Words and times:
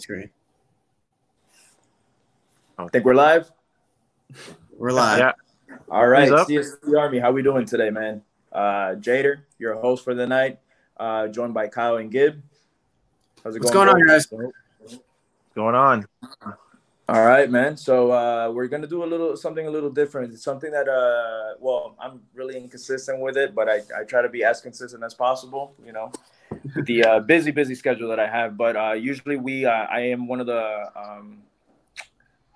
screen. 0.00 0.30
I 2.78 2.86
think 2.88 3.04
we're 3.04 3.14
live. 3.14 3.50
We're 4.76 4.92
live. 4.92 5.18
Yeah. 5.18 5.32
All 5.90 6.06
right, 6.06 6.28
Who's? 6.28 6.40
CSC 6.42 6.98
Army, 6.98 7.18
how 7.18 7.32
we 7.32 7.42
doing 7.42 7.64
today, 7.64 7.90
man? 7.90 8.22
Uh, 8.52 8.96
Jader, 8.96 9.40
your 9.58 9.74
host 9.74 10.04
for 10.04 10.14
the 10.14 10.26
night, 10.26 10.58
uh, 10.96 11.28
joined 11.28 11.54
by 11.54 11.68
Kyle 11.68 11.96
and 11.96 12.10
Gib. 12.10 12.42
How's 13.42 13.56
it 13.56 13.60
What's 13.60 13.72
going? 13.72 13.86
going 13.86 14.00
on, 14.02 14.06
guys? 14.06 14.26
What's 14.30 14.98
going 15.54 15.74
on? 15.74 16.06
All 17.08 17.24
right, 17.24 17.48
man. 17.48 17.76
So 17.76 18.10
uh, 18.10 18.50
we're 18.52 18.66
gonna 18.66 18.88
do 18.88 19.04
a 19.04 19.06
little 19.06 19.36
something 19.36 19.66
a 19.66 19.70
little 19.70 19.90
different. 19.90 20.32
It's 20.32 20.42
something 20.42 20.72
that 20.72 20.88
uh, 20.88 21.54
well, 21.60 21.94
I'm 22.00 22.20
really 22.34 22.56
inconsistent 22.56 23.20
with 23.20 23.36
it, 23.36 23.54
but 23.54 23.68
I, 23.68 23.82
I 23.96 24.02
try 24.02 24.22
to 24.22 24.28
be 24.28 24.42
as 24.42 24.60
consistent 24.60 25.04
as 25.04 25.14
possible. 25.14 25.74
You 25.84 25.92
know, 25.92 26.06
with 26.06 26.20
the 26.84 27.04
uh, 27.04 27.20
busy 27.20 27.50
busy 27.50 27.74
schedule 27.74 28.08
that 28.08 28.20
I 28.20 28.28
have. 28.28 28.56
But 28.56 28.76
uh, 28.76 28.92
usually 28.92 29.36
we 29.36 29.64
uh, 29.64 29.70
I 29.70 30.00
am 30.00 30.26
one 30.26 30.40
of 30.40 30.46
the 30.46 30.90
um, 30.96 31.42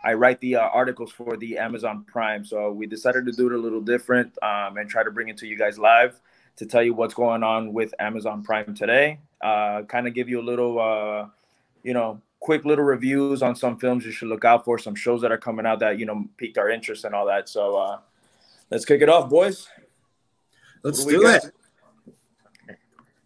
I 0.03 0.15
write 0.15 0.41
the 0.41 0.57
uh, 0.57 0.61
articles 0.61 1.13
for 1.13 1.37
the 1.37 1.59
Amazon 1.59 2.05
Prime. 2.05 2.45
So 2.45 2.73
we 2.73 2.87
decided 2.87 3.27
to 3.27 3.33
do 3.33 3.47
it 3.47 3.53
a 3.53 3.59
little 3.59 3.81
different 3.81 4.37
um, 4.43 4.77
and 4.79 4.89
try 4.89 5.03
to 5.03 5.11
bring 5.11 5.29
it 5.29 5.37
to 5.39 5.47
you 5.47 5.57
guys 5.57 5.79
live 5.79 6.21
to 6.57 6.67
tell 6.67 6.83
you 6.83 6.95
what's 6.95 7.15
going 7.15 7.43
on 7.43 7.73
with 7.73 7.95
Amazon 7.99 8.43
Prime 8.43 8.75
today. 8.75 9.19
Uh, 9.41 9.83
kind 9.83 10.07
of 10.07 10.15
give 10.15 10.29
you 10.29 10.41
a 10.41 10.43
little, 10.43 10.79
uh, 10.79 11.27
you 11.83 11.95
know, 11.95 12.21
quick 12.41 12.65
little 12.65 12.85
reviews 12.85 13.43
on 13.43 13.55
some 13.55 13.79
films 13.79 14.05
you 14.05 14.13
should 14.13 14.29
look 14.29 14.45
out 14.45 14.65
for, 14.65 14.79
some 14.79 14.95
shows 14.95 15.21
that 15.21 15.31
are 15.31 15.39
coming 15.39 15.67
out 15.67 15.79
that 15.81 15.99
you 15.99 16.07
know 16.07 16.25
piqued 16.37 16.59
our 16.59 16.71
interest 16.71 17.05
and 17.05 17.15
all 17.15 17.27
that. 17.27 17.49
So 17.49 17.77
uh, 17.77 17.99
let's 18.71 18.85
kick 18.85 19.03
it 19.03 19.09
off, 19.09 19.29
boys. 19.29 19.69
Let's 20.83 21.05
do 21.05 21.11
do 21.11 21.27
it. 21.29 21.45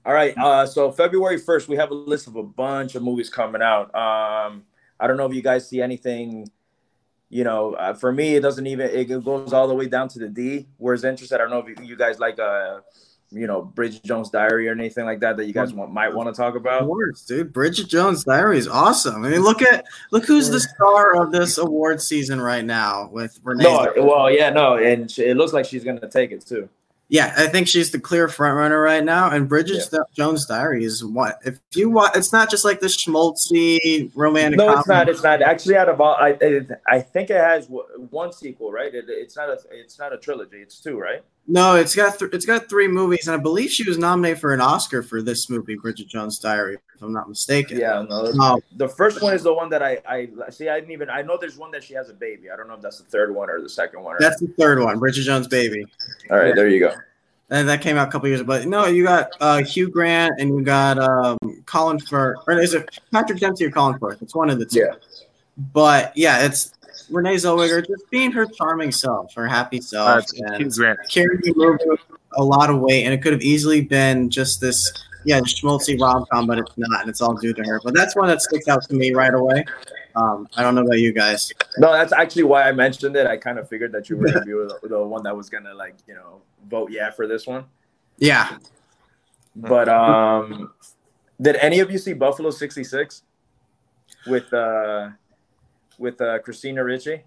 All 0.06 0.12
right. 0.12 0.36
Uh, 0.36 0.66
so 0.66 0.92
February 0.92 1.38
first, 1.38 1.68
we 1.68 1.76
have 1.76 1.90
a 1.90 1.94
list 1.94 2.26
of 2.26 2.36
a 2.36 2.42
bunch 2.42 2.94
of 2.94 3.02
movies 3.02 3.30
coming 3.30 3.62
out. 3.62 3.86
Um, 3.94 4.64
I 5.00 5.06
don't 5.06 5.16
know 5.16 5.26
if 5.26 5.34
you 5.34 5.42
guys 5.42 5.68
see 5.68 5.80
anything. 5.80 6.50
You 7.30 7.42
know, 7.42 7.74
uh, 7.74 7.94
for 7.94 8.12
me, 8.12 8.36
it 8.36 8.40
doesn't 8.40 8.66
even 8.66 8.90
it 8.90 9.06
goes 9.06 9.52
all 9.52 9.66
the 9.66 9.74
way 9.74 9.86
down 9.88 10.08
to 10.08 10.18
the 10.18 10.28
D. 10.28 10.66
Whereas 10.76 11.04
interested, 11.04 11.36
I 11.36 11.38
don't 11.38 11.50
know 11.50 11.64
if 11.66 11.80
you, 11.80 11.96
guys 11.96 12.20
like 12.20 12.38
uh, 12.38 12.80
you 13.30 13.46
know, 13.46 13.62
Bridget 13.62 14.04
Jones' 14.04 14.30
Diary 14.30 14.68
or 14.68 14.72
anything 14.72 15.04
like 15.04 15.20
that 15.20 15.36
that 15.38 15.46
you 15.46 15.52
guys 15.52 15.72
want, 15.72 15.92
might 15.92 16.14
want 16.14 16.32
to 16.32 16.38
talk 16.38 16.54
Of 16.54 16.60
about. 16.60 16.84
course, 16.86 17.22
dude. 17.22 17.52
Bridget 17.52 17.88
Jones' 17.88 18.24
Diary 18.24 18.58
is 18.58 18.68
awesome. 18.68 19.24
I 19.24 19.30
mean, 19.30 19.40
look 19.40 19.62
at 19.62 19.84
look 20.12 20.26
who's 20.26 20.50
the 20.50 20.60
star 20.60 21.20
of 21.20 21.32
this 21.32 21.58
award 21.58 22.00
season 22.00 22.40
right 22.40 22.64
now 22.64 23.08
with 23.10 23.40
Renee. 23.42 23.64
No, 23.64 23.92
well, 23.96 24.30
yeah, 24.30 24.50
no, 24.50 24.76
and 24.76 25.12
it 25.18 25.36
looks 25.36 25.52
like 25.52 25.64
she's 25.64 25.82
gonna 25.82 26.08
take 26.08 26.30
it 26.30 26.46
too. 26.46 26.68
Yeah, 27.08 27.34
I 27.36 27.46
think 27.48 27.68
she's 27.68 27.90
the 27.90 28.00
clear 28.00 28.28
front 28.28 28.56
runner 28.56 28.80
right 28.80 29.04
now. 29.04 29.30
And 29.30 29.48
Bridget 29.48 29.84
Jones' 30.14 30.46
Diary 30.46 30.84
is 30.84 31.04
what 31.04 31.38
if 31.44 31.58
you 31.74 31.90
want? 31.90 32.16
It's 32.16 32.32
not 32.32 32.50
just 32.50 32.64
like 32.64 32.80
this 32.80 32.96
schmaltzy 32.96 34.10
romantic. 34.14 34.58
No, 34.58 34.78
it's 34.78 34.88
not. 34.88 35.08
It's 35.08 35.22
not. 35.22 35.42
Actually, 35.42 35.76
out 35.76 35.88
of 35.88 36.00
all, 36.00 36.14
I, 36.14 36.36
I, 36.40 36.60
I 36.88 37.00
think 37.00 37.30
it 37.30 37.36
has 37.36 37.68
one 38.10 38.32
sequel, 38.32 38.72
right? 38.72 38.94
It, 38.94 39.04
it's 39.08 39.36
not 39.36 39.50
a, 39.50 39.58
it's 39.70 39.98
not 39.98 40.12
a 40.12 40.18
trilogy. 40.18 40.56
It's 40.56 40.80
two, 40.80 40.98
right? 40.98 41.22
No, 41.46 41.76
it's 41.76 41.94
got 41.94 42.18
th- 42.18 42.32
it's 42.32 42.46
got 42.46 42.70
three 42.70 42.88
movies, 42.88 43.28
and 43.28 43.38
I 43.38 43.42
believe 43.42 43.70
she 43.70 43.86
was 43.86 43.98
nominated 43.98 44.40
for 44.40 44.54
an 44.54 44.62
Oscar 44.62 45.02
for 45.02 45.20
this 45.20 45.50
movie, 45.50 45.74
Bridget 45.74 46.08
Jones' 46.08 46.38
Diary, 46.38 46.78
if 46.94 47.02
I'm 47.02 47.12
not 47.12 47.28
mistaken. 47.28 47.78
Yeah, 47.78 48.04
no. 48.08 48.32
Um, 48.40 48.60
The 48.76 48.88
first 48.88 49.20
one 49.20 49.34
is 49.34 49.42
the 49.42 49.52
one 49.52 49.68
that 49.68 49.82
I, 49.82 49.98
I 50.08 50.28
see. 50.48 50.70
I 50.70 50.80
didn't 50.80 50.92
even. 50.92 51.10
I 51.10 51.20
know 51.20 51.36
there's 51.38 51.58
one 51.58 51.70
that 51.72 51.84
she 51.84 51.92
has 51.94 52.08
a 52.08 52.14
baby. 52.14 52.50
I 52.50 52.56
don't 52.56 52.66
know 52.66 52.74
if 52.74 52.80
that's 52.80 52.98
the 52.98 53.04
third 53.04 53.34
one 53.34 53.50
or 53.50 53.60
the 53.60 53.68
second 53.68 54.02
one. 54.02 54.16
Or, 54.16 54.18
that's 54.20 54.40
the 54.40 54.46
third 54.58 54.80
one, 54.80 54.98
Bridget 54.98 55.22
Jones' 55.24 55.46
Baby. 55.46 55.84
all 56.30 56.38
right, 56.38 56.54
there 56.56 56.68
you 56.68 56.80
go. 56.80 56.94
And 57.50 57.68
that 57.68 57.82
came 57.82 57.98
out 57.98 58.08
a 58.08 58.10
couple 58.10 58.28
years 58.28 58.40
ago. 58.40 58.46
But 58.46 58.66
no, 58.66 58.86
you 58.86 59.04
got 59.04 59.30
uh, 59.38 59.62
Hugh 59.62 59.90
Grant 59.90 60.32
and 60.40 60.48
you 60.48 60.62
got 60.62 60.98
um, 60.98 61.36
Colin 61.66 62.00
Firth. 62.00 62.38
Or 62.46 62.58
is 62.58 62.72
it 62.72 62.88
Patrick 63.12 63.38
Dempsey 63.38 63.66
or 63.66 63.70
Colin 63.70 63.98
Firth? 63.98 64.22
It's 64.22 64.34
one 64.34 64.48
of 64.48 64.58
the 64.58 64.64
two. 64.64 64.80
Yeah. 64.80 64.94
But 65.72 66.16
yeah, 66.16 66.44
it's 66.44 66.72
Renee 67.10 67.36
Zellweger 67.36 67.86
just 67.86 68.08
being 68.10 68.32
her 68.32 68.46
charming 68.46 68.92
self, 68.92 69.34
her 69.34 69.46
happy 69.46 69.78
Uh, 69.78 69.82
self, 69.82 70.18
it's 70.24 70.40
and 70.40 70.56
Hugh 70.56 70.70
Grant. 70.70 70.98
carrying 71.10 71.40
the 71.42 71.98
a 72.36 72.42
lot 72.44 72.70
of 72.70 72.80
weight. 72.80 73.04
And 73.04 73.14
it 73.14 73.22
could 73.22 73.32
have 73.32 73.42
easily 73.42 73.80
been 73.82 74.28
just 74.30 74.60
this, 74.60 74.92
yeah, 75.24 75.40
schmaltzy 75.40 76.00
rom 76.00 76.24
com, 76.32 76.46
but 76.46 76.58
it's 76.58 76.72
not. 76.76 77.00
And 77.02 77.10
it's 77.10 77.20
all 77.20 77.34
due 77.34 77.52
to 77.54 77.62
her. 77.64 77.80
But 77.84 77.94
that's 77.94 78.16
one 78.16 78.28
that 78.28 78.42
sticks 78.42 78.68
out 78.68 78.82
to 78.88 78.94
me 78.94 79.12
right 79.12 79.32
away. 79.34 79.64
Um, 80.16 80.48
I 80.56 80.62
don't 80.62 80.74
know 80.74 80.82
about 80.82 80.98
you 80.98 81.12
guys. 81.12 81.52
No, 81.78 81.92
that's 81.92 82.12
actually 82.12 82.44
why 82.44 82.68
I 82.68 82.72
mentioned 82.72 83.16
it. 83.16 83.26
I 83.26 83.36
kind 83.36 83.58
of 83.58 83.68
figured 83.68 83.90
that 83.92 84.08
you 84.08 84.16
were 84.16 84.26
gonna 84.26 84.44
be 84.44 84.52
the, 84.52 84.78
the 84.84 85.02
one 85.02 85.22
that 85.24 85.36
was 85.36 85.50
gonna 85.50 85.74
like 85.74 85.96
you 86.06 86.14
know 86.14 86.40
vote 86.70 86.90
yeah 86.92 87.10
for 87.10 87.26
this 87.26 87.46
one. 87.48 87.64
Yeah. 88.18 88.58
But 89.56 89.88
um, 89.88 90.72
did 91.40 91.56
any 91.56 91.80
of 91.80 91.90
you 91.90 91.98
see 91.98 92.12
Buffalo 92.12 92.50
'66 92.50 93.22
with 94.26 94.52
uh 94.54 95.08
with 95.98 96.20
uh 96.20 96.38
Christina 96.40 96.82
Ricci? 96.84 97.22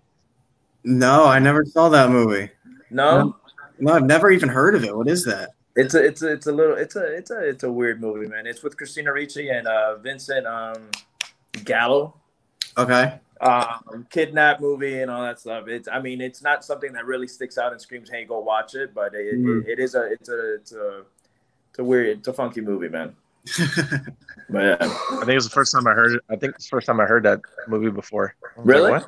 No, 0.84 1.26
I 1.26 1.40
never 1.40 1.66
saw 1.66 1.90
that 1.90 2.10
movie. 2.10 2.50
No. 2.90 3.36
No, 3.80 3.94
I've 3.94 4.06
never 4.06 4.32
even 4.32 4.50
heard 4.50 4.74
of 4.76 4.84
it. 4.84 4.96
What 4.96 5.08
is 5.08 5.24
that? 5.26 5.52
It's 5.76 5.94
a 5.94 6.04
it's 6.04 6.22
a 6.24 6.32
it's 6.32 6.48
a 6.48 6.52
little 6.52 6.76
it's 6.76 6.96
a 6.96 7.16
it's 7.16 7.30
a 7.30 7.50
it's 7.50 7.64
a 7.64 7.72
weird 7.72 8.02
movie, 8.02 8.28
man. 8.28 8.48
It's 8.48 8.64
with 8.64 8.76
Christina 8.78 9.14
Ricci 9.14 9.50
and 9.50 9.68
uh 9.68 9.98
Vincent 9.98 10.48
um 10.48 10.90
Gallo. 11.64 12.16
Okay. 12.78 13.20
Um 13.42 14.08
kidnap 14.10 14.60
movie 14.62 15.02
and 15.02 15.12
all 15.12 15.22
that 15.24 15.40
stuff. 15.40 15.68
It's 15.68 15.88
I 15.88 16.02
mean 16.02 16.22
it's 16.22 16.42
not 16.42 16.66
something 16.66 16.94
that 16.94 17.06
really 17.06 17.28
sticks 17.28 17.58
out 17.60 17.72
and 17.72 17.80
screams, 17.80 18.10
hey, 18.10 18.26
go 18.26 18.40
watch 18.40 18.74
it, 18.74 18.94
but 18.96 19.14
it, 19.14 19.36
Mm. 19.36 19.64
it, 19.66 19.74
it 19.74 19.80
is 19.80 19.94
a 19.94 20.12
it's 20.12 20.30
a 20.30 20.56
it's 20.56 20.72
a 20.72 21.04
it's 21.70 21.80
a 21.80 21.84
weird 21.84 22.18
it's 22.20 22.28
a 22.28 22.34
funky 22.34 22.62
movie, 22.62 22.90
man. 22.90 23.16
But 24.50 24.62
yeah. 24.64 24.78
I 24.80 25.18
think 25.20 25.30
it 25.30 25.36
was 25.36 25.44
the 25.44 25.52
first 25.52 25.74
time 25.74 25.86
I 25.88 25.92
heard 25.92 26.14
it. 26.14 26.22
I 26.30 26.38
think 26.38 26.56
it's 26.56 26.66
the 26.70 26.70
first 26.70 26.88
time 26.88 27.02
I 27.02 27.06
heard 27.06 27.24
that 27.24 27.42
movie 27.68 27.90
before. 27.90 28.34
I 28.42 28.48
was 28.48 28.58
like, 28.58 28.66
Really? 28.66 29.02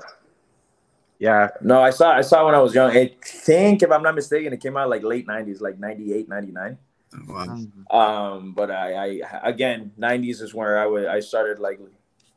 Yeah. 1.19 1.49
No, 1.61 1.81
I 1.81 1.91
saw 1.91 2.11
I 2.11 2.21
saw 2.21 2.45
when 2.45 2.55
I 2.55 2.59
was 2.59 2.75
young. 2.75 2.91
I 2.91 3.15
think 3.23 3.81
if 3.81 3.89
I'm 3.91 4.03
not 4.03 4.15
mistaken, 4.15 4.51
it 4.51 4.59
came 4.59 4.75
out 4.75 4.89
like 4.89 5.03
late 5.03 5.27
90s, 5.27 5.61
like 5.61 5.79
98, 5.79 6.27
99. 6.27 6.77
Wow. 7.27 7.57
Um, 7.89 8.53
but 8.53 8.69
I, 8.69 9.21
I 9.21 9.39
again, 9.43 9.91
'90s 9.99 10.41
is 10.41 10.53
where 10.53 10.77
I 10.77 10.85
would 10.85 11.07
I 11.07 11.21
started 11.21 11.57
like 11.57 11.79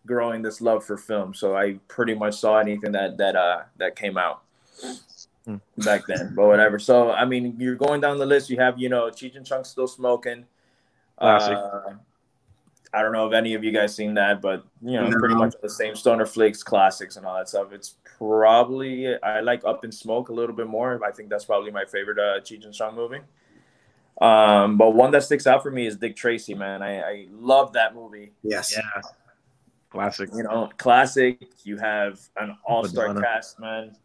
growing 0.07 0.41
this 0.43 0.61
love 0.61 0.85
for 0.85 0.97
film. 0.97 1.35
So 1.35 1.57
I 1.57 1.79
pretty 1.89 2.15
much 2.15 2.39
saw 2.39 2.59
anything 2.59 2.93
that 2.93 3.19
that 3.19 3.37
uh 3.37 3.63
that 3.79 3.97
came 3.97 4.17
out 4.17 4.43
Hmm. 5.45 5.57
back 5.79 6.07
then. 6.07 6.35
But 6.37 6.47
whatever. 6.47 6.79
So 6.79 7.11
I 7.13 7.25
mean, 7.25 7.57
you're 7.59 7.75
going 7.75 8.01
down 8.01 8.17
the 8.19 8.27
list. 8.27 8.49
You 8.49 8.59
have 8.61 8.79
you 8.79 8.89
know 8.89 9.11
Cheech 9.11 9.37
and 9.37 9.45
Chong 9.45 9.65
still 9.65 9.89
smoking. 9.89 10.47
Classic. 11.23 11.57
Uh, 11.57 11.95
I 12.95 13.01
don't 13.01 13.13
know 13.13 13.27
if 13.27 13.33
any 13.33 13.55
of 13.55 13.65
you 13.65 13.73
guys 13.73 13.95
seen 13.95 14.13
that, 14.15 14.43
but 14.43 14.65
you 14.83 14.93
know, 15.01 15.09
No. 15.09 15.19
pretty 15.19 15.35
much 15.35 15.55
the 15.63 15.69
same 15.71 15.97
Stoner 15.97 16.27
Flakes 16.27 16.63
classics 16.63 17.17
and 17.17 17.25
all 17.25 17.37
that 17.39 17.49
stuff. 17.49 17.73
It's 17.73 17.95
probably 18.19 19.17
I 19.23 19.41
like 19.41 19.65
Up 19.65 19.85
in 19.85 19.91
Smoke 19.93 20.29
a 20.29 20.33
little 20.33 20.55
bit 20.55 20.67
more. 20.67 21.01
I 21.05 21.11
think 21.11 21.31
that's 21.31 21.45
probably 21.47 21.71
my 21.71 21.85
favorite 21.87 22.19
uh, 22.19 22.41
Cheech 22.41 22.65
and 22.67 22.75
Chong 22.75 22.95
movie. 22.95 23.21
Um, 24.21 24.77
but 24.77 24.91
one 24.95 25.11
that 25.13 25.23
sticks 25.23 25.47
out 25.47 25.63
for 25.63 25.71
me 25.71 25.87
is 25.87 25.97
Dick 25.97 26.15
Tracy, 26.17 26.55
man. 26.55 26.83
I, 26.83 27.01
I 27.01 27.27
love 27.33 27.73
that 27.73 27.95
movie. 27.95 28.33
Yes. 28.43 28.75
Yeah. 28.77 28.83
Classic. 29.91 30.29
You 30.35 30.43
know, 30.43 30.71
classic. 30.77 31.49
You 31.65 31.79
have 31.79 32.21
an 32.37 32.57
all-star 32.65 33.09
Madonna. 33.09 33.27
cast, 33.27 33.59
man. 33.59 33.97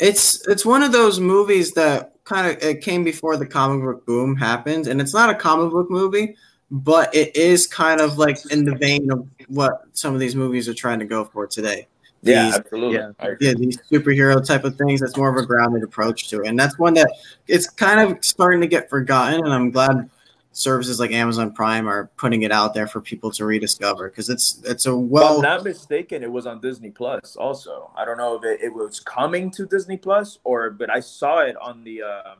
It's 0.00 0.46
it's 0.48 0.64
one 0.64 0.82
of 0.82 0.92
those 0.92 1.20
movies 1.20 1.72
that 1.74 2.12
kind 2.24 2.46
of 2.46 2.62
it 2.62 2.80
came 2.82 3.04
before 3.04 3.36
the 3.36 3.46
comic 3.46 3.82
book 3.84 4.06
boom 4.06 4.36
happened, 4.36 4.86
and 4.86 5.00
it's 5.00 5.14
not 5.14 5.30
a 5.30 5.34
comic 5.34 5.70
book 5.72 5.90
movie, 5.90 6.36
but 6.70 7.14
it 7.14 7.34
is 7.36 7.66
kind 7.66 8.00
of 8.00 8.18
like 8.18 8.38
in 8.50 8.64
the 8.64 8.74
vein 8.76 9.10
of 9.10 9.26
what 9.48 9.82
some 9.92 10.14
of 10.14 10.20
these 10.20 10.34
movies 10.36 10.68
are 10.68 10.74
trying 10.74 10.98
to 11.00 11.04
go 11.04 11.24
for 11.24 11.46
today. 11.46 11.86
Yeah, 12.22 12.44
These- 12.46 12.54
absolutely. 12.56 12.96
yeah. 12.98 13.34
Yeah, 13.40 13.54
these 13.54 13.78
superhero 13.90 14.44
type 14.46 14.64
of 14.64 14.76
things. 14.76 15.00
That's 15.00 15.16
more 15.16 15.30
of 15.30 15.42
a 15.42 15.46
grounded 15.46 15.82
approach 15.82 16.28
to 16.28 16.42
it, 16.42 16.48
and 16.48 16.58
that's 16.58 16.78
one 16.78 16.94
that 16.94 17.10
it's 17.48 17.68
kind 17.68 18.00
of 18.00 18.24
starting 18.24 18.60
to 18.60 18.66
get 18.66 18.88
forgotten. 18.90 19.44
And 19.44 19.52
I'm 19.52 19.70
glad 19.70 20.08
services 20.52 20.98
like 20.98 21.12
Amazon 21.12 21.52
Prime 21.52 21.88
are 21.88 22.10
putting 22.16 22.42
it 22.42 22.50
out 22.52 22.74
there 22.74 22.86
for 22.86 23.00
people 23.00 23.30
to 23.32 23.44
rediscover 23.44 24.08
because 24.08 24.28
it's 24.28 24.60
it's 24.64 24.86
a 24.86 24.96
well. 24.96 25.04
If 25.04 25.10
well 25.10 25.36
I'm 25.36 25.42
not 25.42 25.64
mistaken, 25.64 26.22
it 26.22 26.30
was 26.30 26.46
on 26.46 26.60
Disney 26.60 26.90
Plus. 26.90 27.36
Also, 27.36 27.90
I 27.96 28.04
don't 28.04 28.18
know 28.18 28.36
if 28.36 28.44
it, 28.44 28.60
it 28.64 28.74
was 28.74 29.00
coming 29.00 29.50
to 29.52 29.66
Disney 29.66 29.96
Plus 29.96 30.38
or, 30.44 30.70
but 30.70 30.90
I 30.90 31.00
saw 31.00 31.40
it 31.40 31.56
on 31.56 31.84
the. 31.84 32.02
Uh, 32.02 32.34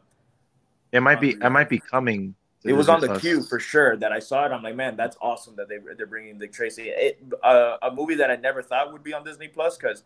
It 0.93 1.01
might 1.01 1.21
be. 1.21 1.37
I 1.43 1.49
might 1.49 1.69
be 1.69 1.79
coming. 1.79 2.35
to 2.63 2.69
it 2.69 2.73
was 2.73 2.87
Disney 2.87 2.95
on 2.95 3.01
the 3.01 3.07
Plus. 3.09 3.21
queue 3.21 3.43
for 3.43 3.61
sure 3.61 3.97
that 3.97 4.13
I 4.13 4.19
saw 4.19 4.45
it. 4.47 4.53
I'm 4.53 4.63
like, 4.63 4.77
man, 4.77 4.97
that's 4.97 5.17
awesome 5.21 5.55
that 5.57 5.69
they 5.69 5.79
they're 5.97 6.07
bringing 6.07 6.39
Dick 6.39 6.53
Tracy. 6.53 6.89
It, 6.89 7.23
uh, 7.43 7.77
a 7.83 7.93
movie 7.93 8.17
that 8.17 8.31
I 8.31 8.37
never 8.37 8.63
thought 8.63 8.93
would 8.93 9.05
be 9.05 9.15
on 9.15 9.25
Disney 9.25 9.49
Plus 9.49 9.77
because. 9.77 10.03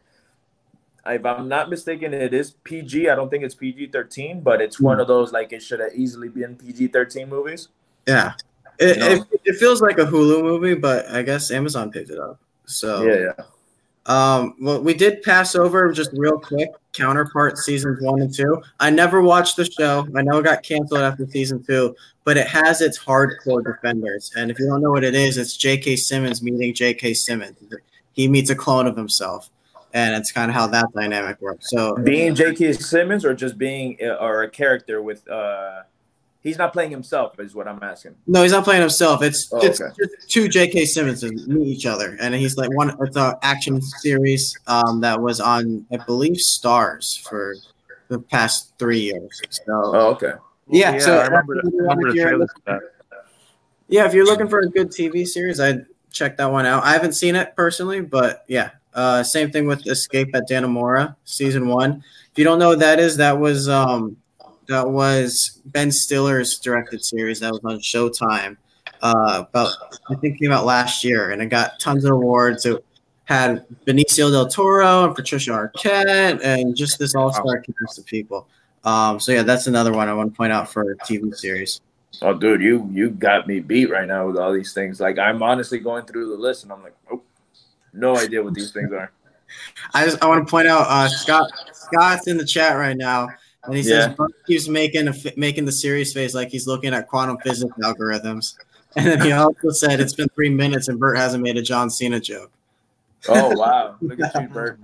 If 1.07 1.23
I'm 1.27 1.49
not 1.49 1.69
mistaken, 1.69 2.15
it 2.15 2.33
is 2.33 2.53
PG. 2.65 3.11
I 3.11 3.15
don't 3.15 3.29
think 3.29 3.45
it's 3.45 3.55
PG 3.55 3.89
13, 3.89 4.41
but 4.41 4.62
it's 4.62 4.81
one 4.81 5.00
of 5.00 5.07
those 5.07 5.33
like 5.35 5.53
it 5.53 5.62
should 5.62 5.81
have 5.81 5.93
easily 5.95 6.31
been 6.31 6.57
PG 6.57 6.87
13 6.89 7.29
movies. 7.29 7.69
Yeah. 8.06 8.33
It, 8.79 8.99
No. 8.99 9.09
it, 9.09 9.41
it 9.45 9.56
feels 9.56 9.81
like 9.81 9.99
a 9.99 10.05
Hulu 10.05 10.43
movie, 10.43 10.75
but 10.75 11.09
I 11.09 11.23
guess 11.23 11.51
Amazon 11.51 11.91
picked 11.91 12.11
it 12.11 12.19
up. 12.19 12.41
So 12.67 13.03
Yeah, 13.05 13.33
yeah. 13.37 13.45
Um, 14.06 14.55
well, 14.61 14.83
we 14.83 14.93
did 14.93 15.23
pass 15.23 15.55
over 15.55 15.91
just 15.91 16.11
real 16.12 16.39
quick 16.39 16.69
counterpart 16.93 17.56
seasons 17.56 18.03
one 18.03 18.21
and 18.21 18.33
two. 18.35 18.62
I 18.79 18.91
never 18.91 19.23
watched 19.23 19.56
the 19.56 19.65
show. 19.65 20.06
I 20.15 20.21
know 20.23 20.39
it 20.39 20.43
got 20.43 20.62
canceled 20.62 21.01
after 21.01 21.27
season 21.27 21.65
two, 21.65 21.97
but 22.25 22.37
it 22.37 22.47
has 22.47 22.83
its 22.83 22.99
hardcore 22.99 23.65
defenders. 23.65 24.31
And 24.37 24.50
if 24.50 24.59
you 24.59 24.67
don't 24.67 24.83
know 24.83 24.91
what 24.91 25.05
it 25.05 25.15
is, 25.15 25.39
it's 25.39 25.57
J.K. 25.57 25.97
Simmons 25.97 26.43
meeting 26.43 26.75
J.K. 26.75 27.15
Simmons. 27.15 27.57
He 28.12 28.29
meets 28.29 28.50
a 28.50 28.55
clone 28.55 28.87
of 28.87 28.95
himself, 28.95 29.49
and 29.95 30.15
it's 30.15 30.31
kind 30.31 30.50
of 30.50 30.55
how 30.55 30.67
that 30.67 30.93
dynamic 30.95 31.41
works. 31.41 31.71
So 31.71 31.97
being 31.97 32.35
J.K. 32.35 32.75
Simmons 32.75 33.25
or 33.25 33.33
just 33.35 33.57
being 33.57 33.97
uh, 34.03 34.17
or 34.17 34.43
a 34.43 34.50
character 34.50 35.00
with. 35.00 35.27
uh 35.29 35.83
He's 36.44 36.58
not 36.58 36.73
playing 36.75 36.91
himself, 36.91 37.41
is 37.41 37.55
what 37.55 37.67
I'm 37.67 37.82
asking. 37.82 38.14
No, 38.26 38.43
he's 38.43 38.52
not 38.52 38.64
playing 38.64 38.82
himself. 38.82 39.23
It's 39.23 39.50
Oh, 39.50 39.58
it's 39.61 39.81
okay. 39.81 39.93
just 39.99 40.31
two 40.31 40.46
J.K. 40.46 40.85
Simmons 40.85 41.25
meet 41.25 41.67
each 41.67 41.87
other, 41.87 42.17
and 42.20 42.35
he's 42.35 42.58
like 42.58 42.70
one. 42.76 42.94
It's 43.00 43.17
an 43.17 43.32
action 43.43 43.81
series 43.81 44.55
um, 44.67 45.00
that 45.00 45.20
was 45.20 45.41
on, 45.41 45.87
I 45.91 45.96
believe, 45.96 46.37
Starz 46.37 47.19
for 47.26 47.56
the 48.08 48.19
past 48.19 48.75
three 48.79 49.00
years. 49.00 49.41
So 49.49 49.62
Oh, 49.73 50.11
okay. 50.11 50.35
yeah, 50.69 50.93
yeah 50.93 50.99
so 50.99 51.19
I 51.19 51.25
remember, 51.29 51.55
that's 51.56 51.67
I 51.69 51.76
remember 51.79 52.08
if 52.08 52.12
the 52.12 52.19
you're 52.20 52.29
trailer 52.29 52.47
for 52.47 52.61
that. 52.67 52.81
Yeah, 53.88 54.05
if 54.06 54.12
you're 54.12 54.26
looking 54.26 54.49
for 54.49 54.61
a 54.61 54.69
good 54.69 54.90
TV 54.90 55.26
series, 55.26 55.61
I'd 55.61 55.87
check 56.12 56.37
that 56.37 56.52
one 56.52 56.67
out. 56.67 56.85
I 56.85 56.93
haven't 56.93 57.14
seen 57.14 57.37
it 57.37 57.56
personally, 57.56 58.00
but 58.02 58.44
yeah. 58.49 58.70
Uh, 58.93 59.23
same 59.25 59.50
thing 59.50 59.67
with 59.67 59.85
Escape 59.88 60.29
at 60.37 60.49
Dannemora, 60.49 61.17
season 61.25 61.67
one. 61.69 62.05
If 62.31 62.38
you 62.38 62.44
don't 62.44 62.58
know 62.61 62.69
what 62.69 62.79
that 62.79 63.00
is, 63.00 63.17
that 63.17 63.40
was 63.40 63.69
um, 63.69 64.17
that 64.69 64.90
was 64.90 65.61
Ben 65.66 65.90
Stiller's 65.90 66.58
directed 66.58 67.05
series 67.05 67.40
that 67.40 67.52
was 67.52 67.61
on 67.64 67.78
Showtime. 67.78 68.56
Uh, 69.02 69.44
about 69.49 69.72
I 70.11 70.14
think 70.16 70.38
came 70.38 70.52
out 70.52 70.64
last 70.64 71.05
year, 71.05 71.31
and 71.31 71.43
it 71.43 71.46
got 71.46 71.78
tons 71.78 72.05
of 72.05 72.12
awards. 72.12 72.64
It 72.64 72.84
had 73.25 73.66
Benicio 73.87 74.31
del 74.31 74.49
Toro 74.49 75.05
and 75.05 75.14
Patricia 75.14 75.50
Arquette, 75.50 76.43
and 76.44 76.75
just 76.76 76.99
this 76.99 77.14
all-star 77.14 77.62
cast 77.62 77.99
of 77.99 78.06
people. 78.06 78.46
Um, 78.84 79.19
so 79.19 79.32
yeah, 79.32 79.43
that's 79.43 79.66
another 79.66 79.93
one 79.93 80.08
I 80.08 80.14
want 80.14 80.32
to 80.32 80.37
point 80.37 80.52
out 80.52 80.70
for 80.70 80.93
a 80.93 80.96
TV 80.99 81.34
series. 81.34 81.81
Oh, 82.22 82.34
dude, 82.34 82.61
you 82.61 82.88
you 82.93 83.11
got 83.11 83.46
me 83.46 83.61
beat 83.61 83.90
right 83.90 84.06
now 84.06 84.26
with 84.26 84.37
all 84.37 84.52
these 84.52 84.72
things. 84.72 85.00
Like 85.00 85.19
I'm 85.19 85.43
honestly 85.43 85.78
going 85.78 86.05
through 86.05 86.31
the 86.31 86.37
list, 86.37 86.62
and 86.62 86.72
I'm 86.72 86.82
like, 86.82 86.94
oh, 87.11 87.22
no 87.93 88.16
idea 88.16 88.43
what 88.43 88.55
these 88.55 88.72
things 88.72 88.93
are. 88.93 89.11
I 89.94 90.05
just 90.05 90.22
I 90.22 90.28
want 90.28 90.46
to 90.46 90.50
point 90.50 90.69
out 90.69 90.87
uh, 90.88 91.08
Scott 91.08 91.50
Scott's 91.72 92.28
in 92.28 92.37
the 92.37 92.44
chat 92.44 92.76
right 92.76 92.96
now, 92.96 93.28
and 93.66 93.75
he 93.76 93.82
says 93.82 94.14
Yeah. 94.19 94.26
Keeps 94.46 94.69
making 94.69 95.08
a, 95.08 95.14
making 95.37 95.64
the 95.64 95.72
serious 95.72 96.12
face 96.12 96.34
like 96.34 96.49
he's 96.50 96.66
looking 96.66 96.93
at 96.94 97.08
quantum 97.08 97.38
physics 97.38 97.75
algorithms. 97.82 98.55
And 98.96 99.06
then 99.08 99.20
he 99.22 99.32
also 99.32 99.70
said 99.70 99.99
it's 99.99 100.14
been 100.14 100.28
three 100.37 100.50
minutes 100.50 100.87
and 100.87 101.00
Bert 101.00 101.16
hasn't 101.16 101.43
made 101.43 101.56
a 101.56 101.62
John 101.62 101.90
Cena 101.90 102.20
joke. 102.20 102.52
Oh 103.28 103.50
wow, 103.58 103.96
look 104.00 104.20
at 104.20 104.40
you, 104.40 104.46
Bert. 104.49 104.78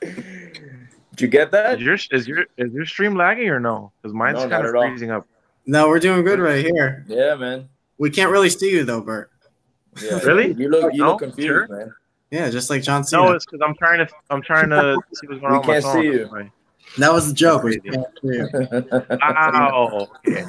Did 0.00 1.20
you 1.20 1.28
get 1.28 1.50
that? 1.52 1.80
Is 1.80 1.82
your 1.82 1.94
is 2.18 2.28
your 2.28 2.44
is 2.58 2.72
your 2.72 2.84
stream 2.84 3.16
lagging 3.16 3.48
or 3.48 3.58
no? 3.60 3.92
Because 4.02 4.14
mine's 4.14 4.34
No, 4.42 4.48
kind 4.48 4.66
of 4.66 4.74
at 4.74 4.76
all. 4.76 4.82
freezing 4.88 5.10
up. 5.10 5.26
No, 5.64 5.88
we're 5.88 5.98
doing 6.00 6.22
good 6.22 6.38
right 6.38 6.64
here. 6.64 7.04
Yeah, 7.08 7.34
man. 7.36 7.68
We 7.98 8.10
can't 8.10 8.30
really 8.30 8.50
see 8.50 8.70
you 8.70 8.84
though, 8.84 9.00
Bert. 9.00 9.30
Yeah. 10.02 10.18
Really? 10.20 10.52
You 10.52 10.68
look 10.68 10.92
you 10.92 11.00
No? 11.02 11.12
look 11.12 11.20
confused, 11.20 11.46
Sure? 11.46 11.66
man. 11.68 11.94
Yeah, 12.30 12.50
just 12.50 12.70
like 12.70 12.82
John 12.82 13.04
Cena. 13.04 13.22
No, 13.24 13.32
it's 13.32 13.44
because 13.46 13.60
I'm 13.64 13.74
trying 13.76 14.04
to 14.06 14.12
I'm 14.30 14.42
trying 14.42 14.70
to 14.70 14.96
see 15.14 15.26
what's 15.26 15.40
going 15.40 15.52
We 15.52 15.58
on. 15.58 15.58
with 15.58 15.66
my 15.66 15.72
can't 15.74 15.84
phone. 15.84 16.02
see 16.02 16.06
you. 16.08 16.26
Right. 16.26 16.50
that 16.98 17.12
was 17.12 17.30
a 17.30 17.34
joke. 17.34 17.62
we 17.62 17.78
can't 17.80 18.04
see 18.22 18.28
you. 18.28 18.48
Ow. 19.22 20.08
Okay. 20.28 20.44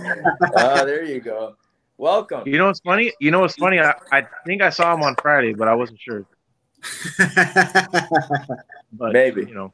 ah, 0.58 0.84
there 0.84 1.04
you 1.04 1.20
go. 1.20 1.56
Welcome. 1.98 2.48
You 2.48 2.58
know 2.58 2.68
what's 2.68 2.80
funny? 2.82 3.14
You 3.20 3.32
know 3.32 3.40
what's 3.42 3.56
funny? 3.56 3.80
I, 3.80 3.94
I 4.12 4.26
think 4.46 4.62
I 4.62 4.70
saw 4.70 4.94
him 4.94 5.02
on 5.04 5.16
Friday, 5.16 5.54
but 5.54 5.68
I 5.68 5.76
wasn't 5.76 6.00
sure. 6.00 6.26
But 8.94 9.12
Maybe. 9.14 9.42
you 9.42 9.54
know, 9.54 9.74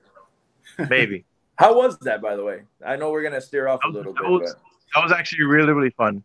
maybe 0.90 1.24
How 1.56 1.76
was 1.76 1.98
that, 2.00 2.20
by 2.22 2.36
the 2.36 2.44
way? 2.44 2.64
I 2.86 2.96
know 2.96 3.12
we're 3.12 3.22
gonna 3.24 3.40
steer 3.42 3.68
off 3.68 3.80
a 3.86 3.88
little 3.88 4.12
that 4.14 4.22
bit, 4.24 4.30
was- 4.30 4.56
that 4.96 5.04
was 5.04 5.12
actually 5.12 5.44
really 5.44 5.72
really 5.72 5.92
fun. 5.92 6.24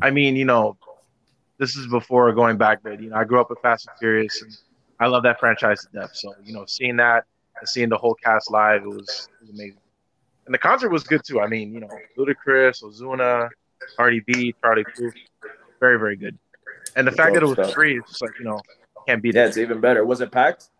I 0.00 0.10
mean, 0.10 0.36
you 0.36 0.44
know, 0.44 0.76
this 1.58 1.76
is 1.76 1.86
before 1.88 2.32
going 2.32 2.56
back, 2.56 2.78
but 2.82 3.02
you 3.02 3.10
know, 3.10 3.16
I 3.16 3.24
grew 3.24 3.40
up 3.40 3.50
with 3.50 3.58
Fast 3.60 3.88
and 3.88 3.98
Furious, 3.98 4.40
and 4.42 4.56
I 5.00 5.06
love 5.06 5.22
that 5.22 5.38
franchise 5.38 5.82
to 5.82 6.00
death. 6.00 6.10
So 6.14 6.34
you 6.44 6.52
know, 6.52 6.64
seeing 6.66 6.96
that 6.96 7.24
and 7.58 7.68
seeing 7.68 7.88
the 7.88 7.96
whole 7.96 8.14
cast 8.14 8.50
live, 8.50 8.82
it 8.82 8.88
was, 8.88 9.28
it 9.40 9.42
was 9.42 9.50
amazing. 9.50 9.80
And 10.46 10.54
the 10.54 10.58
concert 10.58 10.90
was 10.90 11.04
good 11.04 11.22
too. 11.24 11.40
I 11.40 11.46
mean, 11.46 11.72
you 11.72 11.80
know, 11.80 11.90
Ludacris, 12.16 12.82
Ozuna, 12.82 13.48
Cardi 13.96 14.20
B, 14.20 14.54
Charlie 14.62 14.84
Puth, 14.96 15.14
very 15.80 15.98
very 15.98 16.16
good. 16.16 16.38
And 16.96 17.06
the 17.06 17.12
fact 17.12 17.34
that 17.34 17.42
it 17.42 17.46
was 17.46 17.54
Stuff. 17.54 17.74
free, 17.74 17.98
it's 17.98 18.20
like 18.20 18.32
you 18.38 18.44
know, 18.44 18.60
can't 19.06 19.22
beat 19.22 19.34
yeah, 19.34 19.44
it. 19.44 19.48
it's 19.48 19.58
even 19.58 19.80
better. 19.80 20.04
Was 20.04 20.20
it 20.20 20.30
packed? 20.30 20.70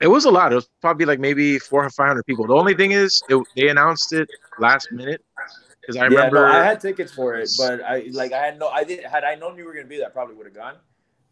It 0.00 0.08
was 0.08 0.24
a 0.24 0.30
lot. 0.30 0.52
It 0.52 0.54
was 0.54 0.68
probably 0.80 1.04
like 1.04 1.18
maybe 1.18 1.58
four 1.58 1.84
or 1.84 1.90
five 1.90 2.08
hundred 2.08 2.24
people. 2.24 2.46
The 2.46 2.54
only 2.54 2.74
thing 2.74 2.92
is, 2.92 3.22
it, 3.28 3.42
they 3.54 3.68
announced 3.68 4.12
it 4.12 4.28
last 4.58 4.90
minute 4.92 5.22
because 5.80 5.96
I 5.96 6.04
yeah, 6.04 6.08
remember. 6.08 6.48
no, 6.48 6.52
I 6.52 6.64
had 6.64 6.80
tickets 6.80 7.12
for 7.12 7.34
it, 7.34 7.50
but 7.58 7.82
I 7.82 8.08
like 8.12 8.32
I 8.32 8.46
had 8.46 8.58
no. 8.58 8.68
I 8.68 8.84
did. 8.84 9.04
Had 9.04 9.24
I 9.24 9.34
known 9.34 9.58
you 9.58 9.64
were 9.64 9.74
gonna 9.74 9.86
be 9.86 9.98
there, 9.98 10.06
I 10.06 10.10
probably 10.10 10.36
would 10.36 10.46
have 10.46 10.54
gone. 10.54 10.76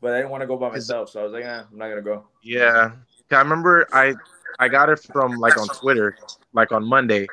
But 0.01 0.13
I 0.15 0.19
didn't 0.19 0.31
want 0.31 0.43
to 0.43 0.47
go 0.47 0.57
by 0.57 0.71
myself, 0.71 1.11
so 1.11 1.21
I 1.21 1.25
was 1.25 1.33
like, 1.33 1.45
eh, 1.45 1.63
I'm 1.71 1.77
not 1.79 1.89
gonna 1.89 2.03
go. 2.03 2.25
Yeah, 2.43 2.93
I 3.31 3.39
remember 3.39 3.87
I 3.93 4.15
I 4.59 4.69
got 4.69 4.89
it 4.91 5.01
from 5.13 5.37
like 5.39 5.57
on 5.59 5.67
Twitter, 5.69 6.17
like 6.53 6.71
on 6.73 6.85
Monday, 6.87 7.27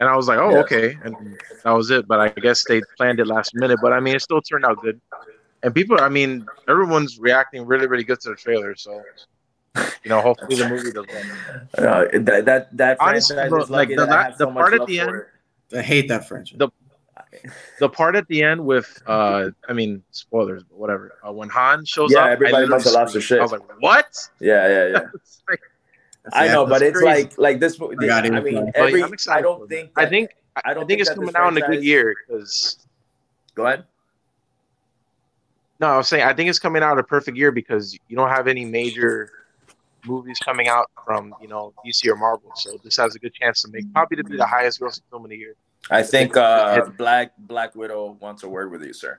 and 0.00 0.08
I 0.08 0.16
was 0.16 0.28
like, 0.28 0.38
oh 0.38 0.50
Yeah. 0.50 0.58
okay, 0.60 0.98
and 1.04 1.14
that 1.64 1.70
was 1.72 1.90
it. 1.90 2.08
But 2.08 2.20
I 2.20 2.28
guess 2.30 2.64
they 2.64 2.80
planned 2.96 3.20
it 3.20 3.26
last 3.26 3.54
minute. 3.54 3.78
But 3.82 3.92
I 3.92 4.00
mean, 4.00 4.16
it 4.16 4.22
still 4.22 4.40
turned 4.40 4.64
out 4.64 4.80
good, 4.80 4.98
and 5.62 5.74
people, 5.74 6.00
I 6.00 6.08
mean, 6.08 6.46
everyone's 6.68 7.18
reacting 7.18 7.66
really 7.66 7.86
really 7.86 8.04
good 8.04 8.20
to 8.20 8.30
the 8.30 8.36
trailer. 8.36 8.74
So 8.74 9.02
you 10.02 10.08
know, 10.08 10.20
hopefully 10.22 10.56
the 10.56 10.68
movie 10.68 10.90
does 10.90 11.04
well. 11.76 12.02
Uh, 12.02 12.04
that 12.20 12.44
that 12.46 12.76
that 12.76 12.96
Honestly, 12.98 13.36
franchise 13.36 13.50
bro, 13.50 13.62
is 13.62 13.70
lucky 13.70 13.96
like, 13.96 13.98
the 13.98 14.06
that 14.06 14.08
I 14.12 14.16
la- 14.16 14.22
have 14.24 14.38
the 14.38 14.44
so 14.46 14.50
much 14.50 14.60
part 14.62 14.74
at 14.80 14.86
the 14.86 15.00
end- 15.00 15.10
it. 15.70 15.78
I 15.78 15.82
hate 15.82 16.08
that 16.08 16.26
franchise. 16.26 16.56
The- 16.58 16.70
The 17.78 17.88
part 17.88 18.16
at 18.16 18.26
the 18.28 18.42
end 18.42 18.64
with, 18.64 19.02
uh, 19.06 19.50
I 19.68 19.72
mean, 19.72 20.02
spoilers, 20.10 20.62
but 20.64 20.78
whatever. 20.78 21.12
Uh, 21.26 21.32
when 21.32 21.48
Han 21.50 21.84
shows 21.84 22.10
Yeah, 22.12 22.20
up, 22.20 22.26
I 22.26 22.32
everybody 22.32 22.66
must 22.66 22.84
have 22.86 22.94
lost 22.94 23.12
their 23.12 23.22
shit. 23.22 23.38
I 23.38 23.42
was 23.42 23.52
like, 23.52 23.62
what? 23.80 24.06
Yeah, 24.40 24.68
yeah, 24.68 24.86
yeah. 24.88 24.98
Like- 25.48 25.60
I 26.32 26.48
know, 26.48 26.64
but 26.66 26.80
that's 26.80 26.82
it's 26.82 26.98
crazy. 26.98 27.22
like 27.24 27.38
like 27.38 27.60
this. 27.60 27.78
mo- 27.80 27.92
I 27.98 28.06
got. 28.06 28.26
I 28.26 28.40
mean, 28.40 28.70
every. 28.74 29.02
I'm 29.02 29.12
excited 29.14 29.38
I 29.38 29.42
don't 29.42 29.58
for 29.60 29.64
it. 29.64 29.68
think. 29.68 29.90
I 29.96 30.04
think 30.04 30.30
I 30.56 30.60
I 30.70 30.74
don't 30.74 30.86
think 30.86 31.00
it's 31.00 31.08
coming 31.10 31.34
out 31.36 31.52
in 31.56 31.62
a 31.62 31.66
good 31.66 31.82
year 31.82 32.14
because 32.26 32.84
Go 33.54 33.64
ahead. 33.66 33.84
no, 35.80 35.86
I 35.88 35.96
was 35.96 36.08
saying 36.08 36.24
I 36.24 36.34
think 36.34 36.50
it's 36.50 36.58
coming 36.58 36.82
out 36.82 36.98
a 36.98 37.02
perfect 37.02 37.36
year 37.38 37.50
because 37.50 37.96
you 38.08 38.16
don't 38.16 38.28
have 38.28 38.46
any 38.46 38.64
major 38.66 39.30
movies 40.04 40.38
coming 40.44 40.68
out 40.68 40.90
from 41.04 41.34
you 41.40 41.48
know 41.48 41.72
DC 41.86 42.06
or 42.08 42.16
Marvel, 42.16 42.52
so 42.56 42.76
this 42.84 42.96
has 42.98 43.14
a 43.14 43.18
good 43.18 43.32
chance 43.34 43.62
to 43.62 43.68
make 43.70 43.90
probably 43.94 44.16
to 44.18 44.24
be 44.24 44.36
the 44.36 44.46
highest 44.46 44.80
grossing 44.80 45.00
film 45.10 45.24
of 45.24 45.30
the 45.30 45.36
year. 45.36 45.54
I 45.90 46.02
think 46.02 46.36
uh, 46.36 46.84
Black 46.96 47.32
Black 47.38 47.74
Widow 47.74 48.16
wants 48.20 48.42
a 48.42 48.48
word 48.48 48.70
with 48.70 48.82
you, 48.82 48.92
sir. 48.92 49.18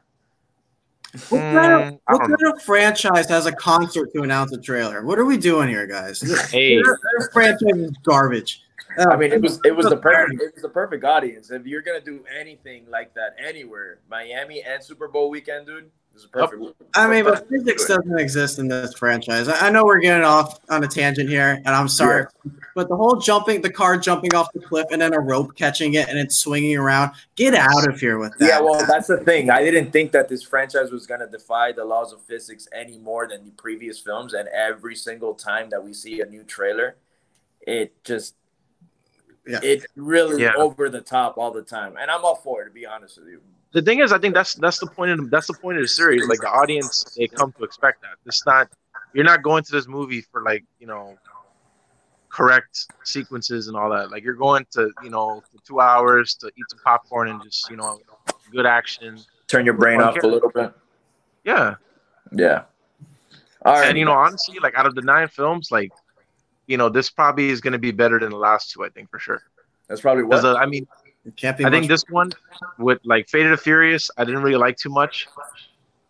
What 1.29 1.39
kind, 1.39 1.51
Mm, 1.51 1.87
of, 1.87 1.99
what 2.05 2.19
kind 2.19 2.53
of 2.53 2.61
franchise 2.61 3.27
has 3.29 3.47
a 3.47 3.51
concert 3.51 4.13
to 4.13 4.21
announce 4.21 4.51
a 4.51 4.61
trailer? 4.61 5.03
What 5.03 5.17
are 5.17 5.25
we 5.25 5.37
doing 5.37 5.67
here, 5.67 5.87
guys? 5.87 6.19
This 6.19 6.51
Hey, 6.51 6.77
this 6.77 7.29
franchise 7.33 7.77
is 7.77 7.91
garbage. 8.03 8.61
Uh, 8.97 9.09
I 9.09 9.15
mean, 9.17 9.31
it 9.31 9.41
was 9.41 9.59
it 9.65 9.75
was 9.75 9.87
the 9.87 9.97
perfect 9.97 10.41
it 10.41 10.53
was 10.53 10.61
the 10.61 10.69
perfect 10.69 11.03
audience. 11.03 11.51
If 11.51 11.65
you're 11.65 11.81
gonna 11.81 12.01
do 12.01 12.23
anything 12.39 12.85
like 12.89 13.13
that 13.15 13.35
anywhere, 13.43 13.99
Miami 14.09 14.61
and 14.61 14.83
Super 14.83 15.07
Bowl 15.07 15.29
weekend, 15.29 15.65
dude, 15.67 15.89
this 16.19 16.25
is 16.25 16.31
perfect. 16.31 16.61
I 16.95 17.07
mean, 17.07 17.23
but 17.23 17.47
physics 17.47 17.85
doesn't 17.85 18.19
exist 18.19 18.59
in 18.59 18.67
this 18.67 18.93
franchise. 18.93 19.47
I, 19.47 19.67
I 19.67 19.69
know 19.69 19.85
we're 19.85 19.99
getting 19.99 20.25
off 20.25 20.59
on 20.69 20.83
a 20.83 20.87
tangent 20.87 21.29
here, 21.29 21.61
and 21.65 21.69
I'm 21.69 21.87
sorry, 21.87 22.25
but 22.75 22.89
the 22.89 22.95
whole 22.95 23.15
jumping, 23.15 23.61
the 23.61 23.71
car 23.71 23.97
jumping 23.97 24.33
off 24.35 24.51
the 24.53 24.59
cliff, 24.59 24.85
and 24.91 25.01
then 25.01 25.13
a 25.13 25.19
rope 25.19 25.55
catching 25.55 25.93
it, 25.93 26.09
and 26.09 26.17
it's 26.17 26.41
swinging 26.41 26.75
around. 26.75 27.11
Get 27.35 27.53
out 27.53 27.87
of 27.87 27.99
here 27.99 28.17
with 28.17 28.37
that. 28.39 28.45
Yeah, 28.45 28.59
well, 28.59 28.85
that's 28.85 29.07
the 29.07 29.17
thing. 29.17 29.49
I 29.49 29.63
didn't 29.63 29.91
think 29.91 30.11
that 30.11 30.27
this 30.27 30.43
franchise 30.43 30.91
was 30.91 31.07
gonna 31.07 31.27
defy 31.27 31.71
the 31.71 31.85
laws 31.85 32.11
of 32.11 32.21
physics 32.23 32.67
any 32.73 32.97
more 32.97 33.25
than 33.27 33.45
the 33.45 33.51
previous 33.51 33.99
films. 33.99 34.33
And 34.33 34.49
every 34.49 34.95
single 34.95 35.33
time 35.35 35.69
that 35.69 35.83
we 35.83 35.93
see 35.93 36.19
a 36.19 36.25
new 36.25 36.43
trailer, 36.43 36.97
it 37.61 38.03
just 38.03 38.35
Yeah. 39.47 39.59
it 39.63 39.85
really 39.95 40.43
Yeah. 40.43 40.53
over 40.57 40.89
the 40.89 41.01
top 41.01 41.37
all 41.37 41.51
the 41.51 41.61
time. 41.61 41.95
And 41.97 42.11
I'm 42.11 42.25
all 42.25 42.35
for 42.35 42.63
it, 42.63 42.65
to 42.65 42.71
be 42.71 42.85
honest 42.85 43.17
with 43.19 43.29
you. 43.29 43.41
The 43.71 43.81
thing 43.81 43.99
is, 43.99 44.11
I 44.11 44.17
think 44.17 44.33
that's 44.33 44.55
that's 44.55 44.79
the 44.79 44.87
point 44.87 45.11
of 45.11 45.29
that's 45.29 45.47
the 45.47 45.53
point 45.53 45.77
of 45.77 45.83
the 45.83 45.87
series. 45.87 46.27
Like 46.27 46.39
the 46.39 46.49
audience, 46.49 47.03
they 47.17 47.27
come 47.27 47.51
to 47.53 47.63
expect 47.63 48.01
that. 48.01 48.15
It's 48.25 48.45
not 48.45 48.69
you're 49.13 49.25
not 49.25 49.43
going 49.43 49.63
to 49.63 49.71
this 49.71 49.87
movie 49.87 50.21
for 50.21 50.43
like 50.43 50.63
you 50.79 50.87
know 50.87 51.17
correct 52.29 52.87
sequences 53.03 53.67
and 53.67 53.77
all 53.77 53.89
that. 53.89 54.11
Like 54.11 54.23
you're 54.23 54.33
going 54.35 54.65
to 54.71 54.91
you 55.03 55.09
know 55.09 55.41
for 55.51 55.61
two 55.65 55.79
hours 55.81 56.35
to 56.35 56.47
eat 56.47 56.65
some 56.69 56.79
popcorn 56.83 57.29
and 57.29 57.41
just 57.43 57.69
you 57.69 57.77
know 57.77 57.99
good 58.51 58.65
action. 58.65 59.19
Turn 59.47 59.65
your 59.65 59.75
brain 59.75 60.01
off 60.01 60.17
a 60.21 60.27
little 60.27 60.49
bit. 60.49 60.73
Yeah, 61.43 61.75
Yeah. 62.31 62.63
All 63.65 63.73
right. 63.73 63.89
and 63.89 63.97
you 63.97 64.05
know 64.05 64.13
honestly, 64.13 64.57
like 64.61 64.75
out 64.75 64.85
of 64.85 64.95
the 64.95 65.01
nine 65.01 65.27
films, 65.27 65.71
like 65.71 65.91
you 66.67 66.77
know 66.77 66.89
this 66.89 67.09
probably 67.09 67.49
is 67.49 67.61
going 67.61 67.73
to 67.73 67.79
be 67.79 67.91
better 67.91 68.19
than 68.19 68.29
the 68.31 68.37
last 68.37 68.71
two. 68.71 68.83
I 68.83 68.89
think 68.89 69.09
for 69.09 69.19
sure. 69.19 69.41
that's 69.87 70.01
probably 70.01 70.23
what. 70.23 70.43
uh, 70.43 70.55
I 70.55 70.65
mean, 70.65 70.83
It 70.83 70.87
can't 70.87 70.98
be. 70.98 70.98
I 71.43 71.69
think 71.69 71.87
this 71.87 72.03
one 72.09 72.31
with 72.77 72.99
like 73.03 73.29
Faded 73.29 73.51
and 73.51 73.59
Furious, 73.59 74.09
I 74.17 74.23
didn't 74.23 74.41
really 74.41 74.57
like 74.57 74.77
too 74.77 74.89
much. 74.89 75.27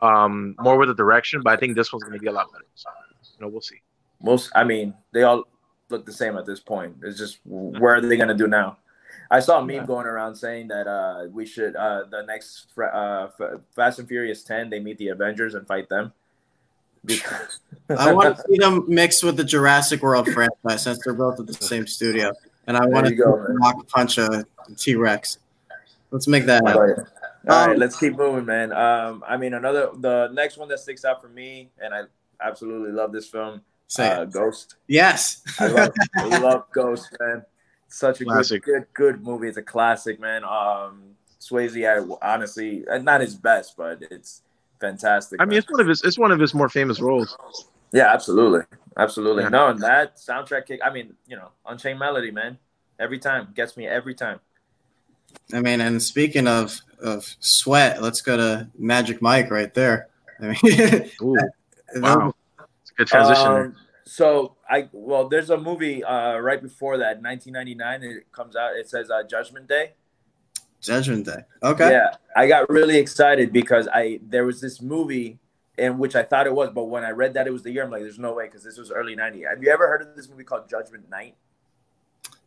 Um, 0.01 0.55
more 0.59 0.77
with 0.77 0.87
the 0.87 0.95
direction, 0.95 1.41
but 1.43 1.51
I 1.51 1.57
think 1.57 1.75
this 1.75 1.91
one's 1.91 2.03
going 2.03 2.13
to 2.13 2.19
be 2.19 2.27
a 2.27 2.31
lot 2.31 2.51
better. 2.53 2.63
So, 2.75 2.89
you 3.37 3.45
know, 3.45 3.51
we'll 3.51 3.61
see. 3.61 3.81
most. 4.21 4.49
I 4.55 4.63
mean, 4.63 4.93
they 5.11 5.23
all 5.23 5.43
look 5.89 6.05
the 6.05 6.13
same 6.13 6.37
at 6.37 6.45
this 6.45 6.59
point. 6.59 6.95
It's 7.03 7.17
just 7.17 7.39
where 7.45 7.95
are 7.95 8.01
they 8.01 8.15
gonna 8.15 8.33
do 8.33 8.47
now? 8.47 8.77
I 9.31 9.39
saw 9.41 9.59
a 9.59 9.65
meme 9.65 9.85
going 9.85 10.07
around 10.07 10.35
saying 10.35 10.69
that 10.69 10.87
uh, 10.87 11.27
we 11.31 11.45
should 11.45 11.75
uh, 11.75 12.05
the 12.09 12.23
next 12.23 12.67
uh, 12.79 13.27
Fast 13.75 13.99
and 13.99 14.07
Furious 14.07 14.43
Ten 14.43 14.69
they 14.69 14.79
meet 14.79 14.97
the 14.97 15.09
Avengers 15.09 15.55
and 15.55 15.67
fight 15.67 15.89
them. 15.89 16.13
Because 17.05 17.59
I 17.97 18.11
want 18.11 18.35
to 18.37 18.43
see 18.43 18.57
them 18.57 18.85
mixed 18.87 19.23
with 19.23 19.37
the 19.37 19.43
Jurassic 19.43 20.01
World 20.01 20.27
franchise 20.27 20.83
since 20.83 20.99
they're 21.03 21.13
both 21.13 21.39
at 21.39 21.47
the 21.47 21.53
same 21.53 21.87
studio, 21.87 22.31
and 22.67 22.75
I 22.75 22.85
want 22.85 23.07
to 23.07 23.15
go, 23.15 23.25
rock 23.31 23.87
punch 23.87 24.17
a 24.17 24.45
T 24.75 24.95
Rex. 24.95 25.39
Let's 26.11 26.27
make 26.27 26.45
that 26.45 26.65
happen. 26.65 27.05
All 27.47 27.55
um, 27.55 27.69
right, 27.69 27.77
let's 27.77 27.97
keep 27.97 28.17
moving, 28.17 28.45
man. 28.45 28.73
Um, 28.73 29.23
I 29.27 29.37
mean, 29.37 29.53
another 29.53 29.91
the 29.95 30.29
next 30.33 30.57
one 30.57 30.67
that 30.69 30.79
sticks 30.79 31.05
out 31.05 31.21
for 31.21 31.29
me, 31.29 31.69
and 31.81 31.93
I 31.93 32.03
absolutely 32.41 32.91
love 32.91 33.11
this 33.11 33.27
film. 33.27 33.61
Uh, 33.97 34.25
Ghost. 34.25 34.75
Yes, 34.87 35.41
I 35.59 35.67
love, 35.67 35.91
I 36.17 36.37
love 36.39 36.65
Ghost, 36.73 37.15
man. 37.19 37.43
Such 37.87 38.21
a 38.21 38.25
good, 38.25 38.61
good, 38.61 38.85
good 38.93 39.23
movie. 39.23 39.47
It's 39.47 39.57
a 39.57 39.63
classic, 39.63 40.19
man. 40.19 40.43
Um, 40.43 41.15
Swayze, 41.39 41.83
I 42.21 42.33
honestly, 42.33 42.87
uh, 42.87 42.99
not 42.99 43.21
his 43.21 43.35
best, 43.35 43.75
but 43.75 44.03
it's 44.11 44.43
fantastic. 44.79 45.41
I 45.41 45.45
mean, 45.45 45.57
it's 45.57 45.71
one 45.71 45.79
of 45.79 45.87
his, 45.87 46.03
it's 46.03 46.19
one 46.19 46.31
of 46.31 46.39
his 46.39 46.53
more 46.53 46.69
famous 46.69 46.99
roles. 46.99 47.35
Yeah, 47.91 48.13
absolutely, 48.13 48.61
absolutely. 48.97 49.43
Yeah. 49.43 49.49
No, 49.49 49.69
and 49.69 49.79
that 49.79 50.17
soundtrack 50.17 50.67
kick. 50.67 50.81
I 50.83 50.91
mean, 50.91 51.15
you 51.27 51.35
know, 51.35 51.49
Unchained 51.65 51.97
Melody, 51.97 52.29
man. 52.29 52.59
Every 52.99 53.17
time 53.17 53.47
gets 53.55 53.75
me 53.77 53.87
every 53.87 54.13
time. 54.13 54.39
I 55.53 55.61
mean, 55.61 55.81
and 55.81 56.01
speaking 56.01 56.47
of 56.47 56.79
of 57.01 57.25
sweat, 57.39 58.01
let's 58.01 58.21
go 58.21 58.37
to 58.37 58.67
Magic 58.77 59.21
Mike 59.21 59.51
right 59.51 59.73
there. 59.73 60.09
I 60.41 60.47
mean, 60.47 60.57
Ooh, 61.21 61.37
wow, 61.95 62.33
it's 62.81 62.91
a 62.91 62.93
good 62.95 63.07
transition. 63.07 63.47
Um, 63.47 63.75
so 64.05 64.55
I 64.69 64.89
well, 64.91 65.27
there's 65.27 65.49
a 65.49 65.57
movie 65.57 66.03
uh, 66.03 66.37
right 66.37 66.61
before 66.61 66.97
that, 66.97 67.21
1999. 67.21 68.03
It 68.03 68.31
comes 68.31 68.55
out. 68.55 68.75
It 68.75 68.89
says 68.89 69.09
uh, 69.09 69.23
Judgment 69.23 69.67
Day. 69.67 69.93
Judgment 70.81 71.25
Day. 71.25 71.43
Okay. 71.61 71.91
Yeah, 71.91 72.15
I 72.35 72.47
got 72.47 72.69
really 72.69 72.97
excited 72.97 73.51
because 73.51 73.87
I 73.93 74.19
there 74.23 74.45
was 74.45 74.61
this 74.61 74.81
movie 74.81 75.39
in 75.79 75.97
which 75.97 76.15
I 76.15 76.23
thought 76.23 76.45
it 76.45 76.53
was, 76.53 76.69
but 76.73 76.85
when 76.85 77.03
I 77.03 77.11
read 77.11 77.33
that 77.35 77.47
it 77.47 77.51
was 77.51 77.63
the 77.63 77.71
year, 77.71 77.83
I'm 77.83 77.91
like, 77.91 78.01
there's 78.01 78.19
no 78.19 78.33
way 78.33 78.45
because 78.45 78.63
this 78.63 78.77
was 78.77 78.91
early 78.91 79.15
90. 79.15 79.43
Have 79.43 79.63
you 79.63 79.71
ever 79.71 79.87
heard 79.87 80.01
of 80.01 80.15
this 80.15 80.29
movie 80.29 80.43
called 80.43 80.69
Judgment 80.69 81.09
Night? 81.09 81.35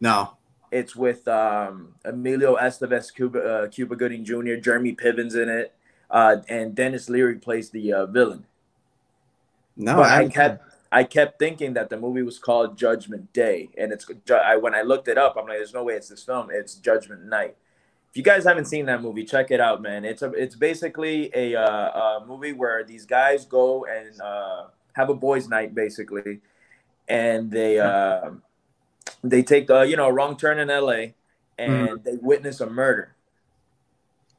No. 0.01 0.37
It's 0.73 0.97
with 0.97 1.29
um, 1.29 1.95
Emilio 2.03 2.57
Estevez, 2.57 3.15
Cuba, 3.15 3.45
uh, 3.45 3.69
Cuba 3.69 3.95
Gooding 3.95 4.25
Jr., 4.25 4.55
Jeremy 4.57 4.93
Piven's 4.93 5.35
in 5.35 5.51
it, 5.51 5.75
uh, 6.11 6.39
and 6.49 6.75
Denis 6.75 7.11
Leary 7.11 7.37
plays 7.37 7.69
the 7.69 7.93
uh, 7.93 8.07
villain. 8.07 8.47
No, 9.77 9.97
but 9.97 10.11
I, 10.11 10.23
I 10.23 10.29
kept 10.29 10.65
I 10.91 11.05
kept 11.05 11.39
thinking 11.39 11.75
that 11.75 11.91
the 11.91 11.99
movie 11.99 12.23
was 12.23 12.39
called 12.39 12.79
Judgment 12.79 13.35
Day, 13.35 13.69
and 13.77 13.93
it's 13.93 14.07
I, 14.31 14.57
when 14.57 14.75
I 14.75 14.81
looked 14.81 15.09
it 15.09 15.19
up, 15.19 15.37
I'm 15.39 15.47
like, 15.47 15.59
there's 15.59 15.75
no 15.75 15.85
way 15.85 15.95
it's 15.95 16.09
this 16.09 16.25
film. 16.25 16.49
It's 16.51 16.75
Judgment 16.77 17.25
Night. 17.27 17.55
If 18.11 18.17
you 18.17 18.23
guys 18.23 18.45
haven't 18.45 18.65
seen 18.65 18.87
that 18.87 19.03
movie, 19.03 19.25
check 19.25 19.51
it 19.51 19.61
out, 19.61 19.83
man. 19.83 20.07
It's 20.07 20.23
a 20.23 20.33
it's 20.33 20.57
basically 20.57 21.31
a, 21.35 21.55
uh, 21.55 22.21
a 22.23 22.27
movie 22.27 22.53
where 22.55 22.83
these 22.83 23.05
guys 23.05 23.45
go 23.45 23.85
and 23.85 24.19
uh, 24.23 24.65
have 24.95 25.11
a 25.11 25.15
boys' 25.15 25.49
night, 25.49 25.75
basically, 25.75 26.41
and 27.09 27.51
they. 27.51 27.79
Uh, 27.79 28.31
they 29.23 29.43
take 29.43 29.67
the 29.67 29.83
you 29.83 29.97
know 29.97 30.09
wrong 30.09 30.37
turn 30.37 30.59
in 30.59 30.69
LA 30.69 31.13
and 31.59 31.89
mm. 31.89 32.05
they 32.05 32.17
witness 32.21 32.61
a 32.61 32.67
murder. 32.69 33.15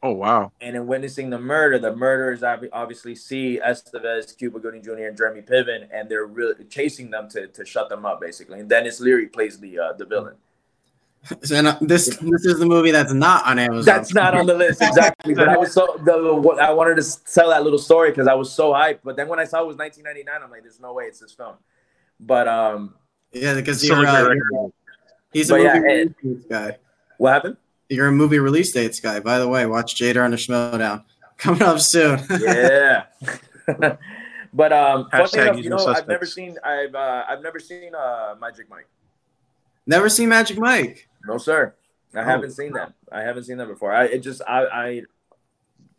Oh 0.01 0.11
wow! 0.11 0.51
And 0.59 0.75
in 0.75 0.85
witnessing 0.85 1.29
the 1.29 1.39
murder, 1.39 1.79
the 1.79 1.95
murderers 1.95 2.43
obviously 2.43 3.15
see 3.15 3.61
Estevez, 3.65 4.37
Cuba 4.37 4.59
Gooding 4.59 4.83
Jr., 4.83 5.07
and 5.07 5.15
Jeremy 5.17 5.41
Piven, 5.41 5.87
and 5.93 6.09
they're 6.09 6.25
really 6.25 6.65
chasing 6.65 7.09
them 7.09 7.29
to, 7.29 7.47
to 7.47 7.65
shut 7.65 7.87
them 7.87 8.05
up, 8.05 8.19
basically. 8.19 8.59
And 8.59 8.67
Denis 8.67 8.99
Leary 8.99 9.27
plays 9.27 9.59
the 9.59 9.79
uh, 9.79 9.93
the 9.93 10.05
villain. 10.05 10.35
So 11.43 11.55
uh, 11.55 11.77
this 11.79 12.17
this 12.17 12.45
is 12.45 12.59
the 12.59 12.65
movie 12.65 12.91
that's 12.91 13.13
not 13.13 13.45
on 13.45 13.57
Amazon. 13.57 13.85
That's 13.85 14.13
not 14.13 14.35
on 14.35 14.45
the 14.45 14.55
list 14.55 14.81
exactly. 14.81 15.33
but 15.33 15.47
I 15.47 15.55
was 15.55 15.71
so 15.71 15.97
the 16.03 16.11
I 16.59 16.73
wanted 16.73 17.01
to 17.01 17.23
tell 17.33 17.49
that 17.51 17.63
little 17.63 17.79
story 17.79 18.09
because 18.11 18.27
I 18.27 18.33
was 18.33 18.51
so 18.51 18.73
hyped. 18.73 18.99
But 19.05 19.15
then 19.15 19.29
when 19.29 19.39
I 19.39 19.45
saw 19.45 19.61
it 19.61 19.67
was 19.67 19.77
1999, 19.77 20.43
I'm 20.43 20.51
like, 20.51 20.63
there's 20.63 20.81
no 20.81 20.91
way 20.91 21.05
it's 21.05 21.21
this 21.21 21.31
film. 21.31 21.55
But 22.19 22.49
um, 22.49 22.95
yeah, 23.33 23.55
because 23.55 23.83
you're, 23.85 24.05
uh, 24.05 24.33
you're 24.33 24.71
he's 25.33 25.49
a 25.49 25.57
movie 25.57 25.65
yeah, 25.65 25.79
release 25.79 26.45
guy. 26.49 26.77
What 27.17 27.33
happened? 27.33 27.57
You're 27.89 28.07
a 28.07 28.11
movie 28.11 28.39
release 28.39 28.71
dates 28.71 28.99
guy. 28.99 29.19
By 29.19 29.39
the 29.39 29.47
way, 29.47 29.65
watch 29.65 29.95
Jader 29.95 30.23
on 30.23 30.31
the 30.31 30.37
Schmoedown. 30.37 31.03
Coming 31.37 31.63
up 31.63 31.79
soon. 31.79 32.21
yeah. 32.39 33.05
but 34.53 34.73
um, 34.73 35.09
funny 35.09 35.41
enough, 35.41 35.57
you 35.57 35.69
know, 35.69 35.77
suspects. 35.77 36.01
I've 36.01 36.07
never 36.07 36.25
seen 36.25 36.57
I've 36.63 36.95
uh, 36.95 37.23
I've 37.27 37.41
never 37.41 37.59
seen 37.59 37.95
uh, 37.95 38.35
Magic 38.39 38.69
Mike. 38.69 38.87
Never 39.85 40.09
seen 40.09 40.29
Magic 40.29 40.57
Mike. 40.57 41.07
No, 41.25 41.37
sir. 41.37 41.73
I 42.13 42.19
oh. 42.19 42.23
haven't 42.23 42.51
seen 42.51 42.73
that. 42.73 42.93
I 43.11 43.21
haven't 43.21 43.45
seen 43.45 43.57
that 43.57 43.67
before. 43.67 43.93
I 43.93 44.05
it 44.05 44.19
just 44.19 44.41
I 44.47 44.65
I 44.65 45.01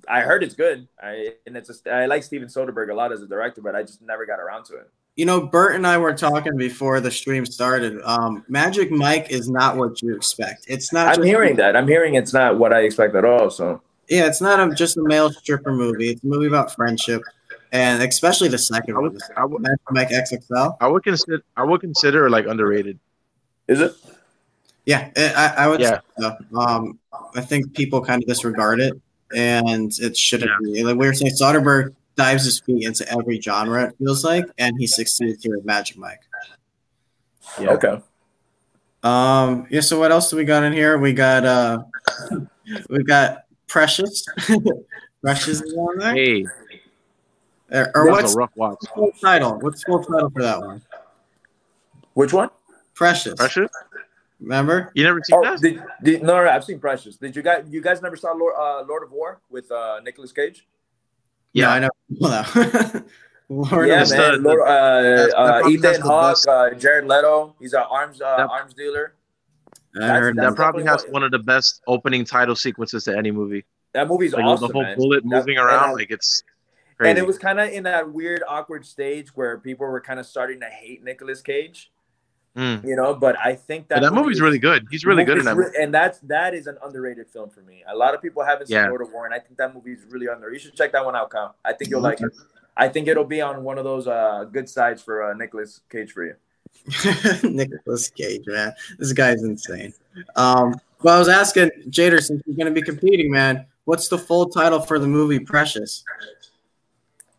I 0.09 0.21
heard 0.21 0.43
it's 0.43 0.55
good. 0.55 0.88
I 1.03 1.35
and 1.47 1.57
it's 1.57 1.69
just 1.69 1.88
I 1.88 2.07
like 2.07 2.23
Steven 2.23 2.49
Soderbergh 2.49 2.91
a 2.91 2.95
lot 2.95 3.12
as 3.12 3.23
a 3.23 3.26
director, 3.26 3.62
but 3.62 3.75
I 3.75 3.83
just 3.83 4.03
never 4.03 4.26
got 4.26 4.41
around 4.41 4.64
to 4.67 4.76
it. 4.76 4.91
You 5.16 5.26
know, 5.26 5.47
Bert 5.47 5.76
and 5.76 5.87
I 5.87 5.97
were 5.97 6.12
talking 6.12 6.56
before 6.56 7.00
the 7.00 7.11
stream 7.11 7.47
started. 7.47 8.00
Um, 8.02 8.44
Magic 8.49 8.90
Mike 8.90 9.30
is 9.30 9.49
not 9.49 9.76
what 9.76 10.02
you 10.02 10.14
expect. 10.14 10.64
It's 10.66 10.92
not. 10.92 11.16
I'm 11.16 11.25
hearing 11.25 11.54
that. 11.56 11.76
I'm 11.76 11.87
hearing 11.87 12.14
it's 12.14 12.33
not 12.33 12.59
what 12.59 12.73
I 12.73 12.80
expect 12.80 13.14
at 13.14 13.25
all. 13.25 13.49
So 13.49 13.80
yeah, 14.09 14.26
it's 14.26 14.40
not 14.40 14.61
a, 14.61 14.75
just 14.75 14.97
a 14.97 15.02
male 15.02 15.30
stripper 15.30 15.73
movie. 15.73 16.11
It's 16.11 16.25
a 16.25 16.26
movie 16.26 16.49
about 16.49 16.75
friendship, 16.75 17.23
and 17.71 18.02
especially 18.02 18.49
the 18.49 18.59
second 18.59 18.97
I 18.97 19.00
would, 19.00 19.12
one, 19.12 19.21
I 19.37 19.44
would, 19.44 19.62
Magic 19.62 19.80
Mike 19.90 20.09
XXL. 20.09 20.76
I 20.80 20.88
would 20.88 21.04
consider. 21.04 21.42
I 21.56 21.62
would 21.62 21.80
consider 21.80 22.28
like 22.28 22.47
underrated. 22.47 22.99
Is 23.68 23.80
it? 23.80 23.92
Yeah, 24.85 25.11
I, 25.16 25.54
I 25.59 25.66
would. 25.68 25.80
Yeah. 25.80 26.00
So. 26.18 26.37
Um, 26.59 26.99
I 27.35 27.40
think 27.40 27.73
people 27.75 28.00
kind 28.00 28.23
of 28.23 28.28
disregard 28.28 28.80
it, 28.80 29.00
and 29.35 29.92
it 30.00 30.16
shouldn't 30.16 30.50
yeah. 30.50 30.73
be. 30.73 30.85
Like 30.85 30.97
we 30.97 31.06
were 31.06 31.14
saying, 31.14 31.33
Soderbergh 31.40 31.94
dives 32.16 32.44
his 32.44 32.61
feet 32.61 32.87
into 32.87 33.09
every 33.11 33.40
genre. 33.40 33.88
It 33.88 33.97
feels 33.99 34.25
like, 34.25 34.47
and 34.59 34.75
he 34.78 34.87
succeeds 34.87 35.42
here 35.42 35.56
with 35.56 35.64
Magic 35.64 35.97
Mike. 35.97 36.21
Yeah. 37.61 37.71
Okay. 37.71 38.00
Um. 39.02 39.66
Yeah. 39.71 39.80
So 39.80 39.99
what 39.99 40.11
else 40.11 40.30
do 40.30 40.37
we 40.37 40.44
got 40.44 40.64
in 40.64 40.73
here? 40.73 40.99
We 40.99 41.12
got 41.12 41.44
uh, 41.44 41.83
we 42.88 43.04
got 43.04 43.44
Precious. 43.68 44.25
Precious 45.23 45.62
is 45.62 45.75
on 45.75 45.99
there. 45.99 46.14
Hey. 46.14 46.47
Or, 47.73 47.90
or 47.94 48.11
what's, 48.11 48.37
what's 48.37 48.87
the 48.87 48.92
full 48.94 49.11
title? 49.21 49.59
What's 49.59 49.83
the 49.83 49.87
full 49.87 50.04
title 50.04 50.30
for 50.30 50.42
that 50.42 50.61
one? 50.61 50.83
Which 52.12 52.33
one? 52.33 52.50
Precious. 52.94 53.35
Precious. 53.35 53.71
Remember? 54.40 54.92
You 54.94 55.04
never 55.04 55.21
seen 55.25 55.38
oh, 55.38 55.42
that? 55.42 55.61
Did, 55.61 55.83
did, 56.02 56.23
no, 56.23 56.44
no, 56.44 56.49
I've 56.49 56.64
seen 56.64 56.78
Precious. 56.78 57.16
Did 57.16 57.35
you 57.35 57.42
guys? 57.42 57.64
You 57.68 57.80
guys 57.80 58.02
never 58.02 58.16
saw 58.16 58.33
Lord, 58.33 58.54
uh, 58.59 58.85
Lord 58.87 59.02
of 59.02 59.12
War 59.12 59.40
with 59.50 59.71
uh, 59.73 60.00
Nicolas 60.04 60.33
Cage? 60.33 60.66
Yeah, 61.54 61.70
I 61.70 61.78
know. 61.78 61.88
Lord 63.49 63.88
yeah, 63.88 64.04
man. 64.11 64.42
Lord, 64.42 64.61
uh, 64.61 65.28
uh, 65.37 65.68
Ethan 65.68 66.00
Hawke, 66.00 66.38
uh, 66.49 66.70
Jared 66.70 67.06
Leto. 67.06 67.54
He's 67.61 67.73
an 67.73 67.84
arms 67.88 68.20
uh, 68.20 68.37
that, 68.37 68.50
arms 68.50 68.75
dealer. 68.75 69.14
I 70.00 70.08
heard 70.08 70.37
that 70.37 70.56
probably 70.56 70.84
has 70.84 71.04
one 71.04 71.23
of 71.23 71.30
the 71.30 71.38
best 71.38 71.80
opening 71.87 72.25
title 72.25 72.56
sequences 72.56 73.04
to 73.04 73.16
any 73.16 73.30
movie. 73.30 73.64
That 73.92 74.08
movie's 74.08 74.32
like, 74.32 74.44
awesome. 74.44 74.68
The 74.68 74.73
whole 74.73 74.82
man. 74.82 74.96
bullet 74.96 75.25
moving 75.25 75.54
that, 75.54 75.64
around, 75.64 75.94
like 75.94 76.11
it's. 76.11 76.42
Crazy. 76.96 77.11
And 77.11 77.18
it 77.18 77.26
was 77.26 77.38
kind 77.38 77.61
of 77.61 77.70
in 77.70 77.84
that 77.84 78.12
weird, 78.12 78.42
awkward 78.49 78.87
stage 78.87 79.28
where 79.34 79.58
people 79.58 79.87
were 79.87 80.00
kind 80.00 80.18
of 80.18 80.26
starting 80.26 80.61
to 80.61 80.66
hate 80.66 81.02
Nicolas 81.02 81.42
Cage. 81.42 81.92
Mm. 82.56 82.87
You 82.87 82.94
know, 82.94 83.14
but 83.14 83.37
I 83.38 83.56
think 83.56 83.88
that 83.88 84.00
that 84.00 84.12
movie 84.12 84.26
movie's 84.26 84.40
really 84.40 84.61
good. 84.61 84.87
He's 84.88 85.04
really 85.04 85.25
good 85.25 85.38
in 85.38 85.44
that. 85.44 85.56
Re- 85.56 85.73
and 85.80 85.92
that's 85.92 86.20
that 86.20 86.54
is 86.54 86.68
an 86.68 86.78
underrated 86.84 87.28
film 87.28 87.50
for 87.50 87.62
me. 87.62 87.82
A 87.88 87.96
lot 87.96 88.14
of 88.14 88.23
people 88.23 88.44
haven't 88.44 88.68
seen 88.68 88.76
yeah. 88.76 88.88
Lord 88.88 89.02
of 89.02 89.12
War, 89.12 89.25
and 89.25 89.34
I 89.34 89.40
think 89.40 89.56
that 89.58 89.75
movie 89.75 89.92
is 89.92 90.04
really 90.08 90.28
underrated. 90.28 90.62
You 90.62 90.68
should 90.70 90.76
check 90.76 90.92
that 90.92 91.04
one 91.04 91.16
out, 91.16 91.30
Kyle. 91.30 91.56
I 91.64 91.73
think 91.73 91.90
you'll 91.90 92.00
like 92.00 92.20
it. 92.20 92.32
I 92.76 92.88
think 92.88 93.08
it'll 93.08 93.25
be 93.25 93.40
on 93.40 93.64
one 93.64 93.78
of 93.78 93.84
those 93.84 94.06
uh, 94.06 94.44
good 94.52 94.68
sides 94.68 95.02
for 95.02 95.30
uh, 95.30 95.34
Nicolas 95.34 95.80
Cage 95.90 96.12
for 96.12 96.25
you. 96.25 96.34
Nicholas 97.42 98.08
Cage, 98.11 98.42
man, 98.46 98.73
this 98.99 99.12
guy's 99.12 99.42
insane. 99.42 99.92
Um, 100.37 100.75
well, 101.02 101.16
I 101.16 101.18
was 101.18 101.28
asking 101.28 101.70
Jader, 101.88 102.23
since 102.23 102.42
you're 102.46 102.56
going 102.56 102.73
to 102.73 102.80
be 102.80 102.82
competing, 102.82 103.30
man, 103.30 103.66
what's 103.84 104.08
the 104.08 104.18
full 104.18 104.49
title 104.49 104.80
for 104.80 104.99
the 104.99 105.06
movie 105.06 105.40
Precious? 105.40 106.04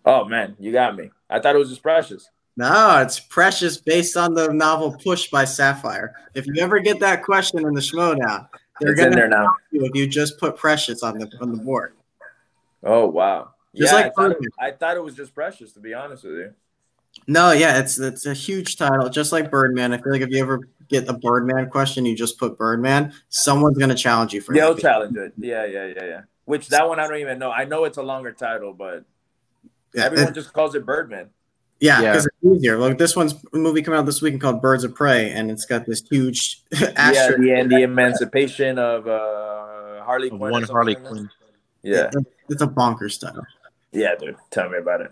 Oh 0.05 0.25
man, 0.25 0.55
you 0.60 0.72
got 0.72 0.95
me. 0.95 1.12
I 1.29 1.39
thought 1.39 1.55
it 1.55 1.60
was 1.60 1.69
just 1.69 1.81
Precious. 1.81 2.29
No, 2.57 3.01
it's 3.01 3.19
Precious 3.19 3.77
based 3.77 4.15
on 4.15 4.33
the 4.33 4.51
novel 4.53 4.95
Push 5.03 5.29
by 5.29 5.43
Sapphire. 5.43 6.15
If 6.33 6.47
you 6.47 6.55
ever 6.59 6.79
get 6.79 7.00
that 7.01 7.24
question 7.24 7.65
in 7.65 7.74
the 7.74 7.81
Schmoedown, 7.81 8.47
they're 8.79 8.91
it's 8.91 9.01
gonna 9.01 9.15
there 9.15 9.27
now. 9.27 9.53
You 9.71 9.85
if 9.85 9.95
you 9.95 10.07
just 10.07 10.39
put 10.39 10.57
Precious 10.57 11.03
on 11.03 11.17
the 11.17 11.29
on 11.41 11.51
the 11.51 11.57
board. 11.57 11.95
Oh 12.83 13.07
wow. 13.07 13.50
Just 13.75 13.91
yeah, 13.91 14.00
like 14.00 14.05
I 14.05 14.09
thought, 14.09 14.31
it, 14.31 14.38
I 14.57 14.71
thought, 14.71 14.95
it, 14.95 15.03
was 15.03 15.15
just 15.15 15.35
Precious, 15.35 15.74
to 15.74 15.81
be 15.81 15.93
honest 15.93 16.24
with 16.24 16.35
you. 16.35 16.53
No, 17.27 17.51
yeah, 17.51 17.77
it's 17.79 18.00
it's 18.00 18.25
a 18.25 18.33
huge 18.33 18.77
title, 18.77 19.09
just 19.09 19.33
like 19.33 19.51
Birdman. 19.51 19.91
I 19.93 19.97
feel 19.97 20.13
like 20.13 20.21
if 20.21 20.29
you 20.29 20.41
ever 20.41 20.62
get 20.88 21.09
a 21.09 21.13
Birdman 21.13 21.69
question, 21.69 22.05
you 22.05 22.15
just 22.15 22.38
put 22.39 22.57
Birdman. 22.57 23.13
Someone's 23.27 23.77
gonna 23.77 23.95
challenge 23.95 24.33
you 24.33 24.39
for. 24.39 24.53
They'll 24.53 24.77
challenge 24.77 25.17
it. 25.17 25.33
Yeah, 25.38 25.65
yeah, 25.65 25.88
yeah, 25.88 26.05
yeah. 26.05 26.21
Which 26.45 26.69
that 26.69 26.88
one 26.88 27.00
I 27.00 27.07
don't 27.07 27.17
even 27.17 27.38
know. 27.38 27.51
I 27.51 27.65
know 27.65 27.83
it's 27.83 27.97
a 27.97 28.03
longer 28.03 28.31
title, 28.31 28.74
but 28.74 29.03
yeah, 29.93 30.05
everyone 30.05 30.29
it, 30.29 30.35
just 30.35 30.53
calls 30.53 30.74
it 30.75 30.85
Birdman. 30.85 31.29
Yeah, 31.86 32.01
Yeah. 32.01 32.12
because 32.12 32.25
it's 32.25 32.58
easier. 32.58 32.77
Like 32.77 32.98
this 32.98 33.15
one's 33.15 33.34
a 33.54 33.58
movie 33.58 33.82
coming 33.82 34.00
out 34.00 34.06
this 34.06 34.22
weekend 34.22 34.42
called 34.42 34.62
Birds 34.62 34.84
of 34.84 34.94
Prey, 34.96 35.32
and 35.32 35.51
it's 35.51 35.65
got 35.65 35.86
this 35.86 36.01
huge 36.10 36.62
Yeah, 36.72 37.32
the, 37.38 37.56
and 37.60 37.70
the 37.72 37.82
emancipation 37.84 38.80
of 38.80 39.08
uh, 39.08 40.04
Harley 40.04 40.30
Quinn. 40.30 40.51
one 40.51 40.63
Harley 40.63 40.96
like. 40.96 41.04
Quinn. 41.06 41.30
Yeah, 41.84 42.10
It's 42.50 42.62
a 42.62 42.68
bonkers 42.68 43.20
title. 43.20 43.44
yeah, 43.92 44.15
dude. 44.15 44.36
Tell 44.50 44.70
me 44.70 44.77
about 44.80 45.01
it. 45.01 45.12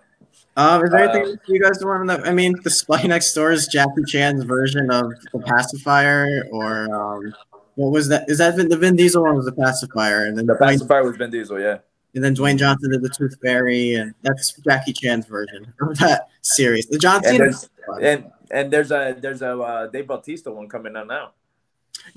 Um, 0.57 0.83
is 0.83 0.91
there 0.91 1.09
anything 1.09 1.37
you 1.47 1.61
guys 1.61 1.83
want 1.83 2.09
to? 2.09 2.17
Know? 2.17 2.23
I 2.23 2.31
mean, 2.33 2.55
the 2.63 2.69
Spy 2.71 3.01
Next 3.13 3.33
Door 3.33 3.51
is 3.53 3.67
Jackie 3.67 4.03
Chan's 4.07 4.43
version 4.43 4.89
of 4.91 5.11
the 5.31 5.39
pacifier, 5.39 6.27
or 6.51 6.93
um, 6.93 7.33
what 7.75 7.91
was 7.91 8.07
that? 8.09 8.25
Is 8.29 8.37
that 8.39 8.55
Vin, 8.55 8.69
the 8.69 8.77
Vin 8.77 8.95
Diesel 8.95 9.23
one 9.23 9.35
was 9.35 9.45
the 9.45 9.51
pacifier, 9.51 10.25
and 10.25 10.37
then 10.37 10.45
The 10.47 10.53
Dwayne, 10.53 10.73
pacifier 10.73 11.03
was 11.03 11.15
Vin 11.17 11.29
Diesel. 11.31 11.59
Yeah. 11.59 11.77
And 12.15 12.23
then 12.23 12.35
Dwayne 12.35 12.57
Johnson 12.57 12.91
did 12.91 13.01
the 13.01 13.09
Tooth 13.09 13.37
Fairy, 13.41 13.95
and 13.95 14.13
that's 14.21 14.53
Jackie 14.61 14.93
Chan's 14.93 15.25
version 15.25 15.73
of 15.81 15.97
that 15.99 16.29
series. 16.41 16.87
The 16.87 16.97
John 16.99 17.17
And 17.25 17.25
Cena. 17.25 17.37
there's 17.37 17.69
and 18.01 18.31
and 18.51 18.71
there's 18.71 18.91
a 18.91 19.15
there's 19.19 19.41
a 19.41 19.57
uh, 19.59 19.87
Dave 19.87 20.07
Bautista 20.07 20.51
one 20.51 20.67
coming 20.69 20.95
out 20.95 21.07
now. 21.07 21.31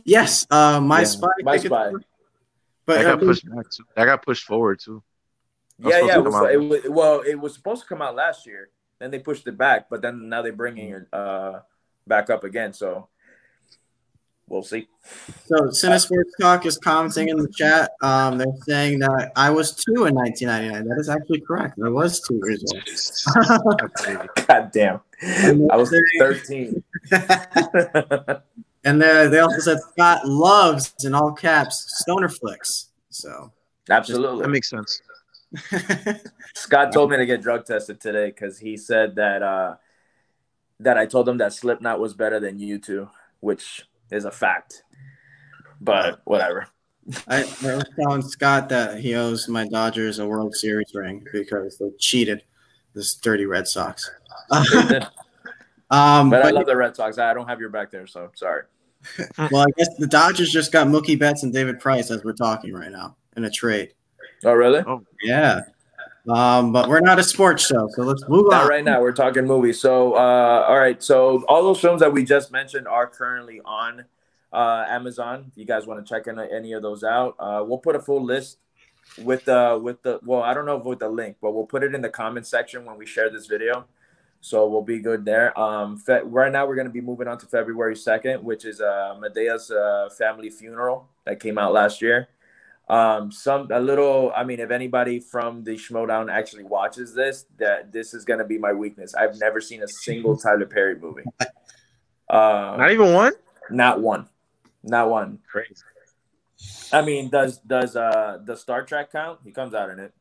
yes, 0.04 0.46
uh, 0.50 0.80
my 0.80 1.00
Yeah, 1.00 1.04
spy. 1.04 1.28
My 1.42 1.52
I 1.52 1.56
Spy. 1.58 1.92
But 2.84 2.98
That 2.98 3.02
got 3.04 3.22
uh, 3.22 3.26
pushed 3.26 3.50
back. 3.50 3.70
Too. 3.70 3.84
That 3.96 4.04
got 4.04 4.22
pushed 4.24 4.44
forward 4.44 4.80
too. 4.80 5.02
Yeah, 5.78 6.00
yeah. 6.02 6.14
to 6.14 6.20
It 6.20 6.24
was, 6.24 6.50
it 6.52 6.56
was, 6.56 6.80
well, 6.88 7.20
it 7.20 7.34
was 7.34 7.54
supposed 7.54 7.82
to 7.82 7.88
come 7.88 8.00
out 8.00 8.14
last 8.14 8.46
year. 8.46 8.70
Then 8.98 9.10
they 9.10 9.18
pushed 9.18 9.46
it 9.46 9.58
back, 9.58 9.90
but 9.90 10.00
then 10.02 10.28
now 10.28 10.40
they're 10.42 10.52
bringing 10.52 10.90
it 10.92 11.06
uh, 11.12 11.60
back 12.06 12.30
up 12.30 12.44
again. 12.44 12.72
So 12.72 13.08
we'll 14.48 14.62
see. 14.62 14.88
So 15.46 15.56
Cinesports 15.66 16.30
Talk 16.40 16.66
is 16.66 16.78
commenting 16.78 17.28
in 17.28 17.36
the 17.36 17.48
chat. 17.48 17.92
Um, 18.02 18.38
they're 18.38 18.46
saying 18.62 19.00
that 19.00 19.32
I 19.36 19.50
was 19.50 19.72
two 19.74 20.06
in 20.06 20.14
1999. 20.14 20.88
That 20.88 21.00
is 21.00 21.08
actually 21.08 21.40
correct. 21.40 21.78
I 21.84 21.88
was 21.88 22.20
two 22.20 22.40
years 22.44 22.64
old. 22.72 23.80
God 24.46 24.70
damn, 24.72 25.00
I 25.70 25.76
was 25.76 25.94
thirteen. 26.18 26.82
and 28.84 29.02
they 29.02 29.28
they 29.28 29.40
also 29.40 29.58
said 29.58 29.78
Scott 29.92 30.26
loves 30.26 30.94
in 31.04 31.14
all 31.14 31.32
caps 31.32 32.00
stoner 32.00 32.28
flicks. 32.28 32.90
So 33.10 33.52
Absolutely. 33.90 34.42
that 34.42 34.48
makes 34.48 34.70
sense. 34.70 35.00
Scott 36.54 36.92
told 36.92 37.10
me 37.10 37.16
to 37.16 37.26
get 37.26 37.42
drug 37.42 37.64
tested 37.64 38.00
today 38.00 38.26
because 38.26 38.58
he 38.58 38.76
said 38.76 39.16
that 39.16 39.42
uh, 39.42 39.76
that 40.80 40.98
I 40.98 41.06
told 41.06 41.28
him 41.28 41.38
that 41.38 41.52
Slipknot 41.52 42.00
was 42.00 42.14
better 42.14 42.40
than 42.40 42.58
U2, 42.58 43.08
which 43.40 43.84
is 44.10 44.24
a 44.24 44.30
fact. 44.30 44.82
But 45.80 46.20
whatever. 46.24 46.66
I, 47.28 47.42
I 47.42 47.74
was 47.76 47.84
telling 48.00 48.22
Scott 48.22 48.68
that 48.70 48.98
he 48.98 49.14
owes 49.14 49.48
my 49.48 49.66
Dodgers 49.68 50.18
a 50.18 50.26
World 50.26 50.54
Series 50.54 50.92
ring 50.94 51.24
because 51.32 51.78
they 51.78 51.90
cheated 51.98 52.42
this 52.94 53.14
dirty 53.14 53.46
Red 53.46 53.68
Sox. 53.68 54.10
but 54.50 55.12
um, 55.90 56.32
I 56.34 56.50
love 56.50 56.66
the 56.66 56.76
Red 56.76 56.96
Sox. 56.96 57.18
I 57.18 57.32
don't 57.34 57.48
have 57.48 57.60
your 57.60 57.68
back 57.68 57.90
there, 57.90 58.06
so 58.06 58.30
sorry. 58.34 58.62
well, 59.38 59.62
I 59.62 59.70
guess 59.76 59.94
the 59.98 60.06
Dodgers 60.06 60.50
just 60.50 60.72
got 60.72 60.88
Mookie 60.88 61.18
Betts 61.18 61.44
and 61.44 61.52
David 61.52 61.78
Price 61.78 62.10
as 62.10 62.24
we're 62.24 62.32
talking 62.32 62.72
right 62.72 62.90
now 62.90 63.16
in 63.36 63.44
a 63.44 63.50
trade. 63.50 63.92
Oh, 64.44 64.52
really? 64.52 64.82
Yeah. 65.22 65.60
Um, 66.28 66.72
but 66.72 66.88
we're 66.88 67.00
not 67.00 67.18
a 67.18 67.22
sports 67.22 67.66
show, 67.66 67.88
so 67.92 68.02
let's 68.02 68.28
move 68.28 68.46
Not 68.50 68.64
on. 68.64 68.68
right 68.68 68.84
now. 68.84 69.00
We're 69.00 69.12
talking 69.12 69.46
movies. 69.46 69.80
So, 69.80 70.14
uh, 70.14 70.64
all 70.68 70.78
right. 70.78 71.00
So, 71.02 71.44
all 71.48 71.62
those 71.62 71.80
films 71.80 72.00
that 72.00 72.12
we 72.12 72.24
just 72.24 72.50
mentioned 72.50 72.88
are 72.88 73.06
currently 73.06 73.60
on 73.64 74.04
uh, 74.52 74.84
Amazon. 74.88 75.46
If 75.52 75.58
you 75.58 75.64
guys 75.64 75.86
want 75.86 76.04
to 76.04 76.08
check 76.08 76.26
in 76.26 76.38
any 76.40 76.72
of 76.72 76.82
those 76.82 77.04
out, 77.04 77.36
uh, 77.38 77.64
we'll 77.66 77.78
put 77.78 77.94
a 77.94 78.00
full 78.00 78.24
list 78.24 78.58
with 79.18 79.44
the 79.44 79.78
with 79.80 80.02
the. 80.02 80.18
Well, 80.24 80.42
I 80.42 80.52
don't 80.52 80.66
know 80.66 80.78
with 80.78 80.98
the 80.98 81.08
link, 81.08 81.36
but 81.40 81.52
we'll 81.54 81.66
put 81.66 81.84
it 81.84 81.94
in 81.94 82.00
the 82.00 82.10
comment 82.10 82.46
section 82.46 82.84
when 82.84 82.98
we 82.98 83.06
share 83.06 83.30
this 83.30 83.46
video. 83.46 83.86
So 84.40 84.68
we'll 84.68 84.82
be 84.82 84.98
good 84.98 85.24
there. 85.24 85.58
Um, 85.58 85.96
fe- 85.96 86.22
right 86.24 86.52
now 86.52 86.66
we're 86.66 86.76
going 86.76 86.86
to 86.86 86.92
be 86.92 87.00
moving 87.00 87.26
on 87.26 87.38
to 87.38 87.46
February 87.46 87.96
second, 87.96 88.44
which 88.44 88.64
is 88.64 88.80
uh, 88.80 89.16
Madea's 89.20 89.70
uh, 89.70 90.08
family 90.16 90.50
funeral 90.50 91.08
that 91.24 91.40
came 91.40 91.58
out 91.58 91.72
last 91.72 92.00
year. 92.02 92.28
Um, 92.88 93.32
some 93.32 93.68
a 93.72 93.80
little. 93.80 94.32
I 94.36 94.44
mean, 94.44 94.60
if 94.60 94.70
anybody 94.70 95.18
from 95.18 95.64
the 95.64 95.72
Schmoedown 95.72 96.30
actually 96.30 96.64
watches 96.64 97.14
this, 97.14 97.46
that 97.58 97.92
this 97.92 98.14
is 98.14 98.24
gonna 98.24 98.44
be 98.44 98.58
my 98.58 98.72
weakness. 98.72 99.14
I've 99.14 99.38
never 99.40 99.60
seen 99.60 99.82
a 99.82 99.88
single 99.88 100.36
Tyler 100.42 100.66
Perry 100.66 100.96
movie. 100.98 101.24
Uh, 102.28 102.76
Not 102.78 102.90
even 102.92 103.12
one. 103.12 103.32
not 103.70 104.00
one, 104.00 104.28
not 104.84 105.10
one. 105.10 105.38
Crazy. 105.50 105.74
I 106.92 107.02
mean, 107.02 107.28
does 107.28 107.58
does 107.58 107.96
uh 107.96 108.38
the 108.44 108.56
Star 108.56 108.82
Trek 108.84 109.10
count? 109.10 109.40
He 109.44 109.50
comes 109.50 109.74
out 109.74 109.90
in 109.90 109.98
it, 109.98 110.12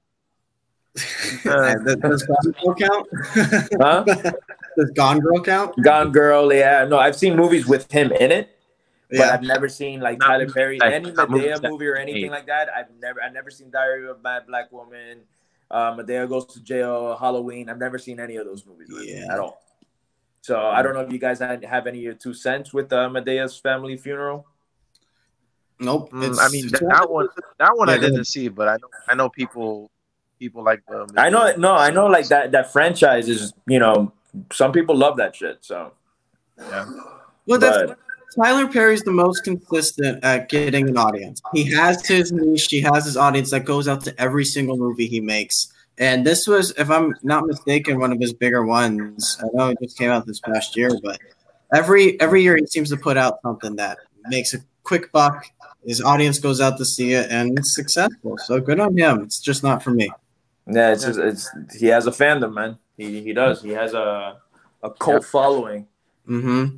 Uh, 1.46 1.76
Does 1.76 1.96
does 1.98 2.24
Gone 2.24 2.52
Girl 2.64 2.76
count? 2.76 3.08
huh? 3.80 4.04
does 4.78 4.92
Gone 4.96 5.20
Girl 5.20 5.42
count? 5.44 5.76
Gone 5.84 6.12
Girl, 6.12 6.52
yeah. 6.54 6.86
No, 6.86 6.98
I've 6.98 7.16
seen 7.16 7.36
movies 7.36 7.68
with 7.68 7.92
him 7.92 8.12
in 8.14 8.32
it, 8.32 8.55
but 9.10 9.18
Yeah. 9.20 9.30
I've 9.34 9.44
never 9.44 9.68
seen 9.70 10.00
like 10.00 10.20
Not 10.20 10.28
Tyler 10.28 10.50
Perry, 10.50 10.78
that- 10.80 10.94
any 10.94 11.12
not 11.12 11.30
movies 11.30 11.60
Madea 11.60 11.70
movie 11.70 11.88
or 11.88 11.96
anything 11.96 12.32
like 12.32 12.48
that. 12.48 12.70
I've 12.76 12.90
never, 13.00 13.22
I've 13.22 13.34
never 13.34 13.50
seen 13.50 13.70
Diary 13.72 14.08
of 14.10 14.18
a 14.18 14.20
Mad 14.22 14.48
Black 14.48 14.72
Woman, 14.72 15.20
uh, 15.72 15.96
Madea 15.96 16.28
Goes 16.28 16.46
to 16.48 16.60
Jail, 16.62 17.16
Halloween. 17.20 17.70
I've 17.70 17.78
never 17.80 17.98
seen 18.00 18.20
any 18.20 18.36
of 18.38 18.46
those 18.46 18.66
movies 18.66 18.90
Yeah. 19.04 19.34
at 19.34 19.40
all. 19.40 19.62
So 20.42 20.60
I 20.62 20.82
don't 20.84 20.94
know 20.94 21.02
if 21.02 21.12
you 21.12 21.18
guys 21.18 21.40
have 21.40 21.88
any 21.88 21.98
of 22.00 22.04
your 22.04 22.14
two 22.14 22.34
cents 22.34 22.72
with 22.74 22.94
uh, 22.94 23.10
Madea's 23.10 23.58
family 23.58 23.98
funeral. 23.98 24.46
Nope. 25.80 26.12
Mm, 26.12 26.38
I 26.40 26.50
mean 26.50 26.68
that, 26.70 26.82
that 26.88 27.10
one. 27.12 27.28
That 27.60 27.76
one 27.76 27.88
Yeah, 27.90 27.96
I 27.96 27.98
didn't 27.98 28.26
see, 28.26 28.48
but 28.48 28.68
I 28.70 28.74
know 28.76 28.88
I 29.10 29.16
know 29.16 29.28
people 29.30 29.92
people 30.40 30.64
like 30.64 30.84
the. 30.88 31.06
I 31.18 31.30
know, 31.30 31.54
no, 31.58 31.74
I 31.76 31.90
know, 31.90 32.06
like 32.08 32.28
that 32.30 32.52
that 32.54 32.72
franchise 32.72 33.28
is, 33.28 33.54
you 33.68 33.80
know, 33.80 34.14
some 34.54 34.72
people 34.72 34.96
love 34.96 35.18
that 35.18 35.36
shit. 35.36 35.58
So 35.62 35.92
Yeah. 36.58 36.86
Well, 37.48 37.60
that's 37.60 37.78
But- 37.92 38.00
Tyler 38.36 38.68
Perry's 38.68 39.04
the 39.04 39.12
most 39.12 39.44
consistent 39.44 40.24
at 40.24 40.50
getting 40.50 40.90
an 40.90 40.98
audience. 40.98 41.42
He 41.54 41.72
has 41.74 42.06
his 42.06 42.32
niche. 42.32 42.68
He 42.70 42.82
has 42.82 43.06
his 43.06 43.16
audience 43.18 43.52
that 43.52 43.66
goes 43.66 43.88
out 43.88 44.04
to 44.04 44.22
every 44.22 44.46
single 44.46 44.78
movie 44.78 45.08
he 45.08 45.22
makes. 45.22 45.72
And 45.98 46.26
this 46.26 46.46
was, 46.46 46.72
if 46.78 46.90
I'm 46.90 47.16
not 47.24 47.46
mistaken, 47.46 48.00
one 48.00 48.12
of 48.12 48.20
his 48.20 48.34
bigger 48.34 48.66
ones. 48.66 49.38
I 49.42 49.48
know 49.54 49.70
it 49.70 49.78
just 49.82 49.98
came 49.98 50.12
out 50.12 50.26
this 50.26 50.42
past 50.42 50.76
year, 50.76 50.92
but 51.02 51.20
every 51.74 52.20
every 52.20 52.44
year 52.44 52.58
he 52.58 52.66
seems 52.68 52.90
to 52.90 52.98
put 52.98 53.16
out 53.16 53.40
something 53.42 53.78
that 53.78 53.98
makes 54.28 54.54
a 54.54 54.58
quick 54.84 55.12
buck. 55.14 55.46
His 55.86 56.02
audience 56.02 56.40
goes 56.40 56.60
out 56.60 56.78
to 56.80 56.86
see 56.86 57.14
it, 57.14 57.32
and 57.32 57.58
it's 57.58 57.74
successful. 57.74 58.38
So 58.40 58.60
good 58.60 58.80
on 58.80 58.98
him. 58.98 59.22
It's 59.22 59.40
just 59.40 59.64
not 59.64 59.84
for 59.84 59.92
me. 59.92 60.12
yeah, 60.68 60.92
it's 60.92 61.06
just, 61.06 61.20
it's 61.20 61.50
he 61.78 61.88
has 61.88 62.08
a 62.08 62.12
fandom, 62.12 62.54
man. 62.54 62.78
He 62.98 63.22
he 63.22 63.32
does. 63.32 63.62
He 63.62 63.70
has 63.70 63.94
a 63.94 64.38
a 64.84 64.90
cult 64.92 65.24
following. 65.24 65.88
Mm-hmm. 66.28 66.78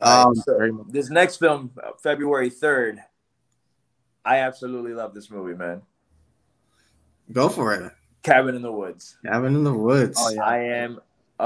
Right, 0.00 0.22
Um, 0.22 0.34
so 0.34 0.84
this 0.88 1.10
next 1.10 1.36
film, 1.36 1.70
uh, 1.82 1.90
February 2.02 2.50
third, 2.50 2.98
I 4.24 4.38
absolutely 4.38 4.92
love 4.94 5.14
this 5.14 5.30
movie, 5.30 5.54
man. 5.54 5.82
go 7.32 7.48
for 7.48 7.74
it. 7.74 7.92
Cabin 8.22 8.54
in 8.54 8.62
the 8.62 8.72
Woods. 8.72 9.18
Cabin 9.24 9.54
in 9.54 9.64
the 9.64 9.72
Woods. 9.72 10.16
Oh, 10.18 10.30
yeah. 10.30 10.42
I 10.42 10.58
am 10.58 10.98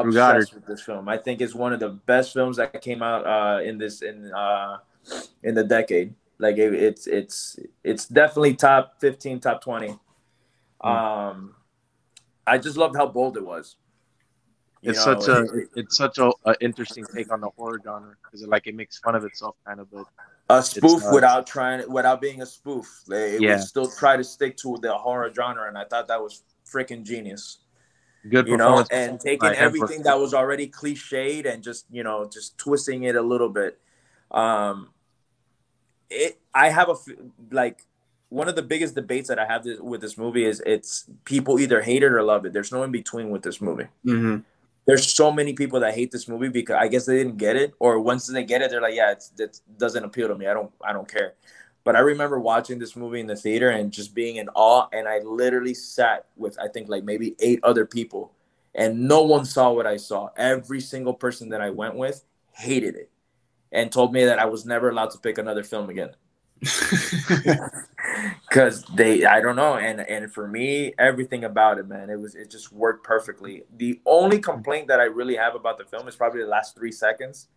Drew 0.02 0.12
Goddard. 0.12 0.38
obsessed 0.38 0.54
with 0.54 0.66
this 0.66 0.80
film. 0.82 1.08
I 1.08 1.16
think 1.16 1.40
it's 1.40 1.54
one 1.54 1.72
of 1.72 1.80
the 1.80 1.88
best 1.90 2.32
films 2.32 2.56
that 2.58 2.80
came 2.82 3.02
out 3.02 3.26
uh, 3.26 3.60
in 3.62 3.78
this 3.78 4.02
in 4.02 4.32
uh, 4.32 4.78
in 5.42 5.54
the 5.54 5.64
decade. 5.64 6.14
Like 6.38 6.56
it, 6.56 6.72
it's 6.74 7.06
it's 7.08 7.58
it's 7.82 8.06
definitely 8.06 8.54
top 8.54 9.00
fifteen, 9.00 9.40
top 9.40 9.60
twenty. 9.60 9.96
Hmm. 10.80 10.88
Um, 10.88 11.54
I 12.46 12.58
just 12.58 12.76
loved 12.76 12.94
how 12.96 13.06
bold 13.06 13.36
it 13.36 13.44
was. 13.44 13.76
You 14.82 14.90
It's 14.90 15.04
know, 15.06 15.18
such 15.20 15.28
a 15.28 15.42
it- 15.58 15.68
it's 15.76 15.96
such 15.96 16.18
a, 16.18 16.30
a 16.44 16.54
interesting 16.60 17.04
take 17.04 17.32
on 17.32 17.40
the 17.40 17.48
horror 17.50 17.80
genre 17.82 18.14
because 18.22 18.46
like 18.46 18.66
it 18.66 18.74
makes 18.76 18.98
fun 18.98 19.14
of 19.14 19.24
itself 19.24 19.56
kind 19.66 19.80
of, 19.80 19.90
but 19.90 20.06
a 20.50 20.62
spoof 20.62 21.02
uh, 21.04 21.10
without 21.12 21.46
trying 21.46 21.90
without 21.90 22.20
being 22.20 22.42
a 22.42 22.46
spoof. 22.46 22.86
They 23.08 23.34
it 23.36 23.40
Yeah. 23.42 23.56
still 23.58 23.90
try 23.90 24.16
to 24.16 24.24
stick 24.24 24.56
to 24.58 24.78
the 24.80 24.94
horror 24.96 25.30
genre, 25.34 25.66
and 25.68 25.76
I 25.76 25.84
thought 25.84 26.06
that 26.08 26.22
was 26.22 26.42
freaking 26.66 27.02
genius. 27.04 27.58
good 28.28 28.46
You 28.48 28.56
know, 28.56 28.82
performance. 28.82 28.88
and 28.90 29.20
taking 29.20 29.48
everything 29.50 30.02
that 30.02 30.18
was 30.18 30.32
already 30.34 30.68
cliched 30.68 31.44
and 31.46 31.62
just 31.62 31.86
you 31.90 32.02
know 32.04 32.28
just 32.28 32.56
twisting 32.58 33.02
it 33.04 33.16
a 33.16 33.22
little 33.22 33.48
bit. 33.48 33.78
Um, 34.30 34.90
it 36.10 36.38
I 36.54 36.70
have 36.70 36.88
a 36.88 36.94
like 37.50 37.84
one 38.30 38.46
of 38.48 38.56
the 38.56 38.62
biggest 38.62 38.94
debates 38.94 39.28
that 39.28 39.38
I 39.38 39.46
have 39.46 39.64
this, 39.64 39.80
with 39.80 40.00
this 40.02 40.18
movie 40.18 40.44
is 40.44 40.62
it's 40.66 41.06
people 41.24 41.58
either 41.58 41.80
hate 41.82 42.02
it 42.02 42.12
or 42.12 42.22
love 42.22 42.44
it. 42.44 42.52
There's 42.52 42.70
no 42.72 42.82
in 42.82 42.90
between 42.92 43.30
with 43.30 43.42
this 43.42 43.60
movie. 43.60 43.88
Mm-hmm. 44.04 44.38
There's 44.88 45.06
so 45.06 45.30
many 45.30 45.52
people 45.52 45.80
that 45.80 45.94
hate 45.94 46.10
this 46.10 46.26
movie 46.28 46.48
because 46.48 46.76
I 46.80 46.88
guess 46.88 47.04
they 47.04 47.18
didn't 47.18 47.36
get 47.36 47.56
it, 47.56 47.74
or 47.78 48.00
once 48.00 48.26
they 48.26 48.42
get 48.42 48.62
it, 48.62 48.70
they're 48.70 48.80
like, 48.80 48.94
yeah, 48.94 49.12
it's, 49.12 49.30
it 49.38 49.60
doesn't 49.76 50.02
appeal 50.02 50.28
to 50.28 50.34
me. 50.34 50.46
I 50.46 50.54
don't, 50.54 50.72
I 50.82 50.94
don't 50.94 51.06
care. 51.06 51.34
But 51.84 51.94
I 51.94 51.98
remember 51.98 52.40
watching 52.40 52.78
this 52.78 52.96
movie 52.96 53.20
in 53.20 53.26
the 53.26 53.36
theater 53.36 53.68
and 53.68 53.92
just 53.92 54.14
being 54.14 54.36
in 54.36 54.48
awe. 54.54 54.88
And 54.94 55.06
I 55.06 55.18
literally 55.18 55.74
sat 55.74 56.24
with, 56.36 56.58
I 56.58 56.68
think, 56.68 56.88
like 56.88 57.04
maybe 57.04 57.36
eight 57.38 57.60
other 57.62 57.84
people, 57.84 58.32
and 58.74 59.06
no 59.06 59.24
one 59.24 59.44
saw 59.44 59.70
what 59.72 59.86
I 59.86 59.98
saw. 59.98 60.30
Every 60.38 60.80
single 60.80 61.12
person 61.12 61.50
that 61.50 61.60
I 61.60 61.68
went 61.68 61.94
with 61.94 62.24
hated 62.52 62.94
it 62.96 63.10
and 63.70 63.92
told 63.92 64.14
me 64.14 64.24
that 64.24 64.38
I 64.38 64.46
was 64.46 64.64
never 64.64 64.88
allowed 64.88 65.10
to 65.10 65.18
pick 65.18 65.36
another 65.36 65.64
film 65.64 65.90
again. 65.90 66.12
because 68.48 68.82
they 68.94 69.24
I 69.24 69.40
don't 69.40 69.56
know 69.56 69.74
and 69.76 70.00
and 70.00 70.32
for 70.32 70.46
me 70.48 70.92
everything 70.98 71.44
about 71.44 71.78
it 71.78 71.86
man 71.88 72.10
it 72.10 72.18
was 72.18 72.34
it 72.34 72.50
just 72.50 72.72
worked 72.72 73.04
perfectly 73.04 73.64
the 73.76 74.00
only 74.06 74.38
complaint 74.40 74.88
that 74.88 75.00
I 75.00 75.04
really 75.04 75.36
have 75.36 75.54
about 75.54 75.78
the 75.78 75.84
film 75.84 76.08
is 76.08 76.16
probably 76.16 76.40
the 76.42 76.48
last 76.48 76.76
three 76.76 76.92
seconds 76.92 77.48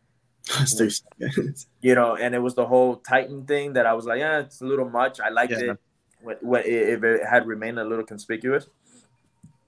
Three 0.78 0.90
seconds. 0.90 1.68
you 1.82 1.94
know 1.96 2.16
and 2.16 2.34
it 2.34 2.40
was 2.40 2.56
the 2.56 2.66
whole 2.66 2.96
Titan 2.98 3.46
thing 3.46 3.74
that 3.74 3.86
I 3.86 3.94
was 3.94 4.06
like 4.06 4.20
yeah 4.20 4.40
it's 4.40 4.62
a 4.62 4.66
little 4.66 4.90
much 4.90 5.20
I 5.20 5.30
liked 5.30 5.52
Yeah. 5.54 5.72
it 5.72 5.80
when, 6.22 6.38
when, 6.42 6.64
if 6.66 7.04
it 7.04 7.26
had 7.26 7.46
remained 7.48 7.80
a 7.80 7.84
little 7.84 8.06
conspicuous 8.06 8.68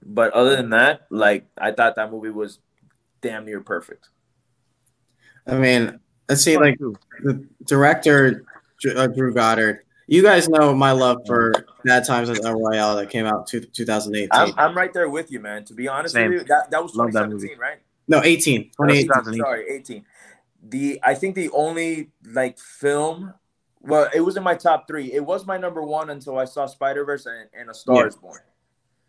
but 0.04 0.32
other 0.32 0.56
than 0.56 0.70
that 0.70 1.06
like 1.10 1.46
I 1.56 1.70
thought 1.72 1.96
that 1.96 2.10
movie 2.10 2.30
was 2.30 2.58
damn 3.20 3.44
near 3.44 3.60
perfect 3.60 4.08
I 5.46 5.56
mean, 5.58 6.00
let's 6.26 6.40
see, 6.42 6.56
like 6.56 6.78
the 6.78 7.46
director 7.66 8.46
uh, 8.96 9.06
Drew 9.08 9.34
Goddard. 9.34 9.83
You 10.06 10.22
guys 10.22 10.48
know 10.48 10.74
my 10.74 10.92
love 10.92 11.22
for 11.26 11.52
Bad 11.84 12.06
Times 12.06 12.28
at 12.28 12.44
El 12.44 12.60
Royale 12.60 12.96
that 12.96 13.10
came 13.10 13.26
out 13.26 13.46
two, 13.46 13.60
2018. 13.60 14.28
I'm, 14.32 14.52
I'm 14.58 14.76
right 14.76 14.92
there 14.92 15.08
with 15.08 15.30
you 15.32 15.40
man 15.40 15.64
to 15.64 15.74
be 15.74 15.88
honest 15.88 16.14
Same. 16.14 16.30
with 16.30 16.40
you 16.42 16.46
that, 16.48 16.70
that 16.70 16.82
was 16.82 16.94
Love 16.94 17.12
that 17.12 17.24
2017 17.24 17.58
right 17.58 17.78
no, 18.08 18.22
18. 18.22 18.64
2018. 18.76 19.06
2018. 19.06 19.40
sorry 19.40 19.64
18 19.70 20.04
the 20.68 21.00
i 21.02 21.14
think 21.14 21.34
the 21.34 21.48
only 21.50 22.10
like 22.32 22.58
film 22.58 23.32
well 23.80 24.08
it 24.14 24.20
was 24.20 24.36
in 24.36 24.42
my 24.42 24.54
top 24.54 24.86
three 24.88 25.12
it 25.12 25.24
was 25.24 25.46
my 25.46 25.56
number 25.56 25.82
one 25.82 26.10
until 26.10 26.38
i 26.38 26.44
saw 26.44 26.66
spider-verse 26.66 27.26
and, 27.26 27.48
and 27.58 27.70
a 27.70 27.74
star 27.74 27.96
Yeah. 28.02 28.06
is 28.06 28.16
born 28.16 28.40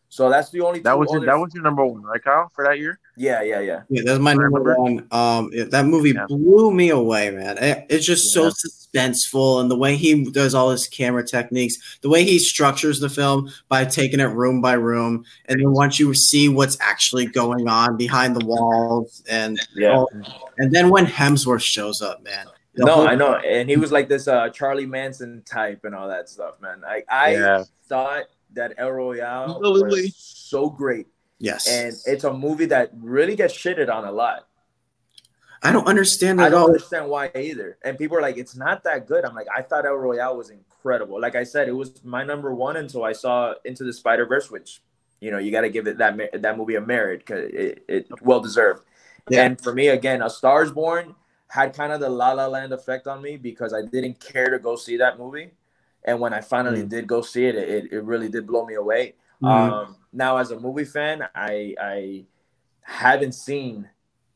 so 0.10 0.30
that's 0.30 0.50
the 0.52 0.62
only 0.62 0.80
That 0.80 0.98
was 0.98 1.10
your, 1.12 1.26
that 1.26 1.36
was 1.38 1.52
your 1.54 1.64
number 1.64 1.84
one, 1.86 2.04
right, 2.04 2.24
Kyle, 2.24 2.50
for 2.54 2.64
that 2.64 2.78
year? 2.80 3.00
yeah 3.18 3.42
yeah 3.42 3.60
yeah 3.60 3.82
Yeah, 3.90 4.04
that's 4.06 4.20
my 4.20 4.34
number 4.34 4.62
one. 4.78 5.08
Um, 5.12 5.50
it- 5.52 5.72
that 5.72 5.86
movie 5.88 6.12
Yeah. 6.12 6.26
blew 6.28 6.72
me 6.74 6.90
away, 6.90 7.32
man. 7.32 7.58
It- 7.58 7.86
it's 7.90 8.06
just 8.06 8.32
so 8.34 8.44
Yeah. 8.46 8.50
Suspenseful, 8.96 9.62
and 9.62 9.70
the 9.70 9.76
way 9.76 9.96
he 9.96 10.24
does 10.32 10.54
all 10.56 10.70
his 10.70 10.88
camera 10.88 11.26
techniques, 11.26 11.98
the 12.02 12.10
way 12.10 12.24
he 12.24 12.40
structures 12.40 13.00
the 13.00 13.10
film 13.10 13.50
by 13.70 13.86
taking 13.86 14.20
it 14.20 14.26
room 14.26 14.62
by 14.62 14.74
room, 14.74 15.26
and 15.46 15.60
then 15.60 15.72
once 15.72 16.00
you 16.00 16.14
see 16.14 16.50
what's 16.50 16.78
actually 16.80 17.26
going 17.26 17.68
on 17.68 17.98
behind 17.98 18.36
the 18.36 18.46
walls, 18.46 19.24
and 19.30 19.60
yeah 19.76 19.98
oh, 19.98 20.08
and 20.58 20.72
then 20.74 20.90
when 20.90 21.06
Hemsworth 21.06 21.62
shows 21.62 22.02
up, 22.02 22.24
man. 22.24 22.48
no 22.78 22.94
whole- 22.96 23.08
i 23.08 23.16
know 23.16 23.36
and 23.36 23.70
he 23.70 23.78
was 23.78 23.92
like 23.92 24.10
this 24.10 24.28
uh 24.28 24.50
charlie 24.50 24.86
manson 24.86 25.42
type 25.46 25.86
and 25.86 25.96
all 25.96 26.10
that 26.10 26.28
stuff 26.28 26.60
man 26.62 26.82
i 26.86 27.02
i 27.10 27.32
Yeah. 27.34 27.64
thought 27.88 28.26
that 28.54 28.74
el 28.78 28.92
royale 28.92 29.56
Absolutely. 29.56 30.02
was 30.04 30.16
so 30.18 30.70
great 30.70 31.08
Yes, 31.40 31.68
and 31.68 31.94
it's 32.06 32.24
a 32.24 32.34
movie 32.34 32.66
that 32.68 32.92
really 32.96 33.36
gets 33.36 33.54
shitted 33.54 33.90
on 33.94 34.06
a 34.06 34.12
lot 34.12 34.48
I 35.66 35.72
don't 35.72 35.88
understand 35.88 36.40
I 36.42 36.50
don't 36.50 36.62
all. 36.62 36.68
understand 36.68 37.10
why 37.10 37.32
either. 37.36 37.78
And 37.84 37.98
people 37.98 38.18
are 38.18 38.22
like, 38.22 38.38
it's 38.38 38.56
not 38.56 38.84
that 38.84 39.08
good. 39.08 39.26
I'm 39.26 39.34
like, 39.36 39.48
I 39.56 39.62
thought 39.62 39.86
El 39.86 39.96
Royale 39.96 40.38
was 40.38 40.50
incredible. 40.52 41.20
Like 41.20 41.36
I 41.36 41.44
said, 41.44 41.68
it 41.68 41.72
was 41.72 42.04
my 42.04 42.24
number 42.24 42.54
one 42.54 42.76
until 42.78 43.04
I 43.04 43.14
saw 43.14 43.54
Into 43.66 43.84
the 43.84 43.94
Spider 43.94 44.26
Verse, 44.26 44.52
which 44.52 44.82
you 45.22 45.32
know 45.32 45.38
you 45.40 45.52
got 45.52 45.62
to 45.62 45.70
give 45.70 45.88
it 45.88 45.98
that 45.98 46.42
that 46.42 46.58
movie 46.58 46.76
a 46.76 46.82
merit 46.82 47.20
because 47.20 47.50
it, 47.52 47.84
it 47.88 48.08
well 48.22 48.42
deserved. 48.42 48.84
Yeah. 49.30 49.44
And 49.46 49.60
for 49.60 49.74
me, 49.74 49.88
again, 49.88 50.22
A 50.22 50.30
Stars 50.30 50.72
Born 50.72 51.16
had 51.48 51.74
kind 51.74 51.92
of 51.94 52.00
the 52.00 52.10
La 52.10 52.34
La 52.34 52.48
Land 52.48 52.72
effect 52.74 53.08
on 53.08 53.22
me 53.22 53.38
because 53.38 53.74
I 53.74 53.82
didn't 53.82 54.20
care 54.20 54.50
to 54.52 54.60
go 54.60 54.76
see 54.76 54.98
that 54.98 55.18
movie, 55.18 55.50
and 56.04 56.20
when 56.20 56.34
I 56.34 56.42
finally 56.42 56.84
Mm. 56.84 56.90
did 56.90 57.08
go 57.08 57.22
see 57.22 57.46
it, 57.46 57.56
it, 57.56 57.92
it 57.92 58.04
really 58.04 58.30
did 58.30 58.46
blow 58.46 58.66
me 58.66 58.76
away. 58.76 59.16
Mhm. 59.42 59.50
Um, 59.50 59.96
now, 60.14 60.38
as 60.38 60.52
a 60.52 60.60
movie 60.60 60.86
fan, 60.86 61.28
I 61.34 61.76
I 61.82 62.26
haven't 62.82 63.34
seen 63.34 63.90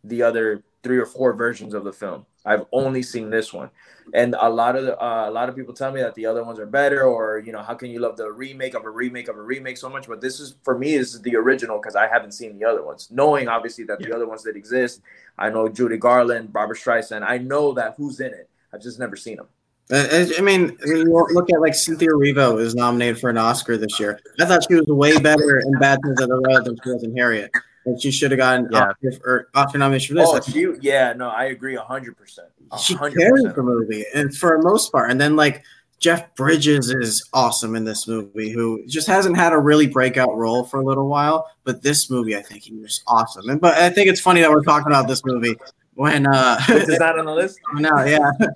the 0.03 0.23
other 0.23 0.63
three 0.83 0.97
or 0.97 1.05
four 1.05 1.33
versions 1.33 1.73
of 1.73 1.83
the 1.83 1.93
film. 1.93 2.25
I've 2.45 2.65
only 2.71 3.03
seen 3.03 3.29
this 3.29 3.51
one, 3.53 3.69
and 4.13 4.35
a 4.39 4.49
lot 4.49 4.75
of 4.75 4.85
the, 4.85 4.97
uh, 4.97 5.29
a 5.29 5.31
lot 5.31 5.49
of 5.49 5.55
people 5.55 5.73
tell 5.73 5.91
me 5.91 6.01
that 6.01 6.15
the 6.15 6.25
other 6.25 6.43
ones 6.43 6.57
are 6.57 6.65
better, 6.65 7.03
or 7.03 7.39
you 7.39 7.51
know, 7.51 7.61
how 7.61 7.73
can 7.73 7.91
you 7.91 7.99
love 7.99 8.17
the 8.17 8.31
remake 8.31 8.73
of 8.73 8.85
a 8.85 8.89
remake 8.89 9.27
of 9.27 9.37
a 9.37 9.41
remake 9.41 9.77
so 9.77 9.89
much? 9.89 10.07
But 10.07 10.21
this 10.21 10.39
is 10.39 10.55
for 10.63 10.77
me, 10.77 10.93
is 10.93 11.21
the 11.21 11.35
original 11.35 11.77
because 11.77 11.95
I 11.95 12.07
haven't 12.07 12.31
seen 12.31 12.57
the 12.57 12.65
other 12.65 12.83
ones. 12.83 13.09
Knowing 13.11 13.47
obviously 13.47 13.83
that 13.85 13.99
the 13.99 14.15
other 14.15 14.27
ones 14.27 14.43
that 14.43 14.55
exist, 14.55 15.01
I 15.37 15.49
know 15.49 15.67
Judy 15.67 15.97
Garland, 15.97 16.53
Barbra 16.53 16.75
Streisand. 16.75 17.23
I 17.23 17.37
know 17.37 17.73
that 17.73 17.95
who's 17.97 18.19
in 18.19 18.33
it. 18.33 18.49
I've 18.73 18.81
just 18.81 18.99
never 18.99 19.15
seen 19.15 19.37
them. 19.37 19.47
Uh, 19.91 20.07
I 20.11 20.31
I 20.37 20.41
mean, 20.41 20.77
look 20.83 21.51
at 21.51 21.61
like 21.61 21.73
Cynthia 21.73 22.09
Erivo 22.09 22.59
is 22.59 22.75
nominated 22.75 23.19
for 23.19 23.29
an 23.31 23.37
Oscar 23.37 23.75
this 23.75 23.99
year. 23.99 24.19
I 24.39 24.45
thought 24.45 24.63
she 24.69 24.75
was 24.75 24.85
way 24.85 25.17
better 25.17 25.59
in 25.59 25.71
Bad 25.79 25.99
Things 26.03 26.21
at 26.21 26.29
the 26.29 26.35
Royale 26.35 26.63
than 26.63 26.77
she 26.83 26.89
was 26.91 27.03
in 27.03 27.17
Harriet. 27.17 27.49
And 27.85 28.01
she 28.01 28.11
should 28.11 28.31
have 28.31 28.37
gotten 28.37 28.67
Yeah. 28.71 28.91
Oscar, 29.07 29.19
or 29.25 29.47
Oscar 29.55 29.77
nomination 29.77 30.15
for 30.15 30.21
this. 30.21 30.29
Oh, 30.31 30.51
she, 30.51 30.67
yeah, 30.81 31.13
no, 31.13 31.29
I 31.29 31.45
agree 31.45 31.75
hundred 31.75 32.17
percent. 32.17 32.47
she 32.79 32.95
carried 32.95 33.15
the 33.15 33.63
movie, 33.63 34.05
and 34.13 34.35
for 34.35 34.57
the 34.57 34.63
most 34.63 34.91
part. 34.91 35.09
And 35.09 35.19
then 35.19 35.35
like 35.35 35.63
Jeff 35.99 36.33
Bridges 36.35 36.89
is 36.89 37.27
awesome 37.33 37.75
in 37.75 37.83
this 37.83 38.07
movie, 38.07 38.51
who 38.51 38.85
just 38.87 39.07
hasn't 39.07 39.35
had 39.35 39.53
a 39.53 39.57
really 39.57 39.87
breakout 39.87 40.35
role 40.35 40.63
for 40.65 40.79
a 40.79 40.83
little 40.83 41.07
while. 41.07 41.49
But 41.63 41.81
this 41.81 42.09
movie, 42.09 42.35
I 42.35 42.41
think 42.41 42.63
he 42.63 42.73
was 42.75 43.03
awesome. 43.07 43.49
And 43.49 43.59
but 43.59 43.75
I 43.77 43.89
think 43.89 44.09
it's 44.09 44.21
funny 44.21 44.41
that 44.41 44.49
we're 44.49 44.63
talking 44.63 44.87
about 44.87 45.07
this 45.07 45.23
movie 45.25 45.55
when 45.95 46.27
uh 46.27 46.59
is 46.69 46.99
not 46.99 47.17
on 47.19 47.25
the 47.25 47.33
list. 47.33 47.59
no, 47.75 48.03
yeah. 48.03 48.31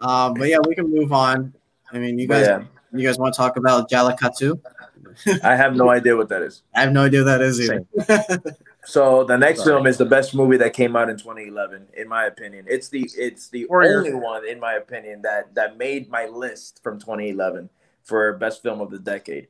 Um, 0.00 0.34
but 0.34 0.48
yeah, 0.48 0.58
we 0.64 0.76
can 0.76 0.88
move 0.88 1.12
on. 1.12 1.52
I 1.92 1.98
mean, 1.98 2.20
you 2.20 2.28
guys, 2.28 2.46
yeah, 2.46 2.62
you 2.92 3.04
guys 3.04 3.18
want 3.18 3.34
to 3.34 3.36
talk 3.36 3.56
about 3.56 3.90
Jallikattu? 3.90 4.60
I 5.42 5.56
have 5.56 5.74
no 5.74 5.90
idea 5.90 6.16
what 6.16 6.28
that 6.28 6.42
is. 6.42 6.62
I 6.74 6.82
have 6.82 6.92
no 6.92 7.04
idea 7.04 7.20
who 7.20 7.24
that 7.26 7.40
is 7.40 7.60
either. 7.60 7.84
So 8.88 9.22
the 9.22 9.36
next 9.36 9.64
Sorry. 9.64 9.72
film 9.72 9.86
is 9.86 9.98
the 9.98 10.06
best 10.06 10.34
movie 10.34 10.56
that 10.56 10.72
came 10.72 10.96
out 10.96 11.10
in 11.10 11.18
2011, 11.18 11.88
in 11.94 12.08
my 12.08 12.24
opinion. 12.24 12.64
It's 12.66 12.88
the 12.88 13.06
it's 13.18 13.50
the 13.50 13.66
Warrior. 13.66 13.98
only 13.98 14.14
one, 14.14 14.48
in 14.48 14.58
my 14.58 14.74
opinion, 14.74 15.20
that 15.22 15.54
that 15.56 15.76
made 15.76 16.08
my 16.08 16.24
list 16.24 16.82
from 16.82 16.98
2011 16.98 17.68
for 18.04 18.32
best 18.38 18.62
film 18.62 18.80
of 18.80 18.90
the 18.90 18.98
decade. 18.98 19.48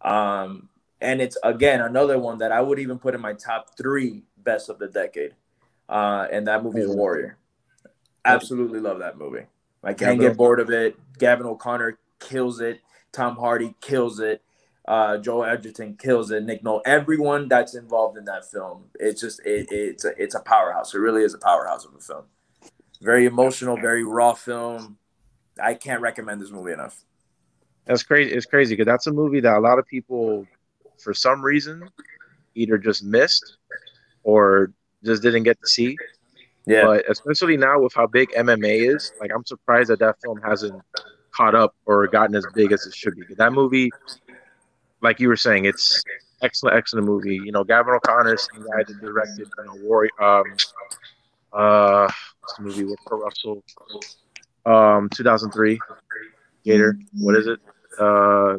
Um, 0.00 0.68
and 1.00 1.22
it's 1.22 1.36
again 1.44 1.80
another 1.80 2.18
one 2.18 2.38
that 2.38 2.50
I 2.50 2.60
would 2.60 2.80
even 2.80 2.98
put 2.98 3.14
in 3.14 3.20
my 3.20 3.32
top 3.32 3.76
three 3.76 4.24
best 4.38 4.68
of 4.68 4.80
the 4.80 4.88
decade. 4.88 5.34
Uh, 5.88 6.26
and 6.32 6.48
that 6.48 6.64
movie 6.64 6.80
is. 6.80 6.90
Warrior. 6.90 7.36
Absolutely 8.24 8.80
love 8.80 8.98
that 8.98 9.16
movie. 9.16 9.44
I 9.84 9.94
can't 9.94 10.18
get 10.18 10.36
bored 10.36 10.58
of 10.58 10.68
it. 10.70 10.96
Gavin 11.18 11.46
O'Connor 11.46 11.96
kills 12.18 12.60
it. 12.60 12.80
Tom 13.12 13.36
Hardy 13.36 13.76
kills 13.80 14.18
it. 14.18 14.42
Uh, 14.86 15.18
Joel 15.18 15.44
Edgerton 15.44 15.96
kills 15.96 16.30
it. 16.30 16.44
Nick 16.44 16.62
Nolte, 16.64 16.82
everyone 16.84 17.48
that's 17.48 17.74
involved 17.74 18.16
in 18.16 18.24
that 18.24 18.50
film, 18.50 18.84
it's 18.98 19.20
just 19.20 19.40
it, 19.44 19.68
it's 19.70 20.04
a 20.04 20.12
it's 20.20 20.34
a 20.34 20.40
powerhouse. 20.40 20.94
It 20.94 20.98
really 20.98 21.22
is 21.22 21.34
a 21.34 21.38
powerhouse 21.38 21.84
of 21.84 21.94
a 21.94 22.00
film. 22.00 22.24
Very 23.00 23.26
emotional, 23.26 23.76
very 23.76 24.04
raw 24.04 24.34
film. 24.34 24.98
I 25.62 25.74
can't 25.74 26.00
recommend 26.00 26.40
this 26.40 26.50
movie 26.50 26.72
enough. 26.72 27.04
That's 27.86 28.02
crazy. 28.02 28.32
It's 28.32 28.46
crazy 28.46 28.74
because 28.74 28.90
that's 28.90 29.06
a 29.06 29.12
movie 29.12 29.40
that 29.40 29.56
a 29.56 29.60
lot 29.60 29.78
of 29.78 29.86
people, 29.86 30.46
for 30.98 31.14
some 31.14 31.42
reason, 31.42 31.88
either 32.54 32.78
just 32.78 33.04
missed 33.04 33.56
or 34.22 34.72
just 35.04 35.22
didn't 35.22 35.44
get 35.44 35.60
to 35.60 35.66
see. 35.66 35.96
Yeah, 36.66 36.84
But 36.84 37.10
especially 37.10 37.56
now 37.56 37.80
with 37.80 37.94
how 37.94 38.06
big 38.06 38.30
MMA 38.30 38.94
is, 38.94 39.12
like 39.20 39.30
I'm 39.34 39.44
surprised 39.44 39.90
that 39.90 39.98
that 40.00 40.16
film 40.22 40.40
hasn't 40.42 40.80
caught 41.32 41.54
up 41.54 41.74
or 41.86 42.06
gotten 42.06 42.36
as 42.36 42.46
big 42.54 42.72
as 42.72 42.86
it 42.86 42.94
should 42.94 43.16
be. 43.16 43.34
That 43.36 43.52
movie, 43.52 43.90
like 45.02 45.20
you 45.20 45.28
were 45.28 45.36
saying, 45.36 45.64
it's 45.64 46.02
excellent, 46.42 46.76
excellent 46.76 47.06
movie. 47.06 47.36
You 47.36 47.52
know, 47.52 47.64
Gavin 47.64 47.94
O'Connor, 47.94 48.34
is 48.34 48.48
the 48.54 48.60
guy 48.60 48.84
that 48.86 49.00
directed, 49.00 49.48
you 49.58 49.64
know, 49.64 49.74
Warrior. 49.82 50.10
Um, 50.20 50.44
uh, 51.52 52.08
what's 52.40 52.56
the 52.56 52.62
movie 52.62 52.84
with 52.84 52.98
Kurt 53.06 53.20
Russell? 53.22 53.62
Um, 54.66 55.08
2003, 55.10 55.78
Gator. 56.64 56.98
What 57.18 57.36
is 57.36 57.46
it? 57.46 57.58
Uh, 57.98 58.58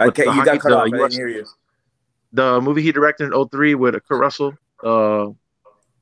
I 0.00 0.10
can't, 0.10 0.16
the 0.16 0.34
you 0.34 0.44
got 0.44 0.60
cut 0.60 0.68
the 0.70 0.76
off. 0.76 0.82
I 0.82 0.90
didn't 0.90 1.00
US 1.04 1.16
hear 1.16 1.28
you. 1.28 1.46
the 2.32 2.60
movie 2.60 2.82
he 2.82 2.92
directed 2.92 3.32
in 3.32 3.48
03 3.48 3.74
with 3.74 3.94
Kurt 4.08 4.20
Russell. 4.20 4.54
Uh, 4.82 5.28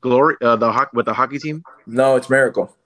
Glory. 0.02 0.36
Uh, 0.42 0.56
the 0.56 0.70
hockey 0.70 0.90
with 0.92 1.06
the 1.06 1.14
hockey 1.14 1.38
team. 1.38 1.62
No, 1.86 2.16
it's 2.16 2.28
Miracle. 2.30 2.76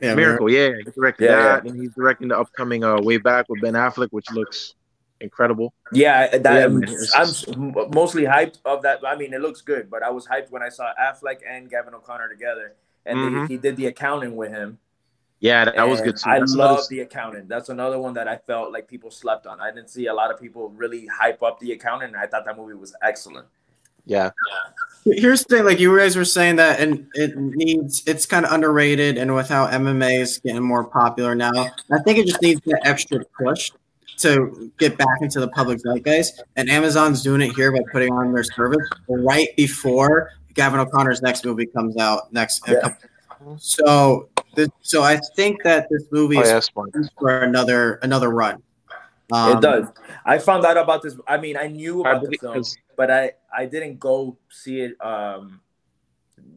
Yeah, 0.00 0.14
Miracle, 0.14 0.50
yeah, 0.50 0.70
he 0.82 0.90
directed 0.92 1.24
Yeah, 1.26 1.42
that, 1.42 1.66
and 1.66 1.78
he's 1.78 1.92
directing 1.94 2.28
the 2.28 2.38
upcoming 2.38 2.84
uh, 2.84 2.98
Way 3.02 3.18
Back 3.18 3.46
with 3.50 3.60
Ben 3.60 3.74
Affleck, 3.74 4.08
which 4.12 4.30
looks 4.30 4.74
incredible. 5.20 5.72
Yeah, 5.92 6.36
that, 6.38 6.42
Yeah, 6.44 6.68
man, 6.68 6.84
it's 6.88 7.46
I'm 7.48 7.72
mostly 7.94 8.22
hyped 8.22 8.58
of 8.64 8.82
that. 8.82 9.00
I 9.06 9.16
mean, 9.16 9.32
it 9.34 9.40
looks 9.40 9.60
good, 9.60 9.90
but 9.90 10.02
I 10.02 10.10
was 10.10 10.26
hyped 10.26 10.50
when 10.50 10.62
I 10.62 10.68
saw 10.68 10.90
Affleck 11.00 11.38
and 11.48 11.70
Gavin 11.70 11.94
O'Connor 11.94 12.28
together, 12.28 12.74
and 13.06 13.18
they- 13.18 13.38
Mhm. 13.38 13.48
he 13.48 13.56
did 13.56 13.76
the 13.76 13.86
accounting 13.86 14.36
with 14.36 14.50
him. 14.50 14.78
Yeah, 15.40 15.64
that, 15.64 15.76
that 15.76 15.88
was 15.88 16.00
good 16.02 16.16
too. 16.18 16.28
I 16.28 16.38
That's 16.38 16.54
love 16.54 16.70
another- 16.70 16.86
the 16.90 17.00
accountant. 17.00 17.48
That's 17.48 17.70
another 17.70 17.98
one 17.98 18.12
that 18.14 18.28
I 18.28 18.36
felt 18.36 18.72
like 18.72 18.86
people 18.88 19.10
slept 19.10 19.46
on. 19.46 19.58
I 19.60 19.70
didn't 19.70 19.88
see 19.88 20.06
a 20.06 20.12
lot 20.14 20.30
of 20.30 20.38
people 20.38 20.68
really 20.70 21.06
hype 21.06 21.42
up 21.42 21.58
the 21.60 21.72
accountant, 21.72 22.12
and 22.14 22.22
I 22.22 22.26
thought 22.26 22.44
that 22.44 22.56
movie 22.58 22.74
was 22.74 22.94
excellent. 23.02 23.46
yeah, 24.06 24.30
Here's 25.04 25.44
the 25.44 25.56
thing, 25.56 25.64
like 25.64 25.78
you 25.78 25.96
guys 25.96 26.14
were 26.16 26.24
saying 26.26 26.56
that, 26.56 26.78
and 26.80 27.06
it 27.14 27.36
needs 27.36 28.02
it's 28.06 28.26
kind 28.26 28.44
of 28.44 28.52
underrated, 28.52 29.16
and 29.16 29.34
with 29.34 29.48
how 29.48 29.66
MMA 29.66 30.20
is 30.20 30.38
getting 30.44 30.62
more 30.62 30.84
popular 30.84 31.34
now, 31.34 31.52
I 31.92 31.98
think 32.04 32.18
it 32.18 32.26
just 32.26 32.42
needs 32.42 32.60
that 32.66 32.80
extra 32.86 33.24
push 33.38 33.70
to 34.20 34.70
get 34.78 34.96
back 34.98 35.20
into 35.20 35.40
the 35.40 35.48
public 35.48 35.78
zeitgeist. 35.80 36.42
And 36.56 36.68
Amazon's 36.70 37.22
doing 37.22 37.40
it 37.42 37.54
here 37.54 37.72
by 37.72 37.80
putting 37.92 38.12
on 38.12 38.32
their 38.32 38.44
service 38.44 38.86
right 39.08 39.48
before 39.56 40.30
Gavin 40.54 40.80
O'Connor's 40.80 41.22
next 41.22 41.44
movie 41.44 41.66
comes 41.66 41.96
out 41.96 42.32
next. 42.32 42.62
Yeah. 42.68 42.94
So, 43.58 44.28
this, 44.54 44.68
so 44.82 45.02
I 45.02 45.18
think 45.36 45.62
that 45.62 45.86
this 45.90 46.04
movie 46.12 46.36
Oh 46.36 46.40
is 46.42 46.70
yeah, 46.76 47.02
for 47.18 47.40
another 47.40 47.94
another 48.02 48.28
run. 48.30 48.62
Um, 49.32 49.56
it 49.58 49.60
does. 49.60 49.86
I 50.24 50.38
found 50.38 50.66
out 50.66 50.76
about 50.76 51.02
this. 51.02 51.16
I 51.26 51.36
mean, 51.38 51.56
I 51.56 51.68
knew 51.68 52.02
I 52.04 52.10
about 52.10 52.20
the 52.22 52.26
believe- 52.26 52.40
film, 52.40 52.54
'cause- 52.54 52.76
but 52.96 53.10
I 53.10 53.32
I 53.56 53.64
didn't 53.66 53.98
go 53.98 54.36
see 54.50 54.80
it 54.80 54.96
um 55.00 55.60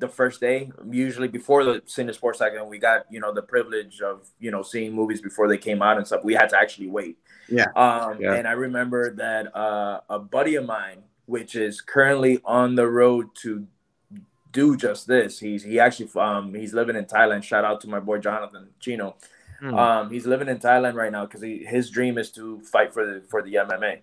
the 0.03 0.09
first 0.09 0.41
day. 0.41 0.69
Usually 0.91 1.27
before 1.29 1.63
the 1.63 1.75
Cine 1.81 2.13
Sports 2.13 2.39
Second, 2.39 2.67
we 2.67 2.77
got 2.77 3.05
you 3.09 3.19
know 3.19 3.33
the 3.33 3.41
privilege 3.41 4.01
of 4.01 4.27
you 4.39 4.51
know 4.51 4.61
seeing 4.61 4.91
movies 4.93 5.21
before 5.21 5.47
they 5.47 5.57
came 5.57 5.81
out 5.81 5.97
and 5.97 6.05
stuff. 6.05 6.21
We 6.23 6.33
had 6.33 6.49
to 6.49 6.57
actually 6.57 6.87
wait. 6.87 7.17
Yeah. 7.49 7.67
Um, 7.75 8.21
Yeah. 8.21 8.33
and 8.35 8.47
I 8.47 8.51
remember 8.67 9.01
that 9.15 9.55
uh, 9.55 10.01
a 10.09 10.19
buddy 10.19 10.55
of 10.55 10.65
mine, 10.65 11.03
which 11.25 11.55
is 11.55 11.81
currently 11.81 12.39
on 12.43 12.75
the 12.75 12.87
road 12.87 13.27
to 13.43 13.65
do 14.51 14.75
just 14.77 15.07
this. 15.07 15.39
He's 15.39 15.63
he 15.63 15.79
actually 15.79 16.09
um 16.19 16.53
he's 16.53 16.73
living 16.73 16.95
in 16.95 17.05
Thailand. 17.05 17.43
Shout 17.43 17.65
out 17.65 17.79
to 17.81 17.87
my 17.89 17.99
boy 17.99 18.19
Jonathan 18.19 18.69
Chino. 18.79 19.15
Hmm. 19.59 19.73
Um, 19.73 20.09
he's 20.11 20.25
living 20.27 20.49
in 20.49 20.57
Thailand 20.59 20.95
right 20.95 21.11
now 21.11 21.25
because 21.25 21.41
he 21.41 21.63
his 21.65 21.89
dream 21.89 22.17
is 22.17 22.29
to 22.33 22.59
fight 22.61 22.93
for 22.93 23.05
the 23.05 23.23
for 23.31 23.41
the 23.41 23.53
MMA 23.55 24.01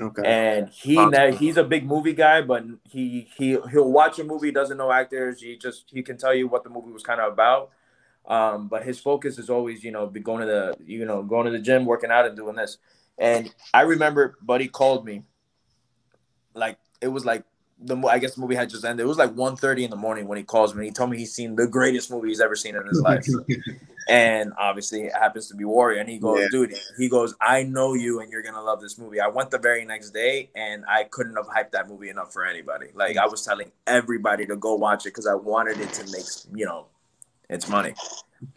Okay. 0.00 0.22
and 0.24 0.68
he 0.70 0.96
ne- 0.96 1.36
he's 1.36 1.58
a 1.58 1.64
big 1.64 1.84
movie 1.86 2.14
guy, 2.14 2.40
but 2.40 2.64
he 2.88 3.28
he 3.36 3.58
he'll 3.70 3.90
watch 3.90 4.18
a 4.18 4.24
movie, 4.24 4.50
doesn't 4.50 4.78
know 4.78 4.90
actors. 4.90 5.42
He 5.42 5.56
just 5.56 5.84
he 5.92 6.02
can 6.02 6.16
tell 6.16 6.34
you 6.34 6.48
what 6.48 6.64
the 6.64 6.70
movie 6.70 6.92
was 6.92 7.02
kind 7.02 7.20
of 7.20 7.32
about. 7.32 7.70
Um, 8.26 8.68
but 8.68 8.84
his 8.84 9.00
focus 9.00 9.38
is 9.38 9.50
always 9.50 9.84
you 9.84 9.90
know 9.90 10.06
be 10.06 10.20
going 10.20 10.40
to 10.40 10.46
the 10.46 10.76
you 10.84 11.04
know 11.04 11.22
going 11.22 11.44
to 11.44 11.52
the 11.52 11.58
gym, 11.58 11.84
working 11.84 12.10
out, 12.10 12.26
and 12.26 12.36
doing 12.36 12.56
this. 12.56 12.78
And 13.18 13.54
I 13.74 13.82
remember, 13.82 14.36
Buddy 14.40 14.68
called 14.68 15.04
me, 15.04 15.24
like 16.54 16.78
it 17.02 17.08
was 17.08 17.26
like 17.26 17.44
the 17.84 17.96
I 18.06 18.18
guess 18.18 18.34
the 18.34 18.40
movie 18.40 18.54
had 18.54 18.70
just 18.70 18.84
ended. 18.84 19.04
It 19.04 19.08
was 19.08 19.18
like 19.18 19.34
1.30 19.34 19.84
in 19.84 19.90
the 19.90 19.96
morning 19.96 20.28
when 20.28 20.38
he 20.38 20.44
calls 20.44 20.74
me. 20.74 20.86
He 20.86 20.90
told 20.92 21.10
me 21.10 21.18
he's 21.18 21.34
seen 21.34 21.56
the 21.56 21.66
greatest 21.66 22.10
movie 22.10 22.28
he's 22.28 22.40
ever 22.40 22.54
seen 22.56 22.76
in 22.76 22.86
his 22.86 23.00
life 23.00 23.26
and 24.08 24.52
obviously 24.58 25.02
it 25.02 25.12
happens 25.12 25.48
to 25.48 25.54
be 25.54 25.64
Warrior. 25.64 26.00
And 26.00 26.08
he 26.08 26.18
goes, 26.18 26.40
Yeah. 26.40 26.48
dude, 26.50 26.74
he 26.98 27.08
goes, 27.08 27.34
I 27.40 27.62
know 27.62 27.94
you, 27.94 28.20
and 28.20 28.30
you're 28.32 28.42
gonna 28.42 28.62
love 28.62 28.80
this 28.80 28.98
movie. 28.98 29.20
I 29.20 29.28
went 29.28 29.50
the 29.50 29.58
very 29.58 29.84
next 29.84 30.10
day, 30.10 30.50
and 30.54 30.84
I 30.88 31.04
couldn't 31.04 31.36
have 31.36 31.46
hyped 31.46 31.70
that 31.72 31.88
movie 31.88 32.08
enough 32.08 32.32
for 32.32 32.44
anybody. 32.44 32.88
Like 32.94 33.16
I 33.16 33.26
was 33.26 33.44
telling 33.44 33.70
everybody 33.86 34.46
to 34.46 34.56
go 34.56 34.74
watch 34.74 35.06
it 35.06 35.10
because 35.10 35.26
I 35.26 35.34
wanted 35.34 35.80
it 35.80 35.92
to 35.94 36.04
make 36.12 36.24
you 36.54 36.64
know, 36.66 36.86
it's 37.48 37.68
money. 37.68 37.94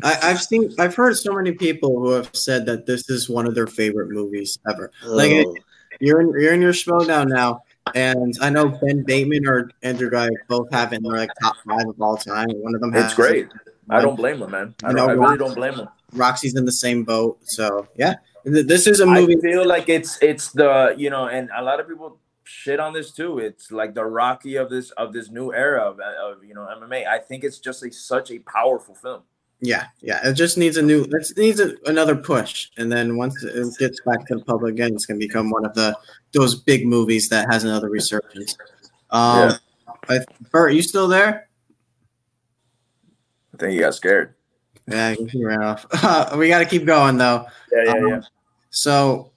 I, 0.04 0.18
I've 0.24 0.42
seen, 0.42 0.74
I've 0.80 0.96
heard 0.96 1.16
so 1.16 1.32
many 1.34 1.52
people 1.52 2.00
who 2.00 2.12
have 2.12 2.36
said 2.36 2.66
that 2.66 2.88
this 2.88 3.08
is 3.10 3.30
one 3.30 3.46
of 3.46 3.54
their 3.54 3.68
favorite 3.68 4.10
movies 4.10 4.58
ever. 4.70 4.92
Like 5.06 5.32
it- 5.32 5.48
you're 6.02 6.20
in, 6.20 6.30
you're 6.42 6.54
in 6.54 6.62
your 6.62 6.74
Schmoedown 6.74 7.30
now, 7.30 7.62
and 7.94 8.36
I 8.42 8.50
know 8.50 8.70
Ben 8.70 9.04
Bateman 9.04 9.48
or 9.48 9.70
Andrew 9.84 10.10
Guy 10.10 10.30
both 10.48 10.72
have 10.72 10.94
in 10.94 11.04
their 11.04 11.18
like 11.18 11.30
top 11.42 11.56
five 11.68 11.88
of 11.88 12.02
all 12.02 12.18
time. 12.18 12.50
One 12.50 12.74
of 12.74 12.82
them 12.82 12.92
has 12.94 13.06
it's 13.06 13.14
great. 13.14 13.50
I 13.90 14.02
don't 14.02 14.16
blame 14.16 14.40
them, 14.40 14.52
man. 14.52 14.76
I, 14.84 14.94
don't, 14.94 15.10
I 15.10 15.14
really 15.14 15.38
don't 15.38 15.54
blame 15.54 15.76
them. 15.76 15.88
Roxy's 16.14 16.56
in 16.56 16.66
the 16.66 16.72
same 16.72 17.04
boat, 17.04 17.38
so 17.44 17.88
yeah. 17.96 18.16
This 18.44 18.88
is 18.88 19.00
a 19.00 19.06
movie. 19.06 19.38
I 19.38 19.42
feel 19.42 19.68
like 19.68 19.90
it's 19.90 20.22
it's 20.22 20.52
the 20.52 20.96
you 20.98 21.10
know, 21.10 21.28
and 21.28 21.50
a 21.56 21.64
lot 21.64 21.80
of 21.80 21.88
people 21.88 22.20
shit 22.44 22.80
on 22.80 22.94
this 22.94 23.12
too. 23.12 23.40
It's 23.40 23.72
like 23.72 23.94
the 23.94 24.06
Rocky 24.06 24.56
of 24.56 24.70
this 24.70 24.92
of 24.92 25.14
this 25.14 25.30
new 25.30 25.54
era 25.54 25.82
of, 25.82 26.00
of 26.00 26.44
you 26.44 26.54
know 26.54 26.62
MMA. 26.62 27.08
I 27.08 27.20
think 27.20 27.44
it's 27.44 27.60
just 27.60 27.84
a 27.84 27.92
such 27.92 28.32
a 28.32 28.40
powerful 28.40 28.96
film. 28.96 29.24
Yeah, 29.66 29.86
yeah. 30.02 30.28
It 30.28 30.34
just 30.34 30.58
needs 30.58 30.78
a 30.78 30.82
new. 30.82 31.04
It 31.04 31.38
needs 31.38 31.60
a, 31.60 31.76
another 31.86 32.16
push, 32.16 32.70
and 32.78 32.92
then 32.92 33.18
once 33.18 33.44
it 33.44 33.78
gets 33.80 34.00
back 34.02 34.26
to 34.28 34.36
the 34.36 34.44
public 34.44 34.74
again, 34.74 34.94
it's 34.94 35.06
gonna 35.06 35.20
become 35.20 35.50
one 35.50 35.66
of 35.66 35.74
the 35.74 35.98
those 36.34 36.56
big 36.56 36.86
movies 36.86 37.30
that 37.30 37.52
has 37.52 37.64
another 37.64 37.90
resurgence. 37.90 38.58
Um, 39.10 39.54
I, 40.10 40.20
Bert, 40.52 40.74
you 40.74 40.82
still 40.82 41.08
there? 41.08 41.48
I 43.54 43.58
think 43.58 43.74
he 43.74 43.80
got 43.80 43.96
scared. 43.96 44.36
Yeah, 44.88 45.14
he 45.14 45.44
ran 45.44 45.64
off. 45.64 45.86
we 46.38 46.50
got 46.50 46.60
to 46.60 46.66
keep 46.66 46.86
going 46.86 47.18
though. 47.18 47.48
Yeah, 47.72 47.84
yeah, 47.86 47.92
Um, 47.92 48.08
yeah. 48.08 48.22
So, 48.70 49.32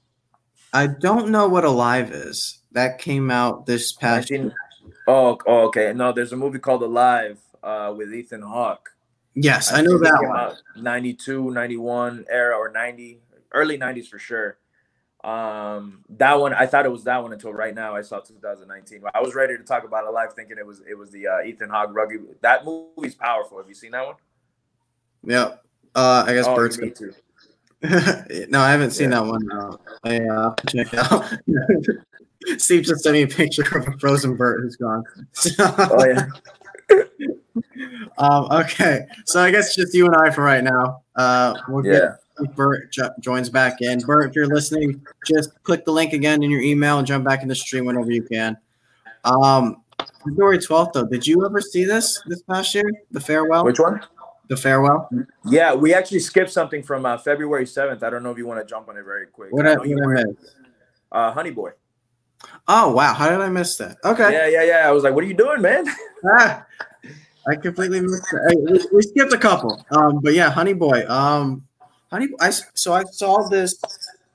I 0.72 0.88
don't 0.88 1.30
know 1.30 1.48
what 1.48 1.64
Alive 1.64 2.10
is. 2.10 2.58
That 2.72 2.98
came 2.98 3.30
out 3.30 3.64
this 3.64 3.92
past. 3.92 4.30
19 4.30 4.52
Oh, 5.06 5.38
oh, 5.46 5.66
okay. 5.68 5.92
No, 5.94 6.12
there's 6.12 6.32
a 6.32 6.36
movie 6.36 6.58
called 6.58 6.82
Alive 6.82 7.38
uh, 7.62 7.94
with 7.96 8.12
Ethan 8.12 8.42
Hawke. 8.42 8.90
Yes, 9.40 9.72
I 9.72 9.82
know 9.82 9.98
that 9.98 10.20
one. 10.22 10.36
out 10.36 10.56
92, 10.76 11.50
91 11.50 12.24
era 12.28 12.56
or 12.56 12.70
90, 12.72 13.20
early 13.52 13.78
90s 13.78 14.08
for 14.08 14.18
sure. 14.18 14.58
Um, 15.24 16.04
that 16.10 16.38
one, 16.40 16.54
I 16.54 16.66
thought 16.66 16.86
it 16.86 16.90
was 16.92 17.04
that 17.04 17.22
one 17.22 17.32
until 17.32 17.52
right 17.52 17.74
now. 17.74 17.94
I 17.94 18.02
saw 18.02 18.20
2019. 18.20 19.02
I 19.14 19.20
was 19.20 19.34
ready 19.34 19.56
to 19.56 19.62
talk 19.64 19.84
about 19.84 20.06
Alive, 20.06 20.32
thinking 20.34 20.56
it 20.58 20.66
was 20.66 20.80
it 20.88 20.96
was 20.96 21.10
the 21.10 21.26
uh, 21.26 21.42
Ethan 21.42 21.70
Hawke 21.70 21.90
rugby. 21.92 22.18
That 22.40 22.64
movie's 22.64 23.14
powerful. 23.14 23.58
Have 23.58 23.68
you 23.68 23.74
seen 23.74 23.90
that 23.92 24.06
one? 24.06 24.14
Yeah. 25.24 25.54
Uh, 25.94 26.24
I 26.26 26.34
guess 26.34 26.46
Oh, 26.46 26.54
Bert's. 26.54 26.78
me 26.78 26.90
too. 26.90 27.12
no, 28.48 28.60
I 28.60 28.70
haven't 28.70 28.92
seen 28.92 29.10
Yeah. 29.10 29.20
that 29.20 29.26
one. 29.26 29.52
Uh, 29.52 29.76
I 30.04 30.20
uh, 30.20 30.54
check 30.68 30.94
out. 30.94 31.32
Steve 32.58 32.84
just 32.84 33.02
sent 33.02 33.14
me 33.14 33.22
a 33.22 33.26
picture 33.28 33.62
of 33.76 33.88
a 33.88 33.98
frozen 33.98 34.36
Bert 34.36 34.60
who's 34.62 34.76
gone. 34.76 35.04
Oh 35.58 36.04
yeah. 36.06 36.26
Um, 38.18 38.48
okay, 38.50 39.06
so 39.26 39.40
I 39.42 39.50
guess 39.50 39.74
just 39.74 39.94
you 39.94 40.06
and 40.06 40.14
I 40.16 40.30
for 40.30 40.42
right 40.42 40.62
now. 40.64 41.02
Uh, 41.16 41.54
we'll 41.68 41.84
Yeah. 41.86 42.16
Bert 42.54 42.92
jo- 42.92 43.10
joins 43.20 43.50
back 43.50 43.80
in. 43.80 43.98
Bert, 44.00 44.28
if 44.30 44.36
you're 44.36 44.46
listening, 44.46 45.04
just 45.26 45.60
click 45.64 45.84
the 45.84 45.90
link 45.90 46.12
again 46.12 46.42
in 46.44 46.50
your 46.52 46.60
email 46.60 46.98
and 46.98 47.06
jump 47.06 47.24
back 47.24 47.42
in 47.42 47.48
the 47.48 47.54
stream 47.54 47.84
whenever 47.84 48.12
you 48.12 48.22
can. 48.22 48.56
Um, 49.24 49.82
February 50.24 50.58
12th, 50.58 50.92
though, 50.92 51.04
did 51.06 51.26
you 51.26 51.44
ever 51.44 51.60
see 51.60 51.84
this 51.84 52.22
this 52.26 52.42
past 52.42 52.72
year? 52.76 52.84
The 53.10 53.20
farewell? 53.20 53.64
Which 53.64 53.80
one? 53.80 54.00
The 54.48 54.56
farewell? 54.56 55.10
Yeah, 55.44 55.74
we 55.74 55.92
actually 55.94 56.20
skipped 56.20 56.50
something 56.50 56.82
from 56.82 57.04
uh, 57.04 57.18
February 57.18 57.64
7th. 57.64 58.04
I 58.04 58.10
don't 58.10 58.22
know 58.22 58.30
if 58.30 58.38
you 58.38 58.46
want 58.46 58.60
to 58.60 58.64
jump 58.66 58.88
on 58.88 58.96
it 58.96 59.02
very 59.04 59.26
quick. 59.26 59.52
What 59.52 59.66
I 59.66 59.72
you 59.84 59.96
what 59.96 60.04
I 60.04 60.24
were- 60.24 60.36
uh, 61.10 61.32
Honey 61.32 61.50
Boy. 61.50 61.70
Oh, 62.68 62.92
wow. 62.92 63.14
How 63.14 63.28
did 63.30 63.40
I 63.40 63.48
miss 63.48 63.76
that? 63.78 63.96
Okay. 64.04 64.32
Yeah, 64.32 64.46
yeah, 64.46 64.62
yeah. 64.62 64.88
I 64.88 64.92
was 64.92 65.02
like, 65.02 65.12
what 65.12 65.24
are 65.24 65.26
you 65.26 65.34
doing, 65.34 65.60
man? 65.60 65.86
Ah, 66.24 66.64
I 67.48 67.56
completely 67.56 68.00
missed. 68.00 68.22
I- 68.32 68.54
we, 68.56 68.80
we 68.92 69.02
skipped 69.02 69.32
a 69.32 69.38
couple. 69.38 69.84
Um, 69.90 70.20
but 70.22 70.34
yeah, 70.34 70.50
Honey 70.50 70.74
Boy. 70.74 71.04
Um, 71.08 71.64
Honey, 72.10 72.28
I 72.40 72.50
so 72.50 72.94
I 72.94 73.04
saw 73.04 73.48
this 73.48 73.78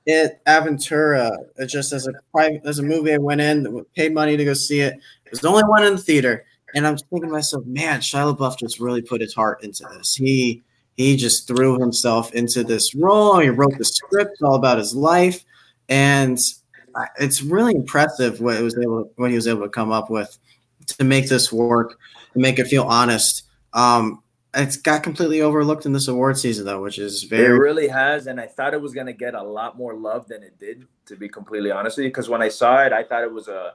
at 0.08 0.44
Aventura 0.44 1.36
uh, 1.60 1.66
just 1.66 1.92
as 1.92 2.06
a 2.06 2.12
private 2.32 2.62
as 2.64 2.78
a 2.78 2.82
movie. 2.82 3.12
I 3.14 3.18
went 3.18 3.40
in, 3.40 3.84
paid 3.96 4.14
money 4.14 4.36
to 4.36 4.44
go 4.44 4.54
see 4.54 4.80
it. 4.80 4.94
It 5.24 5.30
was 5.30 5.40
the 5.40 5.48
only 5.48 5.64
one 5.64 5.84
in 5.84 5.96
the 5.96 6.00
theater, 6.00 6.44
and 6.74 6.86
I'm 6.86 6.96
thinking 6.96 7.28
to 7.28 7.32
myself, 7.32 7.64
man, 7.66 8.00
Shia 8.00 8.36
LaBeouf 8.36 8.58
just 8.58 8.78
really 8.78 9.02
put 9.02 9.20
his 9.20 9.34
heart 9.34 9.64
into 9.64 9.84
this. 9.96 10.14
He 10.14 10.62
he 10.96 11.16
just 11.16 11.48
threw 11.48 11.78
himself 11.80 12.32
into 12.32 12.62
this 12.62 12.94
role. 12.94 13.40
He 13.40 13.48
wrote 13.48 13.76
the 13.76 13.84
script 13.84 14.42
all 14.42 14.54
about 14.54 14.78
his 14.78 14.94
life, 14.94 15.44
and 15.88 16.38
it's 17.18 17.42
really 17.42 17.74
impressive 17.74 18.40
what 18.40 18.56
it 18.56 18.62
was 18.62 18.78
able 18.78 19.10
what 19.16 19.30
he 19.30 19.36
was 19.36 19.48
able 19.48 19.62
to 19.62 19.68
come 19.68 19.90
up 19.90 20.10
with 20.10 20.38
to 20.86 21.04
make 21.04 21.28
this 21.28 21.52
work 21.52 21.98
and 22.34 22.42
make 22.42 22.58
it 22.58 22.66
feel 22.66 22.84
honest. 22.84 23.44
Um, 23.72 24.22
it's 24.56 24.76
got 24.76 25.02
completely 25.02 25.40
overlooked 25.40 25.84
in 25.84 25.92
this 25.92 26.06
award 26.06 26.38
season 26.38 26.64
though, 26.64 26.80
which 26.80 26.98
is 26.98 27.24
very. 27.24 27.56
It 27.56 27.58
really 27.58 27.88
has, 27.88 28.26
and 28.28 28.40
I 28.40 28.46
thought 28.46 28.72
it 28.74 28.80
was 28.80 28.94
gonna 28.94 29.12
get 29.12 29.34
a 29.34 29.42
lot 29.42 29.76
more 29.76 29.94
love 29.94 30.28
than 30.28 30.42
it 30.42 30.58
did. 30.58 30.86
To 31.06 31.16
be 31.16 31.28
completely 31.28 31.70
honest 31.70 31.96
with 31.98 32.04
you, 32.04 32.10
because 32.10 32.28
when 32.30 32.40
I 32.40 32.48
saw 32.48 32.82
it, 32.84 32.92
I 32.92 33.02
thought 33.04 33.24
it 33.24 33.32
was 33.32 33.48
a, 33.48 33.74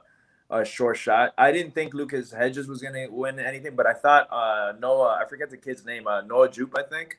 a 0.50 0.64
short 0.64 0.96
shot. 0.96 1.32
I 1.38 1.52
didn't 1.52 1.74
think 1.74 1.94
Lucas 1.94 2.32
Hedges 2.32 2.66
was 2.66 2.80
gonna 2.82 3.06
win 3.10 3.38
anything, 3.38 3.76
but 3.76 3.86
I 3.86 3.92
thought 3.92 4.26
uh, 4.32 4.72
Noah, 4.80 5.20
I 5.22 5.28
forget 5.28 5.50
the 5.50 5.56
kid's 5.56 5.84
name, 5.84 6.06
uh, 6.06 6.22
Noah 6.22 6.50
Jupe, 6.50 6.74
I 6.76 6.82
think. 6.82 7.18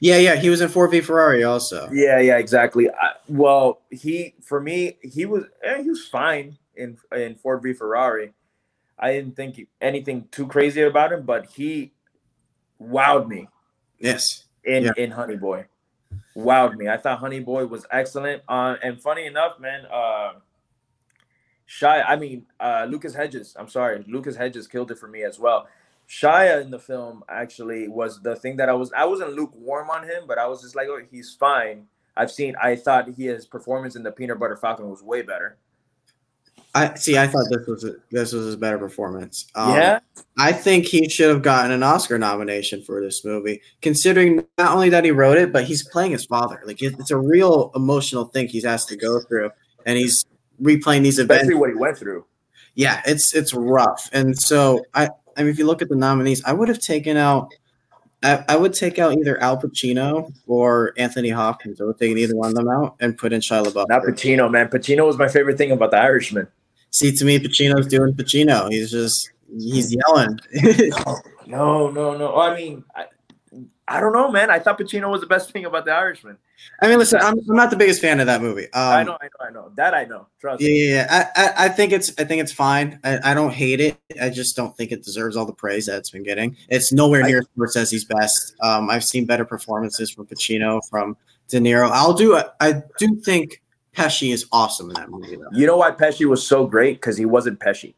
yeah, 0.00 0.16
yeah. 0.18 0.36
He 0.36 0.48
was 0.50 0.60
in 0.62 0.68
Ford 0.68 0.90
v 0.90 1.00
Ferrari 1.00 1.44
also. 1.44 1.88
Yeah, 1.92 2.18
yeah, 2.18 2.38
exactly. 2.38 2.90
I, 2.90 3.12
well, 3.28 3.82
he 3.90 4.34
for 4.42 4.60
me, 4.60 4.96
he 5.02 5.26
was 5.26 5.44
eh, 5.62 5.82
he 5.82 5.90
was 5.90 6.06
fine 6.08 6.56
in 6.74 6.96
in 7.14 7.34
Ford 7.36 7.62
v 7.62 7.72
Ferrari. 7.74 8.32
I 8.98 9.12
didn't 9.12 9.36
think 9.36 9.66
anything 9.80 10.28
too 10.30 10.46
crazy 10.46 10.82
about 10.82 11.12
him, 11.12 11.22
but 11.24 11.46
he 11.46 11.92
wowed 12.80 13.28
me 13.28 13.48
Yes. 13.98 14.44
in 14.64 14.84
Yeah. 14.84 14.92
in 14.96 15.10
Honey 15.12 15.36
Boy. 15.36 15.66
Wowed 16.34 16.76
me. 16.76 16.88
I 16.88 16.96
thought 16.96 17.18
Honey 17.18 17.40
Boy 17.40 17.66
was 17.66 17.86
excellent. 17.90 18.42
Uh, 18.48 18.76
and 18.82 19.00
funny 19.00 19.26
enough, 19.26 19.58
man, 19.58 19.86
uh, 19.86 20.34
Shy. 21.64 22.00
I 22.00 22.16
mean, 22.16 22.46
uh, 22.60 22.86
Lucas 22.88 23.14
Hedges. 23.14 23.56
I'm 23.58 23.68
sorry, 23.68 24.04
Lucas 24.06 24.36
Hedges 24.36 24.66
killed 24.68 24.90
it 24.90 24.98
for 24.98 25.08
me 25.08 25.22
as 25.24 25.38
well. 25.38 25.66
Shia 26.08 26.62
in 26.62 26.70
the 26.70 26.78
film 26.78 27.24
actually 27.28 27.88
was 27.88 28.22
the 28.22 28.36
thing 28.36 28.56
that 28.58 28.68
I 28.68 28.72
was. 28.74 28.92
I 28.92 29.04
wasn't 29.06 29.32
lukewarm 29.32 29.90
on 29.90 30.04
him, 30.04 30.24
but 30.28 30.38
I 30.38 30.46
was 30.46 30.62
just 30.62 30.76
like, 30.76 30.86
oh, 30.88 31.00
he's 31.10 31.34
fine. 31.34 31.88
I've 32.16 32.30
seen. 32.30 32.54
I 32.62 32.76
thought 32.76 33.08
his 33.08 33.46
performance 33.46 33.96
in 33.96 34.04
the 34.04 34.12
Peanut 34.12 34.38
Butter 34.38 34.56
Falcon 34.56 34.88
was 34.88 35.02
way 35.02 35.22
better. 35.22 35.56
I 36.76 36.94
see. 36.94 37.16
I 37.16 37.26
thought 37.26 37.46
this 37.50 37.66
was 37.66 37.84
a, 37.84 37.94
this 38.10 38.32
was 38.32 38.46
his 38.46 38.56
better 38.56 38.78
performance. 38.78 39.46
Um, 39.54 39.74
yeah, 39.74 39.98
I 40.36 40.52
think 40.52 40.84
he 40.84 41.08
should 41.08 41.30
have 41.30 41.42
gotten 41.42 41.70
an 41.70 41.82
Oscar 41.82 42.18
nomination 42.18 42.82
for 42.82 43.00
this 43.00 43.24
movie, 43.24 43.62
considering 43.82 44.44
not 44.58 44.72
only 44.72 44.90
that 44.90 45.04
he 45.04 45.10
wrote 45.10 45.38
it, 45.38 45.52
but 45.52 45.64
he's 45.64 45.88
playing 45.88 46.12
his 46.12 46.24
father. 46.26 46.60
Like 46.66 46.82
it- 46.82 46.94
it's 46.98 47.10
a 47.10 47.16
real 47.16 47.70
emotional 47.74 48.26
thing 48.26 48.48
he's 48.48 48.64
asked 48.64 48.88
to 48.90 48.96
go 48.96 49.20
through, 49.20 49.50
and 49.86 49.96
he's 49.98 50.24
replaying 50.62 51.02
these 51.02 51.18
events. 51.18 51.42
especially 51.44 51.58
what 51.60 51.70
he 51.70 51.76
went 51.76 51.96
through. 51.98 52.24
yeah, 52.74 53.00
it's 53.06 53.34
it's 53.34 53.54
rough. 53.54 54.08
And 54.12 54.38
so 54.38 54.84
I 54.94 55.08
I 55.36 55.42
mean 55.42 55.50
if 55.50 55.58
you 55.58 55.66
look 55.66 55.80
at 55.82 55.88
the 55.88 55.96
nominees, 55.96 56.44
I 56.44 56.52
would 56.52 56.68
have 56.68 56.78
taken 56.80 57.16
out 57.16 57.52
I, 58.22 58.44
I 58.48 58.56
would 58.56 58.72
take 58.74 58.98
out 58.98 59.12
either 59.16 59.40
Al 59.42 59.60
Pacino 59.60 60.32
or 60.46 60.92
Anthony 60.98 61.28
Hopkins. 61.28 61.80
I 61.80 61.84
would 61.84 61.98
take 61.98 62.16
either 62.16 62.34
one 62.36 62.48
of 62.48 62.54
them 62.54 62.68
out 62.68 62.96
and 63.00 63.16
put 63.16 63.32
in 63.32 63.40
Shia 63.40 63.64
LaBeouf. 63.64 63.88
Not 63.88 64.02
Pacino, 64.02 64.50
man. 64.50 64.68
Pacino 64.68 65.06
was 65.06 65.16
my 65.18 65.28
favorite 65.28 65.56
thing 65.58 65.70
about 65.70 65.90
The 65.90 65.98
Irishman. 65.98 66.48
See, 66.90 67.12
to 67.12 67.24
me, 67.24 67.38
Pacino's 67.38 67.86
doing 67.86 68.14
Pacino. 68.14 68.70
He's 68.70 68.90
just 68.90 69.30
he's 69.58 69.94
yelling. 69.94 70.38
No, 71.46 71.90
no, 71.90 72.16
no. 72.16 72.36
I 72.40 72.56
mean, 72.56 72.82
I, 72.96 73.04
I 73.86 74.00
don't 74.00 74.12
know, 74.12 74.32
man. 74.32 74.50
I 74.50 74.58
thought 74.58 74.80
Pacino 74.80 75.08
was 75.08 75.20
the 75.20 75.28
best 75.28 75.52
thing 75.52 75.64
about 75.64 75.84
The 75.84 75.92
Irishman. 75.92 76.38
I 76.82 76.88
mean, 76.88 76.98
listen, 76.98 77.20
I'm, 77.22 77.38
I'm 77.48 77.54
not 77.54 77.70
the 77.70 77.76
biggest 77.76 78.00
fan 78.00 78.18
of 78.18 78.26
that 78.26 78.42
movie. 78.42 78.64
Um, 78.72 78.82
I 78.82 79.02
know, 79.04 79.16
I 79.20 79.26
know, 79.26 79.46
I 79.46 79.50
know. 79.52 79.72
That 79.76 79.94
I 79.94 80.04
know. 80.06 80.26
Trust 80.40 80.60
Yeah, 80.60 80.68
me. 80.68 80.88
yeah, 80.90 81.06
yeah. 81.08 81.30
I, 81.36 81.42
I, 81.44 81.66
I 81.66 81.68
think 81.68 81.92
it's 81.92 82.10
I 82.18 82.24
think 82.24 82.42
it's 82.42 82.50
fine. 82.50 82.98
I, 83.04 83.30
I 83.30 83.34
don't 83.34 83.52
hate 83.52 83.78
it. 83.80 83.96
I 84.20 84.28
just 84.30 84.56
don't 84.56 84.76
think 84.76 84.90
it 84.90 85.04
deserves 85.04 85.36
all 85.36 85.46
the 85.46 85.52
praise 85.52 85.86
that 85.86 85.98
it's 85.98 86.10
been 86.10 86.24
getting. 86.24 86.56
It's 86.68 86.92
nowhere 86.92 87.22
near 87.22 87.42
I- 87.42 87.60
Scorsese's 87.60 88.04
best. 88.04 88.56
Um, 88.62 88.90
I've 88.90 89.04
seen 89.04 89.24
better 89.24 89.44
performances 89.44 90.10
from 90.10 90.26
Pacino, 90.26 90.80
from 90.90 91.16
De 91.46 91.60
Niro. 91.60 91.88
I'll 91.92 92.14
do. 92.14 92.40
I 92.60 92.82
do 92.98 93.14
think 93.24 93.62
Pesci 93.96 94.32
is 94.32 94.46
awesome 94.52 94.90
in 94.90 94.94
that 94.94 95.10
movie, 95.10 95.36
though. 95.36 95.48
You 95.52 95.66
know 95.66 95.76
why 95.78 95.90
Pesci 95.90 96.26
was 96.26 96.46
so 96.46 96.66
great? 96.66 96.96
Because 96.96 97.16
he 97.16 97.24
wasn't 97.24 97.58
Pesci. 97.60 97.94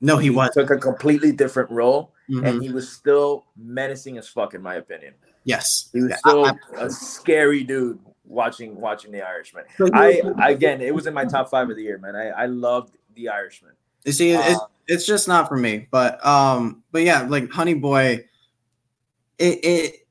No, 0.00 0.16
he 0.18 0.30
was. 0.30 0.50
took 0.54 0.70
a 0.70 0.76
completely 0.76 1.32
different 1.32 1.70
role, 1.70 2.12
Mhm. 2.30 2.46
and 2.46 2.62
he 2.62 2.70
was 2.70 2.88
still 2.92 3.46
menacing 3.56 4.18
as 4.18 4.28
fuck, 4.28 4.54
in 4.54 4.62
my 4.62 4.74
opinion. 4.76 5.14
Yes, 5.44 5.88
He 5.92 6.00
was 6.02 6.10
Yeah, 6.10 6.16
still 6.16 6.44
I- 6.44 6.54
a 6.76 6.90
scary 6.90 7.64
dude 7.64 7.98
watching 8.26 8.78
watching 8.78 9.10
The 9.10 9.22
Irishman. 9.22 9.64
So 9.78 9.88
I 9.94 10.20
again, 10.50 10.82
it 10.82 10.94
was 10.94 11.06
in 11.06 11.14
my 11.14 11.24
top 11.24 11.48
five 11.50 11.70
of 11.70 11.76
the 11.76 11.82
year, 11.82 11.98
man. 11.98 12.14
I 12.14 12.28
I 12.28 12.46
loved 12.46 12.96
The 13.14 13.30
Irishman. 13.30 13.72
You 14.04 14.12
see, 14.12 14.30
it- 14.32 14.40
it's 14.46 14.60
Uh, 14.60 14.66
it's 14.86 15.06
just 15.06 15.26
not 15.26 15.48
for 15.48 15.56
me. 15.56 15.88
But 15.90 16.24
um, 16.24 16.82
but 16.92 17.02
yeah, 17.02 17.22
like 17.22 17.50
Honey 17.50 17.74
Boy, 17.74 18.26
it 19.38 19.64
it 19.64 20.06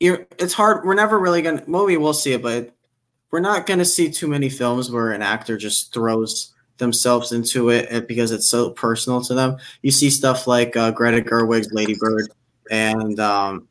you're 0.00 0.26
it's 0.38 0.52
hard. 0.52 0.84
We're 0.84 0.94
never 0.94 1.18
really 1.18 1.42
gonna. 1.42 1.62
Well, 1.68 1.86
we 1.86 1.96
will 1.96 2.12
see 2.14 2.32
it, 2.32 2.42
but 2.42 2.74
we're 3.32 3.40
not 3.40 3.66
gonna 3.66 3.84
see 3.84 4.10
too 4.10 4.28
many 4.28 4.48
films 4.48 4.90
where 4.90 5.10
an 5.10 5.22
actor 5.22 5.56
just 5.56 5.92
throws 5.92 6.52
themselves 6.76 7.32
into 7.32 7.70
it 7.70 7.90
uh, 7.92 8.00
because 8.02 8.30
it's 8.30 8.48
so 8.48 8.70
personal 8.70 9.22
to 9.22 9.34
them. 9.34 9.56
You 9.82 9.90
see 9.90 10.10
stuff 10.10 10.46
like 10.46 10.76
uh, 10.76 10.90
Greta 10.92 11.22
Gerwig's 11.22 11.72
Lady 11.72 11.96
Bird 11.98 12.28
and 12.70 13.18
um, 13.18 13.68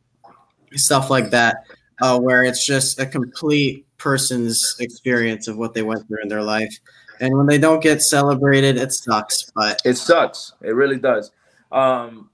stuff 0.74 1.10
like 1.10 1.30
that, 1.30 1.58
uh, 2.02 2.20
where 2.20 2.44
it's 2.44 2.66
just 2.66 3.00
a 3.00 3.06
complete 3.06 3.86
person's 3.98 4.76
experience 4.80 5.48
of 5.48 5.58
what 5.58 5.74
they 5.74 5.84
went 5.84 6.08
through 6.08 6.22
in 6.24 6.28
their 6.28 6.44
life. 6.44 6.76
And 7.20 7.38
when 7.38 7.46
they 7.46 7.60
don't 7.60 7.84
get 7.84 8.02
celebrated, 8.02 8.78
it 8.78 8.92
sucks. 8.92 9.52
But 9.54 9.80
It 9.86 9.96
sucks. 9.96 10.54
It 10.62 10.72
really 10.72 10.98
does. 10.98 11.32
Um, 11.72 12.32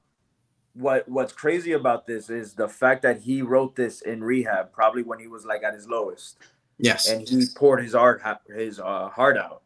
what 0.76 1.10
What's 1.10 1.34
crazy 1.34 1.74
about 1.74 2.08
this 2.08 2.30
is 2.30 2.54
the 2.54 2.70
fact 2.70 3.02
that 3.02 3.20
he 3.20 3.42
wrote 3.42 3.76
this 3.76 4.02
in 4.02 4.24
rehab, 4.24 4.72
probably 4.72 5.04
when 5.04 5.20
he 5.20 5.28
was 5.28 5.44
like 5.44 5.63
at 5.63 5.74
his 5.74 5.90
lowest, 5.90 6.38
yes, 6.80 7.10
and 7.10 7.28
he 7.28 7.46
poured 7.56 7.82
his 7.82 7.96
art 7.96 8.22
his 8.48 8.80
uh, 8.80 9.10
heart 9.10 9.38
out. 9.38 9.62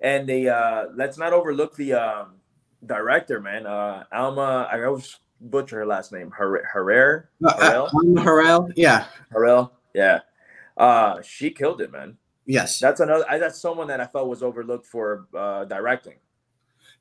And 0.00 0.28
they 0.28 0.48
uh, 0.48 0.86
let's 0.94 1.16
not 1.18 1.32
overlook 1.32 1.76
the 1.76 1.94
um, 1.94 2.34
director, 2.84 3.40
man. 3.40 3.66
Uh, 3.66 4.04
Alma, 4.12 4.68
I 4.70 4.82
always 4.82 5.18
butcher 5.40 5.76
her 5.78 5.86
last 5.86 6.12
name. 6.12 6.30
Her 6.30 6.64
Herrera, 6.72 7.24
Uh, 7.44 7.54
Harrell? 7.54 7.86
uh, 7.86 8.22
Harrell, 8.24 8.72
yeah, 8.76 9.06
Harrell, 9.32 9.70
yeah. 9.94 10.20
Uh, 10.76 11.20
she 11.22 11.50
killed 11.50 11.80
it, 11.80 11.92
man. 11.92 12.16
yes. 12.46 12.78
That's 12.80 13.00
another. 13.00 13.24
I, 13.28 13.38
that's 13.38 13.60
someone 13.60 13.86
that 13.88 14.00
I 14.00 14.06
felt 14.06 14.26
was 14.28 14.42
overlooked 14.42 14.86
for 14.86 15.26
uh, 15.36 15.64
directing. 15.66 16.14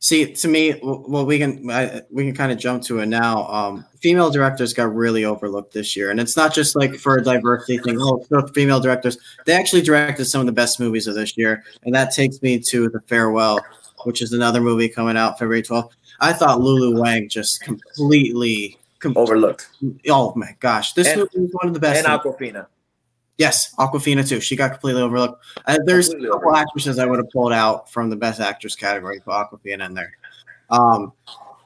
See, 0.04 0.34
to 0.34 0.48
me, 0.48 0.80
well, 0.82 1.28
we 1.28 1.38
can 1.38 1.70
I, 1.70 2.02
we 2.10 2.26
can 2.26 2.34
kind 2.34 2.52
of 2.52 2.58
jump 2.58 2.82
to 2.86 3.00
it 3.00 3.06
now. 3.06 3.46
Um, 3.48 3.86
female 4.02 4.32
directors 4.32 4.74
got 4.74 4.94
really 4.96 5.26
overlooked 5.26 5.74
this 5.74 5.96
year, 5.96 6.10
and 6.10 6.20
it's 6.20 6.36
not 6.36 6.56
just 6.56 6.76
like 6.76 6.96
for 6.96 7.18
a 7.18 7.24
diversity 7.24 7.78
thing. 7.78 7.98
Oh, 8.02 8.26
female 8.56 8.80
directors, 8.80 9.20
they 9.46 9.54
actually 9.54 9.84
directed 9.84 10.26
some 10.26 10.42
of 10.42 10.48
the 10.48 10.54
best 10.54 10.80
movies 10.80 11.06
of 11.06 11.14
this 11.14 11.38
year, 11.38 11.64
and 11.84 11.94
that 11.94 12.12
takes 12.12 12.42
me 12.42 12.58
to 12.58 12.90
The 12.90 13.00
Farewell, 13.02 13.60
which 14.04 14.24
is 14.24 14.34
another 14.34 14.60
movie 14.60 14.90
coming 14.90 15.18
out 15.18 15.38
February 15.38 15.62
12th. 15.62 15.92
I 16.20 16.34
thought 16.34 16.62
Lulu 16.62 17.00
Wang 17.00 17.30
just 17.30 17.62
completely, 17.62 18.80
com- 18.98 19.16
Overlooked. 19.16 19.70
oh 20.10 20.34
my 20.36 20.56
gosh, 20.60 20.94
this 20.94 21.10
And- 21.10 21.20
movie 21.20 21.42
was 21.42 21.52
one 21.54 21.68
of 21.68 21.74
the 21.76 21.80
best. 21.80 22.04
And 22.04 22.20
Awkwafina. 22.22 22.66
Yes, 23.38 23.74
Awkwafina 23.76 24.28
too. 24.28 24.40
She 24.40 24.56
got 24.56 24.72
completely 24.72 25.02
overlooked. 25.02 25.44
Uh, 25.66 25.80
there's 25.86 26.10
Completely 26.10 26.30
a 26.30 26.32
couple 26.34 26.50
overlooked. 26.50 26.68
actresses 26.70 27.00
I 27.00 27.06
would 27.06 27.18
have 27.18 27.30
pulled 27.32 27.54
out 27.54 27.92
from 27.92 28.10
the 28.10 28.16
best 28.16 28.40
actress 28.40 28.76
category 28.76 29.20
for 29.24 29.32
Awkwafina 29.32 29.86
in 29.88 29.94
there. 29.94 30.18
Um, 30.70 31.14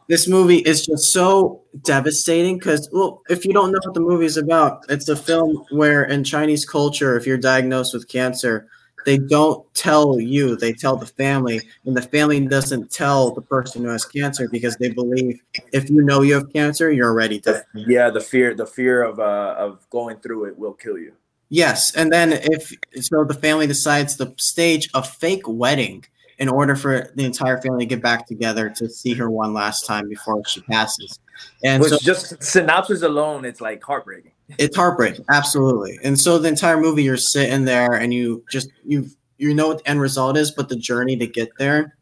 this 0.08 0.28
movie 0.28 0.60
is 0.60 0.86
just 0.86 1.12
so 1.12 1.64
devastating 1.84 2.58
because, 2.60 2.88
well, 2.92 3.24
if 3.30 3.44
you 3.44 3.54
don't 3.54 3.72
know 3.72 3.80
what 3.84 3.94
the 3.94 4.00
movie 4.00 4.26
is 4.26 4.38
about, 4.38 4.86
it's 4.88 5.10
a 5.10 5.16
film 5.16 5.66
where 5.72 6.04
in 6.04 6.24
Chinese 6.24 6.64
culture, 6.66 7.18
if 7.18 7.26
you're 7.26 7.38
diagnosed 7.38 7.94
with 7.94 8.08
cancer, 8.08 8.68
they 9.06 9.18
don't 9.18 9.72
tell 9.74 10.20
you; 10.20 10.56
they 10.56 10.74
tell 10.74 10.96
the 10.96 11.06
family, 11.06 11.62
and 11.86 11.96
the 11.96 12.02
family 12.02 12.40
doesn't 12.48 12.92
tell 12.92 13.32
the 13.32 13.42
person 13.42 13.84
who 13.84 13.90
has 13.90 14.06
cancer 14.06 14.48
because 14.50 14.76
they 14.78 14.90
believe 14.90 15.40
if 15.74 15.90
you 15.90 16.02
know 16.02 16.22
you 16.22 16.34
have 16.36 16.52
cancer, 16.54 16.92
you're 16.92 17.10
already 17.10 17.40
dead. 17.40 17.64
Yeah, 17.74 18.10
the 18.10 18.22
fear, 18.22 18.56
the 18.56 18.66
fear 18.66 19.04
of 19.04 19.20
uh, 19.20 19.56
of 19.58 19.88
going 19.90 20.18
through 20.18 20.46
it 20.46 20.58
will 20.58 20.74
kill 20.74 20.98
you. 20.98 21.14
Yes, 21.50 21.96
and 21.96 22.12
then 22.12 22.34
if 22.34 22.74
so, 23.02 23.24
the 23.24 23.34
family 23.34 23.68
decides 23.68 24.16
to 24.18 24.34
stage 24.38 24.90
a 24.94 25.04
fake 25.04 25.44
wedding 25.46 26.06
in 26.38 26.50
order 26.50 26.76
for 26.76 27.12
the 27.16 27.24
entire 27.24 27.62
family 27.62 27.86
to 27.86 27.90
get 27.90 28.02
back 28.02 28.28
together 28.28 28.70
to 28.70 28.90
see 28.90 29.14
her 29.14 29.30
one 29.30 29.54
last 29.54 29.86
time 29.86 30.10
before 30.10 30.44
she 30.46 30.62
passes. 30.62 31.20
And 31.64 31.82
Which 31.82 31.92
so 31.92 31.98
just 32.00 32.44
synopsis 32.44 33.04
alone, 33.04 33.46
it's 33.46 33.62
like 33.62 33.84
heartbreaking. 33.84 34.32
it's 34.58 34.76
heartbreaking, 34.76 35.26
absolutely. 35.30 36.00
And 36.04 36.20
so 36.20 36.38
the 36.38 36.50
entire 36.50 36.78
movie, 36.78 37.04
you're 37.04 37.18
sitting 37.18 37.66
there 37.66 37.94
and 37.94 38.14
you 38.14 38.44
just 38.52 38.70
you 38.84 39.08
you 39.38 39.54
know 39.54 39.68
what 39.68 39.84
the 39.84 39.90
end 39.90 40.02
result 40.02 40.38
is, 40.38 40.52
but 40.52 40.70
the 40.70 40.76
journey 40.76 41.16
to 41.18 41.28
get 41.28 41.50
there 41.58 41.96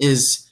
is 0.00 0.48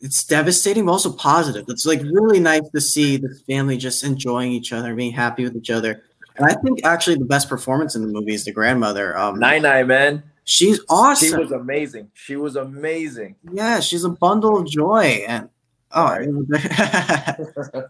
it's 0.00 0.24
devastating, 0.24 0.84
but 0.84 0.92
also 0.92 1.12
positive. 1.12 1.64
It's 1.68 1.86
like 1.86 2.02
really 2.02 2.38
nice 2.38 2.68
to 2.74 2.80
see 2.80 3.16
this 3.16 3.40
family 3.42 3.78
just 3.78 4.04
enjoying 4.04 4.52
each 4.52 4.72
other, 4.72 4.94
being 4.94 5.12
happy 5.12 5.44
with 5.44 5.56
each 5.56 5.70
other. 5.70 6.02
And 6.36 6.46
I 6.46 6.54
think 6.54 6.84
actually 6.84 7.16
the 7.16 7.24
best 7.24 7.48
performance 7.48 7.94
in 7.94 8.02
the 8.02 8.08
movie 8.08 8.34
is 8.34 8.44
the 8.44 8.52
grandmother. 8.52 9.16
Um, 9.16 9.38
Nai 9.38 9.58
Nai, 9.58 9.84
man. 9.84 10.22
She's 10.44 10.80
awesome. 10.88 11.28
She 11.28 11.36
was 11.36 11.52
amazing. 11.52 12.10
She 12.14 12.36
was 12.36 12.56
amazing. 12.56 13.36
yeah, 13.52 13.80
she's 13.80 14.04
a 14.04 14.10
bundle 14.10 14.58
of 14.58 14.66
joy. 14.66 15.24
And 15.26 15.48
oh, 15.92 16.18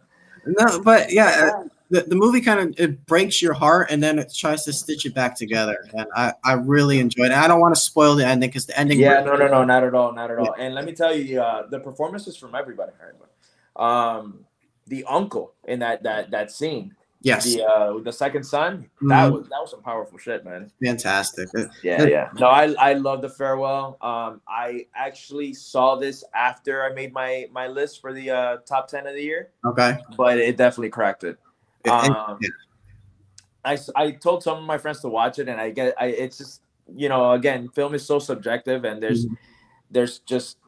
no, 0.46 0.80
but 0.82 1.12
yeah, 1.12 1.50
uh, 1.52 1.64
the, 1.90 2.02
the 2.02 2.14
movie 2.14 2.40
kind 2.40 2.60
of 2.60 2.74
it 2.78 3.04
breaks 3.06 3.42
your 3.42 3.54
heart 3.54 3.90
and 3.90 4.02
then 4.02 4.18
it 4.18 4.32
tries 4.34 4.64
to 4.64 4.72
stitch 4.72 5.04
it 5.04 5.14
back 5.14 5.36
together. 5.36 5.84
And 5.94 6.06
I, 6.14 6.32
I 6.44 6.52
really 6.52 7.00
enjoyed 7.00 7.26
it. 7.26 7.32
I 7.32 7.48
don't 7.48 7.60
want 7.60 7.74
to 7.74 7.80
spoil 7.80 8.14
the 8.14 8.26
ending 8.26 8.50
because 8.50 8.66
the 8.66 8.78
ending. 8.78 9.00
Yeah, 9.00 9.22
no, 9.24 9.36
no, 9.36 9.48
no, 9.48 9.64
not 9.64 9.82
at 9.82 9.94
all, 9.94 10.12
not 10.12 10.30
at 10.30 10.38
all. 10.38 10.54
And 10.58 10.74
let 10.74 10.84
me 10.84 10.92
tell 10.92 11.14
you, 11.14 11.40
uh, 11.40 11.66
the 11.68 11.80
performances 11.80 12.36
from 12.36 12.54
everybody. 12.54 12.92
Um, 13.76 14.44
the 14.86 15.04
uncle 15.04 15.54
in 15.64 15.80
that 15.80 16.02
that 16.04 16.30
that 16.30 16.52
scene, 16.52 16.94
Yes, 17.24 17.44
the 17.44 17.64
uh, 17.64 17.98
the 18.00 18.12
second 18.12 18.44
son, 18.44 18.88
that 19.08 19.30
Mhm. 19.30 19.32
was 19.32 19.48
that 19.48 19.58
was 19.60 19.70
some 19.70 19.82
powerful 19.82 20.18
shit, 20.18 20.44
man. 20.44 20.70
fantastic. 20.84 21.48
Uh, 21.56 21.64
Yeah, 21.82 22.04
yeah. 22.04 22.28
No, 22.38 22.48
I 22.48 22.74
I 22.78 22.92
love 22.92 23.22
the 23.22 23.30
farewell. 23.30 23.96
Um, 24.02 24.42
I 24.46 24.86
actually 24.94 25.54
saw 25.54 25.96
this 25.96 26.22
after 26.34 26.84
I 26.84 26.92
made 26.92 27.14
my 27.14 27.48
my 27.50 27.66
list 27.66 28.02
for 28.02 28.12
the 28.12 28.30
uh, 28.30 28.56
top 28.66 28.88
ten 28.88 29.06
of 29.06 29.14
the 29.14 29.22
year, 29.22 29.48
Okay. 29.64 29.96
but 30.18 30.38
it 30.38 30.58
definitely 30.58 30.90
cracked 30.90 31.24
it. 31.24 31.38
And- 31.86 32.14
I 33.66 33.78
I, 33.96 34.10
told 34.10 34.42
some 34.42 34.58
of 34.58 34.64
my 34.64 34.76
friends 34.76 35.00
to 35.00 35.08
watch 35.08 35.38
it, 35.38 35.48
and 35.48 35.58
I 35.58 35.70
get 35.70 35.94
I 35.98 36.06
it's 36.08 36.36
just 36.36 36.60
you 36.94 37.08
know 37.08 37.32
again, 37.32 37.68
film 37.70 37.94
is 37.94 38.04
so 38.04 38.18
subjective, 38.18 38.84
and 38.84 39.02
there's 39.02 39.24
Mhm. 39.24 39.36
there's 39.90 40.18
just 40.20 40.58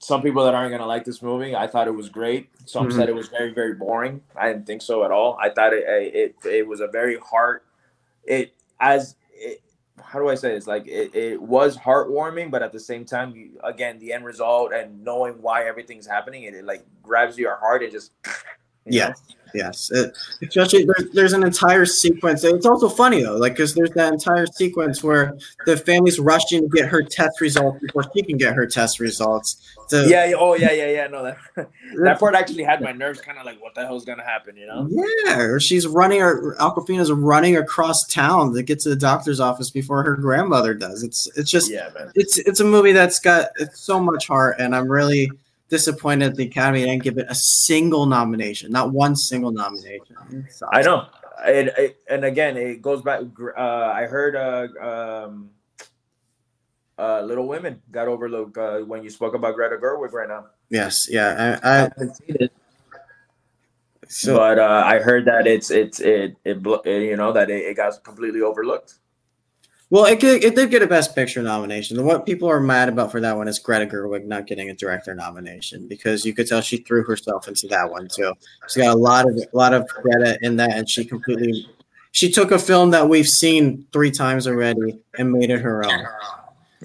some 0.00 0.22
people 0.22 0.44
that 0.44 0.54
aren't 0.54 0.72
gonna 0.72 0.86
like 0.86 1.04
this 1.04 1.20
movie. 1.22 1.54
I 1.54 1.66
thought 1.66 1.86
it 1.86 1.94
was 1.94 2.08
great. 2.08 2.48
Some 2.64 2.88
Mhm. 2.88 2.92
said 2.96 3.08
it 3.08 3.14
was 3.14 3.28
very 3.28 3.52
very 3.52 3.74
boring. 3.74 4.22
I 4.34 4.48
didn't 4.48 4.66
think 4.66 4.82
so 4.82 5.04
at 5.04 5.10
all. 5.10 5.38
I 5.40 5.50
thought 5.50 5.72
it 5.74 5.84
it 5.86 6.34
it 6.44 6.66
was 6.66 6.80
a 6.80 6.88
very 6.88 7.18
heart 7.18 7.64
it 8.24 8.54
as 8.80 9.16
it, 9.34 9.60
how 10.02 10.18
do 10.18 10.28
I 10.28 10.34
say 10.34 10.54
this? 10.54 10.66
Like 10.66 10.86
it, 10.86 11.14
it 11.14 11.40
was 11.40 11.76
heartwarming, 11.76 12.50
but 12.50 12.62
at 12.62 12.72
the 12.72 12.80
same 12.80 13.04
time, 13.04 13.36
you, 13.36 13.60
again, 13.62 13.98
the 13.98 14.12
end 14.14 14.24
result 14.24 14.72
and 14.72 15.04
knowing 15.04 15.34
why 15.42 15.64
everything's 15.66 16.06
happening, 16.06 16.44
it, 16.44 16.54
it 16.54 16.64
like 16.64 16.82
grabs 17.02 17.38
your 17.38 17.56
heart 17.56 17.82
and 17.82 17.92
just 17.92 18.12
Yeah. 18.90 19.08
know? 19.08 19.14
Yes, 19.54 19.90
it, 19.90 20.16
especially 20.42 20.84
there's, 20.84 21.10
there's 21.12 21.32
an 21.32 21.42
entire 21.42 21.86
sequence. 21.86 22.44
It's 22.44 22.66
also 22.66 22.88
funny 22.88 23.22
though, 23.22 23.36
like 23.36 23.54
because 23.54 23.74
there's 23.74 23.90
that 23.90 24.12
entire 24.12 24.46
sequence 24.46 25.02
where 25.02 25.36
the 25.66 25.76
family's 25.76 26.18
rushing 26.18 26.62
to 26.62 26.68
get 26.68 26.88
her 26.88 27.02
test 27.02 27.40
results 27.40 27.80
before 27.80 28.04
she 28.14 28.22
can 28.22 28.36
get 28.36 28.54
her 28.54 28.66
test 28.66 29.00
results. 29.00 29.74
Yeah, 29.92 30.26
yeah, 30.26 30.34
oh 30.38 30.54
yeah, 30.54 30.70
yeah, 30.72 30.90
yeah. 30.90 31.06
No, 31.08 31.24
that 31.24 31.38
that 32.04 32.20
part 32.20 32.34
actually 32.34 32.62
had 32.62 32.80
my 32.80 32.92
nerves 32.92 33.20
kind 33.20 33.38
of 33.38 33.44
like, 33.44 33.60
what 33.60 33.74
the 33.74 33.84
hell's 33.84 34.04
gonna 34.04 34.24
happen? 34.24 34.56
You 34.56 34.66
know? 34.66 34.88
Yeah, 35.24 35.38
or 35.38 35.60
she's 35.60 35.86
running, 35.86 36.22
or 36.22 36.54
Awkwafina's 36.56 37.10
running 37.10 37.56
across 37.56 38.06
town 38.06 38.54
to 38.54 38.62
get 38.62 38.78
to 38.80 38.88
the 38.88 38.96
doctor's 38.96 39.40
office 39.40 39.70
before 39.70 40.02
her 40.04 40.16
grandmother 40.16 40.74
does. 40.74 41.02
It's 41.02 41.28
it's 41.36 41.50
just 41.50 41.70
Yeah, 41.70 41.88
man. 41.94 42.12
it's 42.14 42.38
it's 42.38 42.60
a 42.60 42.64
movie 42.64 42.92
that's 42.92 43.18
got 43.18 43.48
it's 43.58 43.80
so 43.80 43.98
much 43.98 44.28
heart, 44.28 44.56
and 44.60 44.76
I'm 44.76 44.90
really 44.90 45.30
disappointed 45.70 46.36
the 46.36 46.44
Academy 46.44 46.84
didn't 46.84 47.02
give 47.02 47.16
it 47.16 47.26
a 47.28 47.34
single 47.34 48.04
nomination, 48.04 48.70
not 48.70 48.92
one 48.92 49.16
single 49.16 49.52
nomination. 49.52 50.16
I 50.72 50.82
know. 50.82 51.06
It, 51.46 51.72
it, 51.78 52.00
and 52.10 52.24
again, 52.24 52.58
it 52.58 52.82
goes 52.82 53.00
back. 53.00 53.22
Uh, 53.56 53.60
I 53.60 54.04
heard 54.04 54.36
uh, 54.36 54.68
um, 54.84 55.50
uh, 56.98 57.22
Little 57.22 57.48
Women 57.48 57.80
got 57.90 58.08
overlooked 58.08 58.58
uh, 58.58 58.80
when 58.80 59.02
you 59.02 59.08
spoke 59.08 59.34
about 59.34 59.54
Greta 59.54 59.76
Gerwig 59.76 60.12
right 60.12 60.28
now. 60.28 60.46
Yes, 60.68 61.08
yeah, 61.08 61.58
I, 61.62 61.68
I, 61.68 61.76
haven't 61.76 62.16
seen 62.16 62.36
it. 62.40 62.52
So, 64.06 64.36
but 64.36 64.58
uh, 64.58 64.82
I 64.84 64.98
heard 64.98 65.24
that 65.26 65.46
it's 65.46 65.70
it's 65.70 66.00
it 66.00 66.36
it, 66.44 66.58
it 66.84 67.02
you 67.02 67.16
know 67.16 67.32
that 67.32 67.48
it, 67.48 67.64
it 67.64 67.76
got 67.76 68.02
completely 68.04 68.42
overlooked. 68.42 68.98
Well, 69.90 70.04
it, 70.04 70.22
it 70.22 70.54
did 70.54 70.70
get 70.70 70.82
a 70.82 70.86
Best 70.86 71.16
Picture 71.16 71.42
nomination. 71.42 72.04
What 72.04 72.24
people 72.24 72.48
are 72.48 72.60
mad 72.60 72.88
about 72.88 73.10
for 73.10 73.20
that 73.20 73.36
one 73.36 73.48
is 73.48 73.58
Greta 73.58 73.86
Gerwig 73.86 74.24
not 74.24 74.46
getting 74.46 74.70
a 74.70 74.74
director 74.74 75.16
nomination 75.16 75.88
because 75.88 76.24
you 76.24 76.32
could 76.32 76.46
tell 76.46 76.60
she 76.60 76.76
threw 76.76 77.02
herself 77.02 77.48
into 77.48 77.66
that 77.68 77.90
one 77.90 78.06
too. 78.06 78.32
She 78.68 78.80
got 78.80 78.94
a 78.94 78.98
lot 78.98 79.28
of 79.28 79.36
a 79.36 79.48
lot 79.52 79.74
of 79.74 79.88
Greta 79.88 80.38
in 80.42 80.54
that, 80.56 80.76
and 80.76 80.88
she 80.88 81.04
completely 81.04 81.68
she 82.12 82.30
took 82.30 82.52
a 82.52 82.58
film 82.58 82.90
that 82.90 83.08
we've 83.08 83.28
seen 83.28 83.84
three 83.92 84.12
times 84.12 84.46
already 84.46 85.00
and 85.18 85.32
made 85.32 85.50
it 85.50 85.60
her 85.60 85.84
own. 85.84 86.06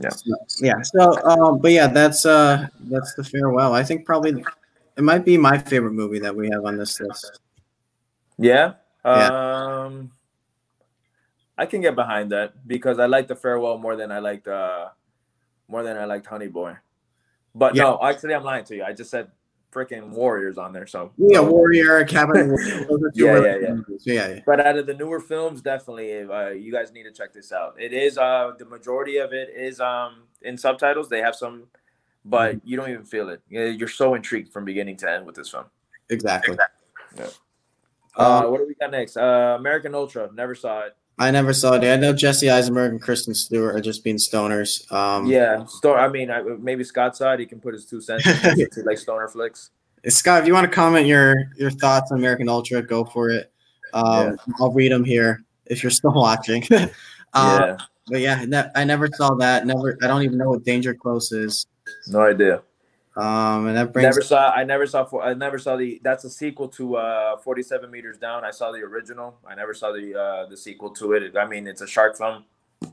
Yeah, 0.01 0.09
so, 0.09 0.35
yeah. 0.59 0.81
So, 0.81 1.23
um, 1.23 1.59
but 1.59 1.71
yeah, 1.71 1.87
that's 1.87 2.25
uh, 2.25 2.67
that's 2.81 3.13
the 3.13 3.23
farewell. 3.23 3.75
I 3.75 3.83
think 3.83 4.05
probably 4.05 4.43
it 4.97 5.03
might 5.03 5.25
be 5.25 5.37
my 5.37 5.59
favorite 5.59 5.93
movie 5.93 6.19
that 6.19 6.35
we 6.35 6.49
have 6.49 6.65
on 6.65 6.75
this 6.75 6.99
list. 6.99 7.39
Yeah. 8.39 8.73
yeah. 9.05 9.27
Um 9.27 10.11
I 11.57 11.65
can 11.65 11.81
get 11.81 11.95
behind 11.95 12.31
that 12.31 12.67
because 12.67 12.99
I 12.99 13.05
like 13.05 13.27
the 13.27 13.35
farewell 13.35 13.77
more 13.77 13.95
than 13.95 14.11
I 14.11 14.19
liked 14.19 14.47
uh 14.47 14.89
more 15.67 15.83
than 15.83 15.97
I 15.97 16.05
liked 16.05 16.25
Honey 16.25 16.47
Boy. 16.47 16.75
But 17.53 17.75
yeah. 17.75 17.83
no, 17.83 17.99
actually 18.03 18.33
I'm 18.33 18.43
lying 18.43 18.65
to 18.65 18.75
you. 18.75 18.83
I 18.83 18.93
just 18.93 19.09
said 19.09 19.31
freaking 19.71 20.09
Warriors 20.09 20.57
on 20.57 20.73
there. 20.73 20.87
So 20.87 21.11
yeah, 21.17 21.39
Warrior, 21.39 22.03
Cabin. 22.05 22.49
Warrior, 22.89 23.11
yeah, 23.13 23.39
yeah, 23.39 23.57
yeah. 23.57 23.75
yeah, 24.03 24.27
yeah. 24.35 24.39
But 24.45 24.65
out 24.65 24.77
of 24.77 24.85
the 24.85 24.93
newer 24.93 25.19
films, 25.19 25.61
definitely, 25.61 26.23
uh, 26.23 26.49
you 26.49 26.71
guys 26.71 26.91
need 26.91 27.03
to 27.03 27.11
check 27.11 27.33
this 27.33 27.51
out. 27.51 27.75
It 27.79 27.93
is 27.93 28.17
uh 28.17 28.53
the 28.57 28.65
majority 28.65 29.17
of 29.17 29.33
it 29.33 29.49
is 29.55 29.79
um 29.79 30.23
in 30.41 30.57
subtitles. 30.57 31.09
They 31.09 31.21
have 31.21 31.35
some, 31.35 31.63
but 32.25 32.57
mm-hmm. 32.57 32.67
you 32.67 32.77
don't 32.77 32.89
even 32.89 33.05
feel 33.05 33.29
it. 33.29 33.41
You're 33.49 33.87
so 33.87 34.15
intrigued 34.15 34.51
from 34.51 34.65
beginning 34.65 34.97
to 34.97 35.11
end 35.11 35.25
with 35.25 35.35
this 35.35 35.49
film. 35.49 35.65
Exactly. 36.09 36.57
Yeah. 37.17 37.27
Uh, 38.15 38.47
what 38.47 38.59
do 38.59 38.67
we 38.67 38.75
got 38.75 38.91
next? 38.91 39.17
Uh, 39.17 39.55
American 39.57 39.93
Ultra. 39.93 40.29
Never 40.33 40.55
saw 40.55 40.81
it. 40.81 40.95
I 41.17 41.31
never 41.31 41.53
saw 41.53 41.73
it. 41.73 41.83
I 41.83 41.95
know 41.95 42.11
Jesse 42.13 42.49
Eisenberg 42.49 42.91
and 42.91 43.01
Kristen 43.01 43.33
Stewart 43.33 43.75
are 43.75 43.81
just 43.81 44.03
being 44.03 44.17
stoners. 44.17 44.91
Um, 44.91 45.27
yeah, 45.27 45.63
Sto- 45.65 45.95
I 45.95 46.09
mean, 46.09 46.29
I, 46.29 46.41
maybe 46.41 46.83
Scott 46.83 47.15
side 47.15 47.39
he 47.39 47.45
can 47.45 47.59
put 47.59 47.73
his 47.73 47.85
two 47.85 48.01
cents 48.01 48.23
to 48.23 48.83
like 48.85 48.97
stoner 48.97 49.27
flicks. 49.29 49.71
Scott, 50.07 50.41
if 50.41 50.47
you 50.47 50.53
want 50.53 50.69
to 50.69 50.75
comment 50.75 51.07
your 51.07 51.35
your 51.55 51.71
thoughts 51.71 52.11
on 52.11 52.19
American 52.19 52.49
Ultra, 52.49 52.81
go 52.81 53.05
for 53.05 53.29
it. 53.29 53.51
Um, 53.93 54.31
yeah. 54.31 54.53
I'll 54.59 54.73
read 54.73 54.91
them 54.91 55.05
here 55.05 55.43
if 55.67 55.83
you're 55.83 55.91
still 55.91 56.13
watching. 56.15 56.63
um, 56.71 56.89
yeah. 57.35 57.77
But 58.07 58.19
yeah, 58.19 58.45
ne- 58.45 58.69
I 58.75 58.83
never 58.83 59.07
saw 59.07 59.33
that. 59.35 59.65
Never. 59.65 59.97
I 60.03 60.07
don't 60.07 60.21
even 60.21 60.37
know 60.37 60.49
what 60.49 60.63
Danger 60.63 60.93
Close 60.93 61.31
is. 61.31 61.65
No 62.07 62.21
idea. 62.21 62.61
Um, 63.15 63.67
and 63.67 63.77
that 63.77 63.93
brings 63.93 64.03
never 64.03 64.21
saw. 64.21 64.51
I 64.51 64.65
never 64.65 64.85
saw. 64.85 65.07
I 65.21 65.33
never 65.33 65.57
saw 65.57 65.77
the. 65.77 66.01
That's 66.03 66.25
a 66.25 66.29
sequel 66.29 66.67
to 66.69 66.97
uh, 66.97 67.37
Forty 67.37 67.63
Seven 67.63 67.89
Meters 67.89 68.17
Down. 68.17 68.43
I 68.43 68.51
saw 68.51 68.71
the 68.71 68.79
original. 68.79 69.37
I 69.47 69.55
never 69.55 69.73
saw 69.73 69.93
the 69.93 70.19
uh, 70.19 70.49
the 70.49 70.57
sequel 70.57 70.89
to 70.91 71.13
it. 71.13 71.37
I 71.37 71.47
mean, 71.47 71.65
it's 71.65 71.81
a 71.81 71.87
shark 71.87 72.17
film. 72.17 72.43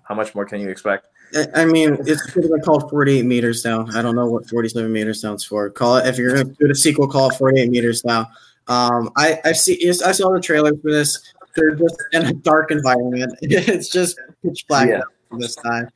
How 0.05 0.15
much 0.15 0.35
more 0.35 0.45
can 0.45 0.61
you 0.61 0.69
expect? 0.69 1.09
I 1.55 1.65
mean, 1.65 1.97
it's 2.07 2.23
called 2.65 2.89
48 2.91 3.25
meters 3.25 3.63
down. 3.63 3.97
I 3.97 4.03
don't 4.03 4.15
know 4.15 4.27
what 4.27 4.49
47 4.49 4.93
meters 4.93 5.21
sounds 5.21 5.45
for. 5.45 5.69
Call 5.71 5.97
it 5.97 6.07
if 6.07 6.19
you're 6.19 6.31
gonna 6.37 6.45
do 6.45 6.69
the 6.69 6.75
sequel, 6.75 7.09
call 7.09 7.31
it 7.31 7.35
48 7.37 7.71
meters 7.71 8.03
down. 8.03 8.27
Um, 8.69 9.11
I 9.17 9.41
I 9.45 9.53
see. 9.53 9.89
I 9.89 10.13
saw 10.13 10.33
the 10.33 10.41
trailer 10.41 10.71
for 10.77 10.93
this. 10.93 11.33
They're 11.57 11.75
just 11.75 11.97
in 12.13 12.27
a 12.27 12.33
dark 12.33 12.71
environment. 12.71 13.35
It's 13.43 13.89
just 13.89 14.21
pitch 14.45 14.67
black 14.69 14.89
yeah. 14.89 15.01
this 15.33 15.57
time 15.57 15.89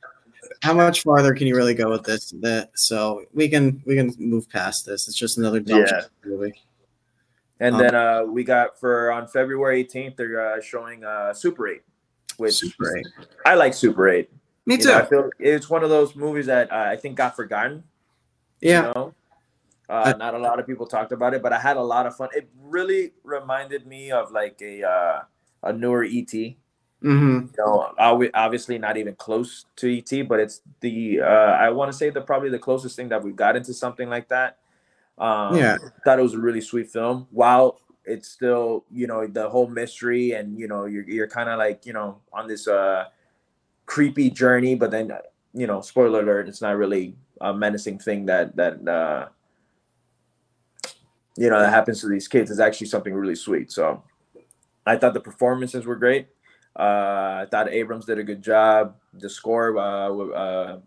how 0.61 0.73
much 0.73 1.03
farther 1.03 1.33
can 1.33 1.47
you 1.47 1.55
really 1.55 1.73
go 1.73 1.89
with 1.89 2.03
this? 2.03 2.33
That 2.41 2.71
so 2.75 3.25
we 3.33 3.47
can 3.49 3.81
we 3.85 3.95
can 3.95 4.13
move 4.17 4.49
past 4.49 4.85
this. 4.85 5.07
It's 5.07 5.17
just 5.17 5.37
another 5.37 5.61
yeah. 5.65 6.01
movie. 6.25 6.61
And 7.59 7.75
um, 7.75 7.81
then 7.81 7.95
uh, 7.95 8.23
we 8.23 8.43
got 8.43 8.79
for 8.79 9.11
on 9.11 9.27
February 9.27 9.83
18th, 9.83 10.15
they're 10.15 10.55
uh, 10.55 10.61
showing 10.61 11.03
uh, 11.03 11.33
Super 11.33 11.67
8, 11.67 11.81
which 12.37 12.53
Super 12.53 12.97
8. 12.97 13.05
I 13.45 13.55
like 13.55 13.73
Super 13.73 14.07
8. 14.07 14.29
Me 14.65 14.77
too. 14.77 14.83
You 14.83 14.89
know, 14.89 14.99
I 14.99 15.05
feel 15.05 15.29
it's 15.39 15.69
one 15.69 15.83
of 15.83 15.89
those 15.89 16.15
movies 16.15 16.45
that 16.47 16.71
uh, 16.71 16.75
I 16.75 16.97
think 16.97 17.15
got 17.15 17.35
forgotten. 17.35 17.83
Yeah. 18.61 18.87
You 18.87 18.93
know? 18.93 19.13
uh, 19.89 20.13
not 20.17 20.33
a 20.33 20.37
lot 20.37 20.59
of 20.59 20.67
people 20.67 20.85
talked 20.85 21.11
about 21.11 21.33
it, 21.33 21.41
but 21.41 21.53
I 21.53 21.59
had 21.59 21.77
a 21.77 21.81
lot 21.81 22.05
of 22.05 22.15
fun. 22.15 22.29
It 22.33 22.49
really 22.61 23.13
reminded 23.23 23.87
me 23.87 24.11
of 24.11 24.31
like 24.31 24.61
a 24.61 24.83
uh, 24.83 25.21
a 25.63 25.73
newer 25.73 26.03
ET. 26.03 26.33
Mm-hmm. 27.03 27.47
You 27.57 27.65
know, 27.65 27.93
obviously 28.33 28.77
not 28.79 28.97
even 28.97 29.15
close 29.15 29.65
to 29.75 29.97
ET, 29.97 30.27
but 30.27 30.39
it's 30.39 30.61
the 30.79 31.21
uh, 31.21 31.25
I 31.25 31.69
want 31.69 31.91
to 31.91 31.97
say 31.97 32.09
the 32.09 32.21
probably 32.21 32.49
the 32.49 32.59
closest 32.59 32.95
thing 32.95 33.09
that 33.09 33.23
we've 33.23 33.35
got 33.35 33.55
into 33.55 33.73
something 33.73 34.09
like 34.09 34.27
that. 34.29 34.57
Um, 35.17 35.55
yeah, 35.55 35.77
thought 36.03 36.19
it 36.19 36.23
was 36.23 36.33
a 36.33 36.39
really 36.39 36.61
sweet 36.61 36.89
film. 36.89 37.27
While 37.29 37.79
it's 38.03 38.27
still 38.29 38.85
you 38.91 39.05
know 39.05 39.27
the 39.27 39.47
whole 39.47 39.67
mystery 39.67 40.31
and 40.31 40.57
you 40.57 40.67
know 40.67 40.85
you're 40.85 41.07
you're 41.07 41.27
kind 41.27 41.49
of 41.49 41.59
like 41.59 41.85
you 41.85 41.93
know 41.93 42.19
on 42.33 42.47
this 42.47 42.67
uh 42.67 43.05
creepy 43.85 44.31
journey, 44.31 44.73
but 44.73 44.89
then 44.89 45.11
you 45.53 45.67
know 45.67 45.81
spoiler 45.81 46.21
alert, 46.21 46.49
it's 46.49 46.61
not 46.61 46.77
really 46.77 47.15
a 47.41 47.53
menacing 47.53 47.99
thing 47.99 48.25
that 48.25 48.55
that 48.55 48.87
uh 48.87 49.27
you 51.37 51.49
know 51.51 51.59
that 51.59 51.69
happens 51.69 52.01
to 52.01 52.07
these 52.07 52.27
kids. 52.27 52.49
It's 52.49 52.59
actually 52.59 52.87
something 52.87 53.13
really 53.13 53.35
sweet. 53.35 53.71
So 53.71 54.03
I 54.85 54.97
thought 54.97 55.13
the 55.13 55.19
performances 55.19 55.85
were 55.85 55.95
great. 55.95 56.29
Uh, 56.77 57.43
I 57.43 57.47
thought 57.49 57.69
Abrams 57.69 58.05
did 58.05 58.19
a 58.19 58.23
good 58.23 58.41
job. 58.41 58.95
The 59.13 59.29
score, 59.29 59.77
uh, 59.77 60.09
uh, 60.11 60.79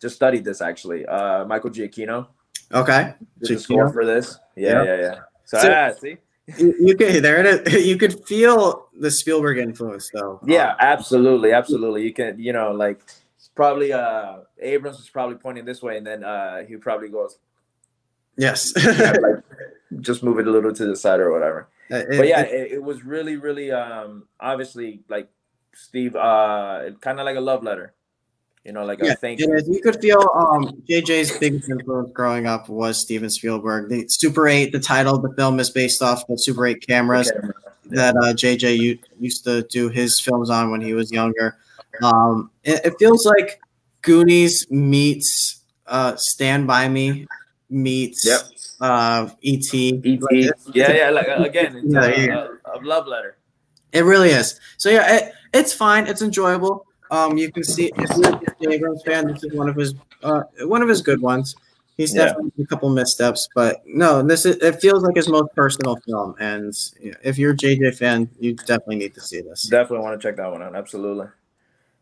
just 0.00 0.16
studied 0.16 0.44
this 0.44 0.60
actually. 0.60 1.06
Uh, 1.06 1.44
Michael 1.46 1.70
Giacchino. 1.70 2.28
Okay. 2.72 3.14
Did 3.40 3.56
the 3.56 3.60
score 3.60 3.90
for 3.90 4.04
this. 4.04 4.38
Yeah, 4.54 4.84
yeah, 4.84 4.96
yeah. 4.96 5.14
So, 5.44 5.60
so 5.60 5.68
yeah, 5.68 5.94
see. 5.94 6.16
You, 6.58 6.74
you 6.80 6.96
could 6.96 7.22
there 7.22 7.44
it 7.44 7.66
is. 7.66 7.84
You 7.86 7.96
could 7.96 8.26
feel 8.26 8.88
the 8.98 9.10
Spielberg 9.10 9.58
influence 9.58 10.10
though. 10.12 10.40
Yeah, 10.44 10.74
absolutely, 10.78 11.52
absolutely. 11.52 12.04
You 12.04 12.12
can, 12.12 12.38
you 12.38 12.52
know, 12.52 12.72
like 12.72 13.00
probably 13.54 13.92
uh 13.92 14.38
Abrams 14.60 14.98
was 14.98 15.08
probably 15.08 15.36
pointing 15.36 15.64
this 15.64 15.82
way, 15.82 15.96
and 15.96 16.06
then 16.06 16.24
uh 16.24 16.64
he 16.64 16.76
probably 16.76 17.08
goes, 17.08 17.38
Yes. 18.38 18.72
yeah, 18.82 19.12
like, 19.20 19.42
just 20.00 20.22
move 20.22 20.38
it 20.38 20.46
a 20.46 20.50
little 20.50 20.72
to 20.72 20.86
the 20.86 20.96
side 20.96 21.20
or 21.20 21.32
whatever. 21.32 21.68
Uh, 21.90 21.96
it, 21.96 22.18
but 22.18 22.28
yeah, 22.28 22.42
it, 22.42 22.72
it, 22.72 22.82
was 22.82 23.04
really, 23.04 23.36
really 23.36 23.72
um 23.72 24.26
obviously 24.40 25.00
like 25.08 25.28
Steve 25.74 26.16
uh 26.16 26.90
kind 27.00 27.18
of 27.18 27.24
like 27.24 27.36
a 27.36 27.40
love 27.40 27.62
letter. 27.62 27.94
You 28.64 28.72
know, 28.72 28.84
like 28.84 28.98
yeah, 29.02 29.12
a 29.12 29.16
thank 29.16 29.40
you. 29.40 29.58
You 29.66 29.80
could 29.80 30.00
feel 30.00 30.20
um 30.20 30.82
JJ's 30.88 31.38
biggest 31.38 31.70
influence 31.70 32.10
growing 32.12 32.46
up 32.46 32.68
was 32.68 32.98
Steven 32.98 33.30
Spielberg. 33.30 33.88
The 33.88 34.06
Super 34.08 34.48
8, 34.48 34.72
the 34.72 34.80
title 34.80 35.16
of 35.16 35.22
the 35.22 35.32
film 35.36 35.58
is 35.60 35.70
based 35.70 36.02
off 36.02 36.26
the 36.26 36.36
Super 36.36 36.66
8 36.66 36.86
cameras 36.86 37.32
okay. 37.32 37.48
that 37.86 38.14
uh, 38.16 38.34
JJ 38.34 38.98
used 39.18 39.44
to 39.44 39.62
do 39.70 39.88
his 39.88 40.20
films 40.20 40.50
on 40.50 40.70
when 40.70 40.82
he 40.82 40.92
was 40.92 41.10
younger. 41.10 41.56
Um, 42.02 42.50
it, 42.64 42.84
it 42.84 42.94
feels 42.98 43.24
like 43.24 43.60
Goonies 44.02 44.70
meets 44.70 45.62
uh, 45.86 46.16
Stand 46.16 46.66
By 46.66 46.88
Me 46.88 47.26
meets 47.70 48.26
yep 48.26 48.40
uh, 48.80 49.28
ET. 49.44 49.74
ET. 49.74 50.22
Like, 50.22 50.54
yeah, 50.74 50.92
yeah. 50.92 51.10
Like 51.10 51.28
again, 51.28 51.76
it's 51.76 51.94
yeah, 51.94 52.04
a, 52.04 52.26
yeah. 52.26 52.46
a, 52.64 52.78
a, 52.78 52.80
love 52.82 53.06
letter. 53.06 53.38
It 53.92 54.02
really 54.04 54.30
is. 54.30 54.60
So 54.76 54.90
yeah, 54.90 55.16
it, 55.16 55.32
it's 55.52 55.72
fine. 55.72 56.06
It's 56.06 56.22
enjoyable. 56.22 56.86
Um, 57.10 57.38
you 57.38 57.50
can 57.50 57.64
see 57.64 57.90
if 57.96 58.16
you're 58.60 58.70
a 58.70 58.74
Abrams 58.74 59.02
fan, 59.04 59.26
this 59.26 59.42
is 59.42 59.54
one 59.54 59.68
of 59.68 59.76
his 59.76 59.94
uh, 60.22 60.42
one 60.62 60.82
of 60.82 60.88
his 60.88 61.00
good 61.00 61.20
ones. 61.20 61.56
He's 61.96 62.14
yeah. 62.14 62.26
definitely 62.26 62.62
a 62.62 62.66
couple 62.66 62.88
missteps, 62.90 63.48
but 63.54 63.82
no, 63.86 64.22
this 64.22 64.46
is 64.46 64.56
it 64.56 64.80
feels 64.80 65.02
like 65.02 65.16
his 65.16 65.28
most 65.28 65.52
personal 65.54 65.96
film. 66.06 66.34
And 66.38 66.72
if 67.22 67.38
you're 67.38 67.52
a 67.52 67.56
JJ 67.56 67.96
fan, 67.96 68.30
you 68.38 68.54
definitely 68.54 68.96
need 68.96 69.14
to 69.14 69.20
see 69.20 69.40
this. 69.40 69.62
Definitely 69.64 70.04
want 70.04 70.20
to 70.20 70.28
check 70.28 70.36
that 70.36 70.50
one 70.50 70.62
out. 70.62 70.76
Absolutely. 70.76 71.26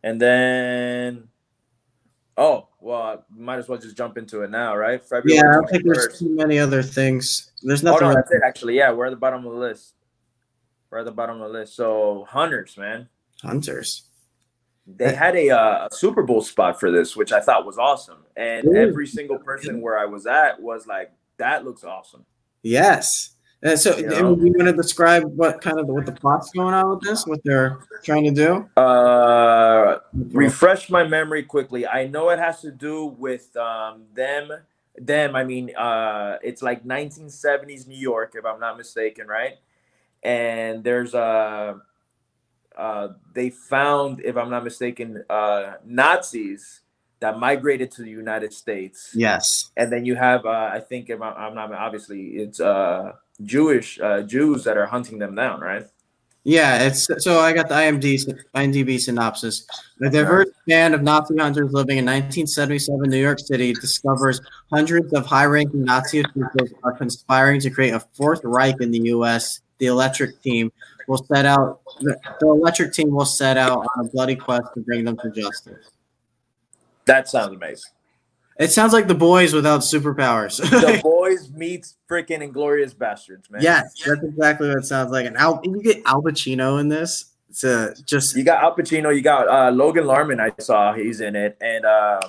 And 0.03 0.20
then 0.20 1.29
Oh, 2.37 2.68
well, 2.87 3.24
might 3.37 3.59
as 3.59 3.68
well 3.68 3.78
just 3.78 3.97
jump 3.97 4.16
into 4.16 4.43
it 4.43 4.51
now, 4.51 4.76
right? 4.76 5.05
February 5.05 5.34
yeah, 5.37 5.51
I 5.51 5.55
don't 5.55 5.68
think 5.68 5.82
there's 5.84 6.18
too 6.20 6.34
many 6.37 6.61
other 6.61 6.84
things. 6.84 7.51
There's 7.62 7.82
nothing. 7.82 8.07
Oh, 8.07 8.11
no, 8.11 8.14
that's 8.14 8.30
it, 8.30 8.43
actually. 8.47 8.76
Yeah, 8.76 8.93
we're 8.93 9.07
at 9.07 9.11
the 9.11 9.16
bottom 9.16 9.45
of 9.45 9.53
the 9.53 9.59
list. 9.59 9.95
We're 10.89 10.99
at 10.99 11.05
the 11.05 11.11
bottom 11.11 11.41
of 11.41 11.53
the 11.53 11.59
list. 11.59 11.74
So, 11.74 12.26
Hunters, 12.28 12.76
man. 12.78 13.09
Hunters. 13.43 14.05
They 14.87 15.12
had 15.12 15.34
a 15.34 15.51
uh, 15.51 15.89
Super 15.91 16.22
Bowl 16.22 16.43
spot 16.43 16.78
for 16.78 16.93
this, 16.93 17.16
which 17.16 17.32
I 17.32 17.41
thought 17.41 17.66
was 17.66 17.76
awesome. 17.76 18.24
And 18.37 18.68
Ooh. 18.68 18.76
every 18.76 19.09
single 19.09 19.41
person 19.41 19.80
where 19.80 19.99
I 19.99 20.05
was 20.05 20.26
at 20.26 20.62
was 20.62 20.87
like, 20.87 21.11
that 21.39 21.64
looks 21.64 21.82
awesome. 21.82 22.24
Yes. 22.62 23.30
Uh, 23.64 23.74
so, 23.74 23.96
you, 23.96 24.07
know? 24.07 24.36
you 24.36 24.52
want 24.52 24.66
to 24.68 24.72
describe 24.72 25.24
what 25.24 25.61
kind 25.61 25.80
of 25.80 25.86
what 25.86 26.07
the 26.07 26.12
plot's 26.12 26.50
going 26.50 26.74
on 26.74 26.90
with 26.90 27.00
this? 27.00 27.26
What 27.26 27.40
they're 27.44 27.78
trying 28.04 28.24
to 28.24 28.30
do? 28.30 28.68
Uh, 28.80 29.98
refresh 30.12 30.90
my 30.90 31.04
memory 31.04 31.42
quickly. 31.42 31.86
I 31.86 32.07
know 32.07 32.28
it 32.30 32.38
has 32.38 32.61
to 32.61 32.70
do 32.70 33.07
with 33.07 33.57
um, 33.57 34.04
them 34.14 34.52
them, 34.98 35.36
I 35.36 35.44
mean, 35.44 35.74
uh, 35.76 36.38
it's 36.42 36.62
like 36.62 36.84
1970s 36.84 37.86
New 37.86 37.98
York, 37.98 38.34
if 38.34 38.44
I'm 38.44 38.61
not 38.61 38.76
mistaken, 38.76 39.26
right? 39.26 39.54
And 40.22 40.82
there's 40.82 41.14
a, 41.14 41.80
uh, 42.76 43.09
they 43.34 43.50
found, 43.50 44.20
if 44.24 44.36
I'm 44.36 44.50
not 44.50 44.64
mistaken, 44.64 45.24
uh, 45.28 45.74
Nazis 45.84 46.80
that 47.20 47.38
migrated 47.38 47.90
to 47.92 48.02
the 48.02 48.11
United 48.11 48.52
States. 48.52 49.11
Yes. 49.14 49.70
And 49.76 49.90
then 49.90 50.04
you 50.04 50.16
have, 50.16 50.44
uh, 50.44 50.70
I 50.72 50.80
think, 50.80 51.09
if 51.11 51.20
I'm, 51.20 51.34
I'm 51.36 51.54
not, 51.54 51.72
obviously, 51.72 52.36
it's 52.36 52.61
uh, 52.61 53.12
Jewish 53.45 54.01
uh, 54.01 54.22
Jews 54.22 54.64
that 54.64 54.76
are 54.76 54.87
hunting 54.87 55.18
them 55.18 55.34
down, 55.34 55.61
right? 55.61 55.87
Yeah, 56.49 56.84
it's 56.84 57.09
so 57.24 57.41
I 57.41 57.53
got 57.53 57.68
the 57.68 57.74
IMDb, 57.74 58.32
IMDb 58.55 59.01
synopsis. 59.01 59.66
A 60.01 60.09
diverse 60.09 60.49
band 60.68 60.95
of 60.95 61.03
Nazi 61.03 61.37
hunters 61.37 61.72
living 61.72 61.99
in 61.99 62.05
1977 62.05 63.11
New 63.11 63.16
York 63.16 63.41
City 63.41 63.72
discovers 63.72 64.41
hundreds 64.72 65.12
of 65.12 65.26
high-ranking 65.26 65.82
Nazi 65.82 66.20
officials 66.20 66.72
are 66.84 66.93
conspiring 66.93 67.61
to 67.62 67.70
create 67.70 67.95
a 67.95 68.01
fourth 68.12 68.43
Reich 68.45 68.80
in 68.80 68.93
the 68.93 69.01
U.S. 69.07 69.61
The 69.78 69.87
Electric 69.87 70.41
Team 70.41 70.70
will 71.09 71.18
set 71.18 71.47
out. 71.47 71.80
The, 71.99 72.16
the 72.39 72.47
Electric 72.47 72.93
Team 72.93 73.11
will 73.11 73.24
set 73.24 73.57
out 73.57 73.78
on 73.78 74.07
a 74.07 74.09
bloody 74.09 74.37
quest 74.37 74.68
to 74.74 74.80
bring 74.82 75.05
them 75.05 75.16
to 75.16 75.30
justice. 75.32 75.91
That 77.07 77.28
sounds 77.28 77.57
amazing. 77.57 77.91
It 78.59 78.70
sounds 78.70 78.92
like 78.92 79.07
the 79.07 79.14
boys 79.14 79.52
without 79.52 79.80
superpowers. 79.80 80.59
the 80.59 81.00
boys 81.02 81.50
meets 81.50 81.96
freaking 82.09 82.40
Inglorious 82.40 82.94
Bastards, 82.94 83.50
man. 83.50 83.61
Yes, 83.62 84.02
that's 84.04 84.22
exactly 84.22 84.68
what 84.68 84.78
it 84.78 84.86
sounds 84.86 85.11
like. 85.11 85.26
And 85.26 85.36
Al, 85.36 85.61
you 85.62 85.82
get 85.82 86.02
Al 86.07 86.22
Pacino 86.22 86.80
in 86.80 86.88
this. 86.88 87.32
It's 87.50 87.64
a, 87.64 87.94
just 88.07 88.34
you 88.34 88.44
got 88.44 88.62
Al 88.62 88.74
Pacino, 88.74 89.14
you 89.14 89.20
got 89.20 89.48
uh, 89.48 89.70
Logan 89.70 90.04
Lerman. 90.04 90.40
I 90.40 90.52
saw 90.61 90.94
he's 90.94 91.20
in 91.20 91.36
it, 91.36 91.57
and 91.61 91.84
uh, 91.84 92.20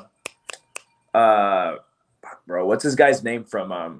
uh, 1.13 1.75
bro, 2.45 2.65
what's 2.65 2.83
this 2.83 2.95
guy's 2.95 3.23
name 3.23 3.45
from 3.45 3.71
um, 3.71 3.97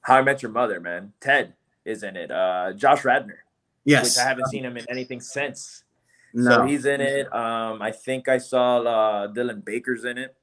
How 0.00 0.16
I 0.16 0.22
Met 0.22 0.42
Your 0.42 0.50
Mother? 0.50 0.80
Man, 0.80 1.12
Ted 1.20 1.54
is 1.84 2.02
in 2.02 2.16
it. 2.16 2.30
Uh, 2.30 2.72
Josh 2.72 3.04
Radnor. 3.04 3.44
Yes, 3.84 4.16
which 4.16 4.24
I 4.24 4.28
haven't 4.28 4.48
seen 4.48 4.64
him 4.64 4.76
in 4.76 4.86
anything 4.88 5.20
since. 5.20 5.84
No. 6.34 6.50
So 6.50 6.62
he's 6.64 6.84
in 6.84 7.00
it. 7.00 7.32
Um, 7.32 7.80
I 7.82 7.90
think 7.90 8.28
I 8.28 8.38
saw 8.38 8.78
uh, 8.80 9.32
Dylan 9.32 9.64
Baker's 9.64 10.04
in 10.04 10.18
it. 10.18 10.36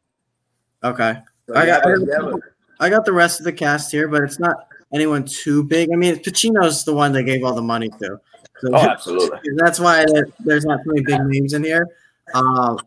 Okay. 0.83 1.17
So 1.47 1.55
I 1.55 1.65
got, 1.65 1.83
yeah, 1.85 1.93
I, 1.93 2.21
got, 2.21 2.39
I 2.79 2.89
got 2.89 3.05
the 3.05 3.13
rest 3.13 3.39
of 3.39 3.45
the 3.45 3.53
cast 3.53 3.91
here, 3.91 4.07
but 4.07 4.23
it's 4.23 4.39
not 4.39 4.67
anyone 4.93 5.25
too 5.25 5.63
big. 5.63 5.91
I 5.91 5.95
mean, 5.95 6.15
Pacino's 6.17 6.83
the 6.83 6.93
one 6.93 7.11
they 7.11 7.23
gave 7.23 7.43
all 7.43 7.53
the 7.53 7.61
money 7.61 7.89
to. 7.89 8.19
So 8.59 8.69
oh, 8.73 8.75
absolutely. 8.75 9.39
that's 9.55 9.79
why 9.79 10.05
there's 10.39 10.65
not 10.65 10.79
too 10.83 10.93
many 10.93 11.01
big 11.01 11.21
names 11.21 11.53
in 11.53 11.63
here. 11.63 11.87
Um, 12.33 12.79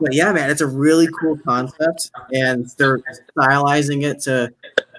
but 0.00 0.12
yeah, 0.12 0.32
man, 0.32 0.50
it's 0.50 0.60
a 0.60 0.66
really 0.66 1.08
cool 1.20 1.36
concept, 1.38 2.12
and 2.32 2.66
they're 2.78 3.00
stylizing 3.36 4.04
it 4.04 4.20
to 4.22 4.52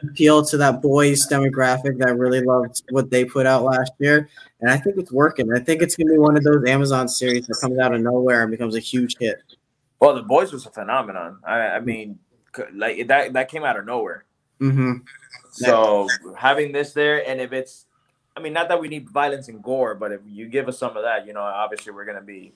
appeal 0.10 0.44
to 0.46 0.58
that 0.58 0.82
boys 0.82 1.28
demographic 1.28 1.98
that 2.00 2.18
really 2.18 2.42
loved 2.42 2.84
what 2.90 3.10
they 3.10 3.26
put 3.26 3.46
out 3.46 3.64
last 3.64 3.92
year. 4.00 4.30
And 4.62 4.70
I 4.70 4.78
think 4.78 4.98
it's 4.98 5.12
working. 5.12 5.52
I 5.54 5.60
think 5.60 5.82
it's 5.82 5.96
gonna 5.96 6.12
be 6.12 6.18
one 6.18 6.38
of 6.38 6.44
those 6.44 6.66
Amazon 6.68 7.08
series 7.08 7.48
that 7.48 7.58
comes 7.62 7.78
out 7.80 7.94
of 7.94 8.02
nowhere 8.02 8.44
and 8.44 8.52
becomes 8.52 8.76
a 8.76 8.80
huge 8.80 9.16
hit. 9.20 9.42
Well, 10.00 10.16
the 10.16 10.24
boys 10.24 10.52
was 10.52 10.66
a 10.66 10.70
phenomenon. 10.70 11.40
I, 11.46 11.60
I 11.62 11.80
mean, 11.80 12.20
like 12.74 13.08
that 13.08 13.34
that 13.34 13.50
came 13.50 13.64
out 13.64 13.78
of 13.78 13.86
nowhere. 13.86 14.26
Mm-hmm. 14.62 14.98
So 15.52 16.08
having 16.38 16.72
this 16.72 16.94
there, 16.94 17.28
and 17.28 17.40
if 17.40 17.54
it's, 17.54 17.86
I 18.36 18.42
mean, 18.42 18.54
not 18.54 18.68
that 18.70 18.80
we 18.80 18.88
need 18.90 19.10
violence 19.10 19.48
and 19.48 19.64
gore, 19.64 19.96
but 19.96 20.12
if 20.12 20.22
you 20.28 20.48
give 20.48 20.68
us 20.68 20.78
some 20.78 20.98
of 20.98 21.04
that, 21.04 21.26
you 21.26 21.34
know, 21.34 21.42
obviously 21.42 21.94
we're 21.94 22.06
gonna 22.06 22.22
be. 22.22 22.52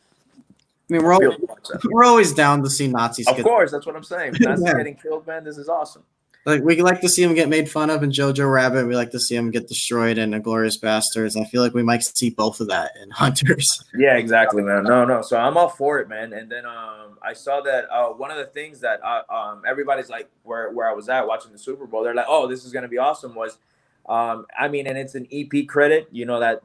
I 0.90 0.94
mean, 0.94 1.04
we're 1.04 1.14
always, 1.14 1.38
to 1.38 1.80
we're 1.92 2.04
always 2.04 2.34
down 2.34 2.64
to 2.64 2.70
see 2.70 2.88
Nazis 2.88 3.28
Of 3.28 3.44
course, 3.44 3.72
that's 3.72 3.86
what 3.86 3.96
I'm 3.96 4.04
saying. 4.04 4.34
That's 4.40 4.62
Yeah. 4.66 4.74
getting 4.74 4.96
killed, 4.96 5.28
man. 5.28 5.44
This 5.44 5.58
is 5.58 5.70
awesome. 5.70 6.04
Like 6.50 6.64
we 6.64 6.82
like 6.82 7.02
to 7.02 7.10
see 7.10 7.24
him 7.24 7.34
get 7.34 7.48
made 7.50 7.70
fun 7.70 7.90
of 7.90 8.04
in 8.04 8.12
Jojo 8.12 8.52
Rabbit. 8.52 8.88
We 8.88 8.96
like 8.96 9.12
to 9.12 9.20
see 9.20 9.36
him 9.36 9.52
get 9.52 9.68
destroyed 9.68 10.18
in 10.18 10.34
Inglorious 10.34 10.78
Bastards. 10.78 11.36
I 11.38 11.44
feel 11.46 11.62
like 11.62 11.74
we 11.74 11.84
might 11.84 12.04
see 12.04 12.30
both 12.32 12.60
of 12.60 12.68
that 12.68 12.92
in 13.02 13.10
Hunters. 13.12 13.84
Yeah, 13.96 14.18
exactly, 14.18 14.64
man. 14.64 14.84
No, 14.84 15.06
no. 15.06 15.22
So 15.22 15.38
I'm 15.38 15.58
all 15.58 15.70
for 15.70 16.00
it, 16.00 16.10
man. 16.10 16.34
And 16.34 16.52
then 16.52 16.66
um, 16.66 17.18
I 17.22 17.34
saw 17.34 17.62
that 17.62 17.90
uh, 17.92 18.10
one 18.10 18.32
of 18.32 18.38
the 18.38 18.48
things 18.48 18.80
that 18.82 19.00
uh, 19.04 19.22
um, 19.34 19.64
everybody's 19.68 20.10
like, 20.10 20.30
where 20.44 20.72
where 20.72 20.90
I 20.90 20.94
was 20.94 21.08
at 21.10 21.28
watching 21.28 21.52
the 21.52 21.60
Super 21.60 21.86
Bowl, 21.86 22.04
they're 22.04 22.16
like, 22.16 22.26
oh, 22.28 22.48
this 22.48 22.66
is 22.66 22.72
gonna 22.72 22.88
be 22.88 22.98
awesome. 22.98 23.36
Was, 23.36 23.58
um, 24.08 24.46
I 24.58 24.68
mean, 24.68 24.88
and 24.88 24.98
it's 24.98 25.16
an 25.16 25.28
EP 25.32 25.68
credit. 25.68 26.08
You 26.12 26.26
know 26.26 26.40
that 26.40 26.62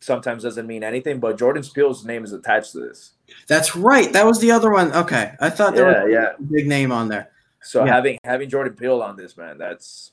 sometimes 0.00 0.42
doesn't 0.42 0.66
mean 0.66 0.84
anything, 0.84 1.18
but 1.18 1.38
Jordan 1.38 1.62
Peele's 1.62 2.04
name 2.04 2.24
is 2.24 2.32
attached 2.32 2.72
to 2.72 2.80
this. 2.80 3.12
That's 3.48 3.74
right. 3.74 4.12
That 4.12 4.26
was 4.26 4.38
the 4.40 4.50
other 4.50 4.70
one. 4.70 4.92
Okay, 4.92 5.32
I 5.40 5.48
thought 5.48 5.74
there 5.74 5.90
Yeah, 5.90 6.04
was 6.04 6.12
yeah. 6.12 6.32
a 6.38 6.42
big 6.42 6.66
name 6.66 6.92
on 6.92 7.08
there. 7.08 7.30
So 7.64 7.84
Yeah. 7.84 7.94
having 7.94 8.18
having 8.24 8.48
Jordan 8.48 8.74
Peele 8.74 9.02
on 9.02 9.16
this, 9.16 9.36
man, 9.36 9.58
that's 9.58 10.12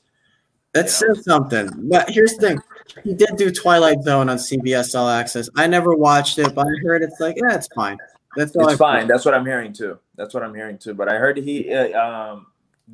That 0.72 0.88
says 0.88 1.22
something. 1.24 1.68
But 1.90 2.08
here's 2.08 2.34
the 2.36 2.48
thing: 2.48 2.58
he 3.04 3.12
did 3.14 3.36
do 3.36 3.50
Twilight 3.50 4.02
Zone 4.02 4.30
on 4.30 4.38
CBS 4.38 4.94
All 4.98 5.08
Access. 5.08 5.50
I 5.54 5.66
never 5.66 5.94
watched 5.94 6.38
it, 6.38 6.54
but 6.54 6.66
I 6.66 6.72
heard 6.82 7.02
it's 7.02 7.20
like, 7.20 7.36
yeah, 7.36 7.54
it's 7.54 7.68
fine. 7.74 7.98
That's 8.36 8.56
all 8.56 8.68
it's 8.68 8.78
fine. 8.78 9.06
That's 9.06 9.26
what 9.26 9.34
I'm 9.34 9.44
hearing 9.44 9.74
too. 9.74 9.98
That's 10.16 10.32
what 10.32 10.42
I'm 10.42 10.54
hearing 10.54 10.78
too. 10.78 10.94
But 10.94 11.10
I 11.10 11.18
heard 11.18 11.36
he 11.36 11.72
uh, 11.74 11.98
um 12.00 12.46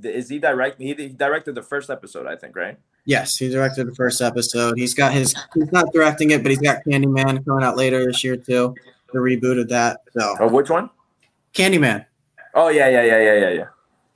is 0.03 0.29
he 0.29 0.39
direct 0.41 0.81
he, 0.81 0.93
he 0.95 1.09
directed 1.09 1.55
the 1.55 1.63
first 1.63 1.89
episode, 1.89 2.27
I 2.27 2.35
think, 2.35 2.57
right? 2.57 2.79
Yes, 3.05 3.37
he 3.37 3.49
directed 3.49 3.87
the 3.87 3.95
first 3.95 4.21
episode. 4.21 4.77
He's 4.77 4.93
got 4.93 5.13
his. 5.13 5.35
He's 5.55 5.73
not 5.73 5.93
directing 5.93 6.33
it, 6.33 6.43
but 6.43 6.51
he's 6.51 6.61
got 6.61 6.85
Candyman 6.85 7.45
coming 7.45 7.65
out 7.65 7.77
later 7.77 8.05
this 8.05 8.23
year 8.23 8.37
too. 8.37 8.75
The 9.13 9.19
reboot 9.19 9.61
of 9.61 9.69
that. 9.69 10.01
So 10.13 10.37
Oh, 10.41 10.49
which 10.49 10.69
one? 10.69 10.91
Candyman. 11.55 12.05
Oh 12.55 12.69
yeah, 12.69 12.89
yeah, 12.89 13.03
yeah, 13.05 13.23
yeah, 13.23 13.35
yeah, 13.35 13.51
yeah. 13.51 13.65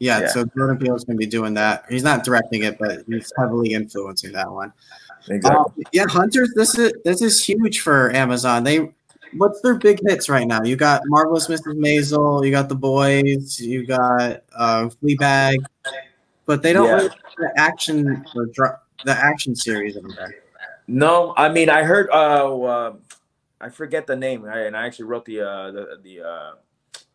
Yeah, 0.02 0.22
Yeah. 0.22 0.26
so 0.26 0.44
Jordan 0.56 0.78
Peele's 0.78 1.04
gonna 1.04 1.16
be 1.16 1.26
doing 1.26 1.54
that. 1.54 1.84
He's 1.88 2.02
not 2.02 2.24
directing 2.24 2.64
it, 2.64 2.76
but 2.76 3.04
he's 3.06 3.32
heavily 3.38 3.72
influencing 3.72 4.32
that 4.32 4.50
one. 4.50 4.72
Exactly. 5.28 5.84
Um, 5.84 5.92
yeah, 5.92 6.06
Hunters. 6.08 6.52
This 6.56 6.76
is 6.76 6.92
this 7.04 7.22
is 7.22 7.44
huge 7.44 7.82
for 7.82 8.10
Amazon. 8.10 8.64
They 8.64 8.92
what's 9.36 9.60
their 9.60 9.76
big 9.76 10.00
hits 10.04 10.28
right 10.28 10.44
now? 10.48 10.64
You 10.64 10.74
got 10.74 11.02
Marvelous 11.06 11.46
Mrs. 11.46 11.78
Maisel, 11.78 12.44
you 12.44 12.50
got 12.50 12.68
The 12.68 12.74
Boys, 12.74 13.60
you 13.60 13.86
got 13.86 14.42
uh, 14.58 14.88
Fleabag, 15.00 15.58
but 16.46 16.64
they 16.64 16.72
don't 16.72 16.86
Yeah. 16.88 16.94
really 16.96 17.08
have 17.10 17.36
the 17.38 17.52
action 17.56 18.24
or 18.34 18.46
dra- 18.46 18.80
the 19.04 19.12
action 19.12 19.54
series 19.54 19.94
in 19.94 20.08
there. 20.08 20.34
No, 20.88 21.32
I 21.36 21.48
mean 21.48 21.70
I 21.70 21.84
heard. 21.84 22.10
Uh, 22.10 22.60
uh 22.60 22.94
I 23.60 23.68
forget 23.68 24.08
the 24.08 24.16
name, 24.16 24.44
I, 24.46 24.62
and 24.62 24.76
I 24.76 24.84
actually 24.84 25.04
wrote 25.04 25.26
the 25.26 25.42
uh 25.42 25.70
the 25.70 25.98
the 26.02 26.26
uh 26.26 26.50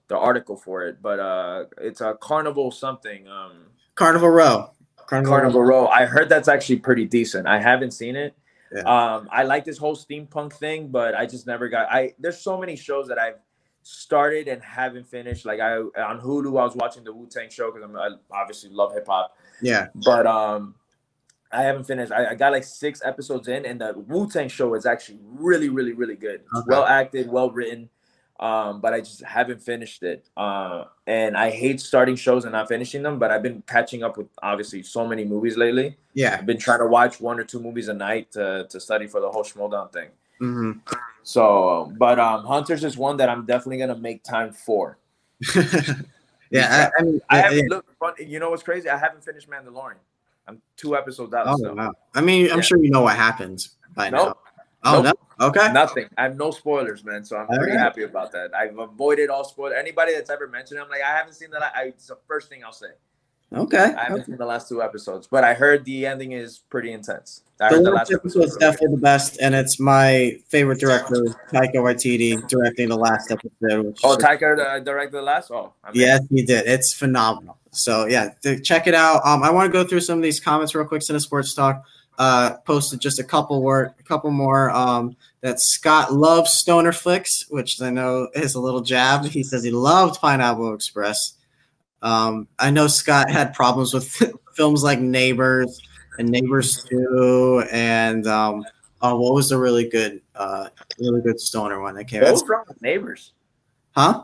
the 0.08 0.18
article 0.18 0.56
for 0.56 0.86
it, 0.86 1.02
but 1.02 1.20
uh 1.20 1.66
it's 1.80 2.02
a 2.02 2.16
Carnival 2.16 2.72
something. 2.72 3.28
Um, 3.28 3.68
Carnival 3.96 4.30
Row. 4.30 4.72
Carnival, 5.08 5.32
Carnival 5.32 5.64
Row. 5.64 5.88
I 5.88 6.06
heard 6.06 6.30
that's 6.30 6.48
actually 6.48 6.80
pretty 6.80 7.06
decent. 7.06 7.48
I 7.48 7.60
haven't 7.60 7.92
seen 7.92 8.16
it. 8.16 8.36
Yeah. 8.74 8.82
Um, 8.82 9.30
I 9.32 9.44
like 9.44 9.64
this 9.64 9.78
whole 9.78 9.96
steampunk 9.96 10.54
thing, 10.54 10.90
but 10.90 11.16
I 11.16 11.26
just 11.26 11.48
never 11.48 11.70
got. 11.70 11.92
I 11.92 12.14
there's 12.20 12.40
so 12.40 12.58
many 12.60 12.76
shows 12.76 13.08
that 13.08 13.18
I've 13.18 13.40
started 13.84 14.48
and 14.50 14.62
haven't 14.62 15.08
finished. 15.08 15.46
Like 15.46 15.60
I 15.60 15.78
on 15.78 16.20
Hulu, 16.20 16.60
I 16.60 16.66
was 16.66 16.76
watching 16.76 17.04
the 17.04 17.14
Wu 17.14 17.28
Tang 17.28 17.50
show 17.50 17.72
because 17.72 17.84
I'm 17.84 17.96
I 17.96 18.10
obviously 18.32 18.70
love 18.70 18.94
hip 18.94 19.08
hop, 19.08 19.38
Yeah, 19.62 19.88
but 19.96 20.28
um, 20.28 20.76
I 21.52 21.64
haven't 21.64 21.86
finished. 21.86 22.12
I, 22.12 22.32
I 22.32 22.36
got 22.36 22.52
like 22.52 22.66
six 22.66 23.02
episodes 23.04 23.48
in, 23.48 23.66
and 23.66 23.80
the 23.80 23.94
Wu 23.94 24.30
Tang 24.30 24.50
show 24.50 24.74
is 24.76 24.86
actually 24.86 25.20
really, 25.24 25.70
really, 25.70 25.94
really 25.94 26.16
good. 26.16 26.42
Okay. 26.56 26.66
well 26.68 26.86
acted, 26.86 27.30
well 27.30 27.50
written. 27.50 27.90
Um, 28.40 28.82
but 28.82 28.94
I 28.94 29.00
just 29.00 29.24
haven't 29.24 29.62
finished 29.62 30.04
it. 30.04 30.30
Uh, 30.38 30.86
and 31.08 31.36
I 31.36 31.50
hate 31.50 31.80
starting 31.82 32.16
shows 32.16 32.44
and 32.46 32.54
not 32.54 32.68
finishing 32.68 33.02
them. 33.02 33.18
But 33.18 33.32
I've 33.32 33.42
been 33.42 33.64
catching 33.68 34.04
up 34.04 34.16
with 34.18 34.28
obviously 34.44 34.84
so 34.84 35.08
many 35.08 35.26
movies 35.26 35.58
lately. 35.58 35.98
yeah. 36.14 36.38
I've 36.40 36.46
been 36.46 36.60
trying 36.60 36.80
to 36.80 36.88
watch 36.88 37.20
one 37.20 37.40
or 37.40 37.44
two 37.44 37.60
movies 37.60 37.88
a 37.88 37.94
night 37.94 38.32
to, 38.34 38.68
to 38.70 38.80
study 38.80 39.08
for 39.08 39.20
the 39.22 39.30
whole 39.30 39.44
Schmoedown 39.44 39.92
thing. 39.92 40.10
hmm 40.40 40.72
So, 41.24 41.92
but 41.98 42.20
um, 42.20 42.46
Hunters 42.46 42.84
is 42.84 42.96
one 42.98 43.18
that 43.18 43.28
I'm 43.30 43.46
definitely 43.46 43.80
gonna 43.80 43.98
make 43.98 44.24
time 44.24 44.54
for. 44.54 44.98
yeah, 46.50 46.90
I, 46.98 47.00
I 47.00 47.04
mean, 47.04 47.22
I 47.30 47.36
yeah, 47.38 47.42
haven't 47.44 47.58
yeah. 47.58 47.64
looked. 48.02 48.20
You 48.20 48.40
know 48.40 48.50
what's 48.52 48.64
crazy? 48.64 48.90
I 48.90 48.98
haven't 48.98 49.24
finished 49.24 49.50
Mandalorian. 49.50 49.96
I'm 50.48 50.62
two 50.78 50.96
episodes 50.96 51.34
out. 51.34 51.48
Oh, 51.48 51.58
still. 51.58 51.76
wow. 51.76 51.92
I 52.16 52.22
mean, 52.22 52.50
I'm 52.52 52.58
Yeah. 52.58 52.62
sure 52.64 52.82
you 52.82 52.90
know 52.92 53.02
what 53.02 53.16
happens 53.18 53.76
by 53.96 54.10
now. 54.10 54.26
Nope. 54.26 54.38
Oh 54.84 55.02
Nope. 55.02 55.20
Okay. 55.40 55.72
Nothing. 55.72 56.10
I 56.18 56.24
have 56.24 56.36
no 56.36 56.52
spoilers, 56.52 57.04
man. 57.04 57.24
So 57.24 57.38
I'm 57.38 57.48
All 57.50 57.58
pretty 57.58 57.74
right. 57.74 57.80
happy 57.80 58.04
about 58.04 58.32
that. 58.32 58.56
I've 58.56 58.78
avoided 58.78 59.30
all 59.30 59.44
spoilers. 59.44 59.78
Anybody 59.80 60.14
that's 60.14 60.30
ever 60.30 60.48
mentioned, 60.48 60.80
I'm 60.80 60.90
like, 60.90 61.02
I 61.02 61.16
haven't 61.16 61.34
seen 61.34 61.52
that. 61.52 61.62
I, 61.76 61.84
it's 61.86 62.08
the 62.08 62.18
first 62.28 62.50
thing 62.50 62.64
I'll 62.64 62.74
say. 62.74 62.88
Okay. 63.54 63.94
I 63.98 64.04
haven't 64.04 64.26
seen 64.26 64.36
the 64.36 64.46
last 64.46 64.68
two 64.68 64.84
episodes, 64.84 65.26
but 65.28 65.46
I 65.46 65.54
heard 65.54 65.86
the 65.86 66.06
ending 66.06 66.34
is 66.34 66.60
pretty 66.70 66.92
intense. 66.92 67.44
I 67.62 67.70
The 67.70 67.76
heard 67.76 67.86
the 67.86 67.92
last 67.92 68.12
episode 68.12 68.44
is 68.44 68.58
definitely 68.58 68.98
the 68.98 69.02
best, 69.02 69.38
and 69.42 69.56
it's 69.56 69.80
my 69.80 70.38
favorite 70.50 70.82
director, 70.82 71.16
Taika 71.54 71.76
Waititi, 71.76 72.46
directing 72.50 72.90
the 72.90 72.98
last 72.98 73.32
episode. 73.32 73.98
Oh, 74.04 74.18
Taika 74.18 74.60
uh, 74.60 74.80
directed 74.80 75.16
the 75.16 75.22
last. 75.22 75.50
Oh, 75.50 75.72
I 75.82 75.92
mean, 75.92 76.02
yes, 76.02 76.22
he 76.30 76.44
did. 76.44 76.68
It's 76.68 76.94
phenomenal. 76.94 77.58
So 77.72 78.06
yeah, 78.06 78.32
check 78.64 78.86
it 78.86 78.94
out. 78.94 79.26
Um, 79.26 79.44
I 79.44 79.50
want 79.50 79.72
to 79.72 79.72
go 79.72 79.88
through 79.88 80.02
some 80.02 80.20
of 80.20 80.24
these 80.24 80.42
comments 80.42 80.76
real 80.76 80.86
quick. 80.86 81.02
Cine 81.02 81.22
Sports 81.22 81.54
Talk 81.54 81.86
uh, 82.18 82.58
posted 82.66 83.00
just 83.00 83.20
a 83.20 83.24
couple 83.24 83.62
word, 83.62 83.94
a 84.00 84.04
couple 84.04 84.32
more. 84.32 84.70
Um, 84.72 85.16
that 85.42 85.60
Scott 85.60 86.12
loves 86.14 86.52
stoner 86.52 86.92
flicks, 86.92 87.46
which 87.50 87.82
I 87.82 87.90
know 87.90 88.28
is 88.34 88.56
a 88.56 88.60
little 88.60 88.82
jab. 88.82 89.26
He 89.26 89.44
says 89.44 89.64
he 89.64 89.72
loved 89.72 90.20
Pineapple 90.20 90.74
Express. 90.74 91.34
Um, 92.02 92.48
I 92.60 92.72
know 92.72 92.88
Scott 92.88 93.30
had 93.30 93.54
problems 93.54 93.94
with 93.94 94.08
films 94.56 94.84
like 94.84 95.00
Neighbors 95.00 95.80
and 96.18 96.30
Neighbors 96.30 96.84
Two, 96.84 97.64
and 97.72 98.26
um, 98.28 98.66
oh, 99.02 99.20
what 99.20 99.34
was 99.34 99.50
the 99.50 99.58
really 99.58 99.88
good, 99.88 100.22
uh, 100.36 100.70
really 101.00 101.22
good 101.22 101.40
stoner 101.40 101.80
one 101.82 101.96
that 101.96 102.06
came 102.06 102.22
What 102.22 102.30
out? 102.30 102.34
was 102.34 102.44
wrong 102.48 102.64
with 102.68 102.82
Neighbors? 102.82 103.34
Huh? 103.96 104.24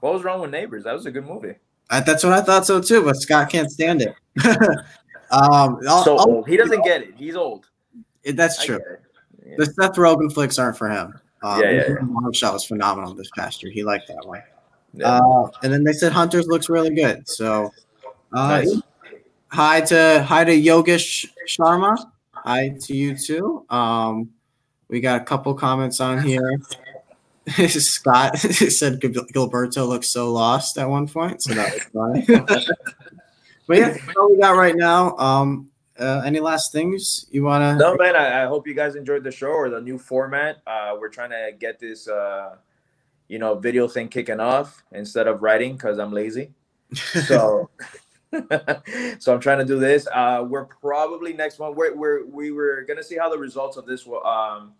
What 0.00 0.14
was 0.14 0.24
wrong 0.24 0.40
with 0.40 0.50
Neighbors? 0.50 0.84
That 0.84 0.92
was 0.94 1.06
a 1.06 1.10
good 1.10 1.26
movie. 1.26 1.54
I, 1.90 2.00
that's 2.00 2.24
what 2.24 2.32
I 2.32 2.40
thought 2.40 2.66
so 2.66 2.80
too, 2.80 3.04
but 3.04 3.16
Scott 3.16 3.50
can't 3.50 3.70
stand 3.70 4.02
it. 4.02 4.14
um, 5.30 5.78
I'll- 5.88 6.04
so 6.04 6.16
I'll- 6.16 6.28
old. 6.30 6.48
He 6.48 6.56
doesn't 6.56 6.82
get 6.84 7.02
it. 7.02 7.14
He's 7.16 7.36
old. 7.36 7.66
it- 8.22 8.36
that's 8.36 8.64
true. 8.64 8.80
Yeah. 9.46 9.54
The 9.58 9.66
Seth 9.66 9.96
Rogen 9.96 10.32
flicks 10.32 10.58
aren't 10.58 10.76
for 10.78 10.88
him. 10.88 11.18
Um, 11.42 11.60
Yeah, 11.60 11.70
yeah, 11.70 11.88
yeah. 11.88 12.30
Shot 12.32 12.54
was 12.54 12.64
phenomenal 12.64 13.14
this 13.14 13.30
past 13.36 13.62
year. 13.62 13.70
He 13.70 13.84
liked 13.84 14.08
that 14.08 14.26
one. 14.26 14.42
Yeah. 14.94 15.18
Uh, 15.18 15.50
and 15.62 15.72
then 15.72 15.84
they 15.84 15.92
said 15.92 16.12
Hunters 16.12 16.46
looks 16.46 16.68
really 16.70 16.94
good. 16.94 17.28
So, 17.28 17.70
uh, 18.32 18.48
Nice. 18.62 18.80
hi 19.48 19.80
to 19.82 20.22
hi 20.26 20.44
to 20.44 20.52
Yogesh 20.52 21.26
Sharma. 21.46 21.96
Hi 22.32 22.74
to 22.80 22.96
you 22.96 23.14
too. 23.16 23.64
Um, 23.68 24.30
we 24.88 25.00
got 25.00 25.20
a 25.20 25.24
couple 25.24 25.52
comments 25.54 26.00
on 26.00 26.22
here. 26.22 26.58
Scott 27.68 28.38
said 28.38 29.00
Gil- 29.02 29.26
Gilberto 29.34 29.86
looks 29.86 30.08
so 30.08 30.32
lost 30.32 30.78
at 30.78 30.88
one 30.88 31.06
point, 31.06 31.42
so 31.42 31.52
that 31.54 31.74
was 31.74 32.26
funny. 32.26 32.66
but 33.66 33.78
yeah, 33.78 33.90
that's 33.90 34.16
all 34.16 34.30
we 34.30 34.38
got 34.38 34.56
right 34.56 34.76
now. 34.76 35.16
Um, 35.16 35.70
uh, 35.98 36.22
any 36.24 36.40
last 36.40 36.72
things 36.72 37.26
you 37.30 37.44
want 37.44 37.62
to? 37.62 37.76
No, 37.76 37.96
man. 37.96 38.16
I, 38.16 38.44
I 38.44 38.46
hope 38.46 38.66
you 38.66 38.74
guys 38.74 38.96
enjoyed 38.96 39.22
the 39.22 39.30
show 39.30 39.48
or 39.48 39.70
the 39.70 39.80
new 39.80 39.98
format. 39.98 40.60
Uh, 40.66 40.96
we're 40.98 41.08
trying 41.08 41.30
to 41.30 41.52
get 41.58 41.78
this, 41.78 42.08
uh, 42.08 42.56
you 43.28 43.38
know, 43.38 43.54
video 43.54 43.86
thing 43.86 44.08
kicking 44.08 44.40
off 44.40 44.82
instead 44.92 45.28
of 45.28 45.42
writing 45.42 45.74
because 45.74 45.98
I'm 45.98 46.12
lazy. 46.12 46.52
So, 46.94 47.70
so 49.18 49.34
I'm 49.34 49.40
trying 49.40 49.58
to 49.58 49.64
do 49.64 49.78
this. 49.78 50.08
Uh, 50.12 50.44
we're 50.48 50.64
probably 50.64 51.32
next 51.32 51.58
one. 51.58 51.74
We're, 51.74 51.94
we're 51.94 52.26
we 52.26 52.50
were 52.50 52.84
gonna 52.86 53.02
see 53.02 53.16
how 53.16 53.28
the 53.28 53.38
results 53.38 53.76
of 53.76 53.86
this 53.86 54.04
will, 54.04 54.24
um 54.26 54.74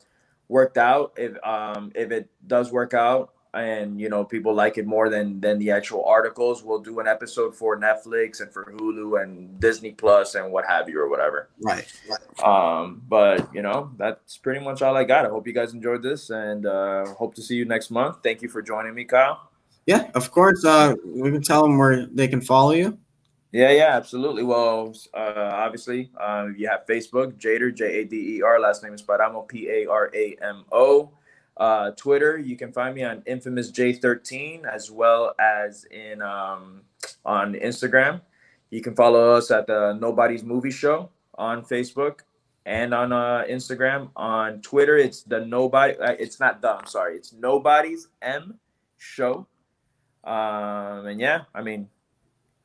worked 0.49 0.76
out. 0.76 1.12
If 1.16 1.37
um 1.45 1.93
if 1.95 2.11
it 2.11 2.28
does 2.47 2.72
work 2.72 2.95
out 2.95 3.34
and 3.55 4.00
you 4.00 4.09
know 4.09 4.24
people 4.24 4.55
like 4.55 4.78
it 4.78 4.86
more 4.86 5.09
than 5.09 5.40
than 5.40 5.59
the 5.59 5.70
actual 5.70 6.05
articles, 6.05 6.62
we'll 6.62 6.80
do 6.80 7.00
an 7.00 7.07
episode 7.07 7.55
for 7.55 7.78
Netflix 7.78 8.40
and 8.40 8.52
for 8.52 8.72
Hulu 8.76 9.22
and 9.22 9.59
Disney 9.61 9.92
Plus 9.92 10.34
and 10.34 10.52
what 10.52 10.66
have 10.66 10.88
you 10.88 11.00
or 11.00 11.09
whatever. 11.09 11.48
Right. 11.62 11.86
right. 12.09 12.44
Um, 12.44 13.02
but 13.09 13.55
you 13.55 13.62
know, 13.62 13.90
that's 13.96 14.36
pretty 14.38 14.64
much 14.64 14.82
all 14.82 14.96
I 14.96 15.05
got. 15.05 15.26
I 15.26 15.28
hope 15.28 15.46
you 15.46 15.52
guys 15.52 15.72
enjoyed 15.72 16.02
this 16.02 16.30
and 16.30 16.66
uh 16.66 17.07
hope 17.14 17.34
to 17.36 17.42
see 17.42 17.55
you 17.55 17.64
next 17.64 17.90
month. 17.90 18.18
Thank 18.22 18.42
you 18.42 18.48
for 18.48 18.62
joining 18.62 18.94
me, 18.94 19.05
Kyle. 19.05 19.50
Yeah, 19.86 20.11
of 20.14 20.30
course. 20.30 20.64
Uh, 20.64 20.94
we 21.05 21.30
can 21.30 21.42
tell 21.42 21.62
them 21.62 21.76
where 21.76 22.07
they 22.07 22.26
can 22.28 22.40
follow 22.40 22.72
you. 22.72 22.98
Yeah, 23.52 23.70
yeah, 23.70 23.90
absolutely. 23.90 24.42
Well, 24.42 24.94
uh, 25.14 25.50
obviously, 25.55 26.11
uh, 26.20 26.48
you 26.57 26.68
have 26.68 26.86
Facebook, 26.88 27.34
Jader, 27.34 27.72
J 27.72 28.00
A 28.00 28.05
D 28.05 28.38
E 28.38 28.42
R. 28.42 28.59
Last 28.59 28.82
name 28.82 28.94
is 28.94 29.02
Paramo, 29.02 29.46
P 29.46 29.68
A 29.68 29.86
R 29.86 30.11
A 30.12 30.36
M 30.42 30.64
O. 30.72 31.12
Uh, 31.57 31.92
Twitter, 31.92 32.38
you 32.38 32.57
can 32.57 32.72
find 32.72 32.94
me 32.94 33.05
on 33.05 33.22
infamous 33.26 33.70
J13 33.70 34.64
as 34.64 34.90
well 34.90 35.34
as 35.38 35.84
in 35.84 36.20
um, 36.20 36.82
on 37.24 37.55
Instagram. 37.55 38.20
You 38.70 38.80
can 38.80 38.96
follow 38.96 39.32
us 39.32 39.50
at 39.50 39.66
the 39.66 39.92
Nobody's 39.92 40.42
Movie 40.42 40.72
Show 40.72 41.11
on 41.36 41.64
Facebook 41.64 42.20
and 42.66 42.92
on 42.92 43.12
uh, 43.12 43.44
Instagram. 43.48 44.11
On 44.16 44.61
Twitter, 44.62 44.96
it's 44.96 45.22
the 45.22 45.44
Nobody. 45.44 45.96
Uh, 45.96 46.16
it's 46.18 46.40
not 46.40 46.61
the. 46.61 46.70
I'm 46.76 46.86
sorry. 46.86 47.16
It's 47.16 47.32
Nobody's 47.32 48.09
M 48.20 48.59
Show. 48.98 49.46
Um, 50.24 51.07
and 51.07 51.20
yeah, 51.20 51.42
I 51.55 51.62
mean, 51.62 51.88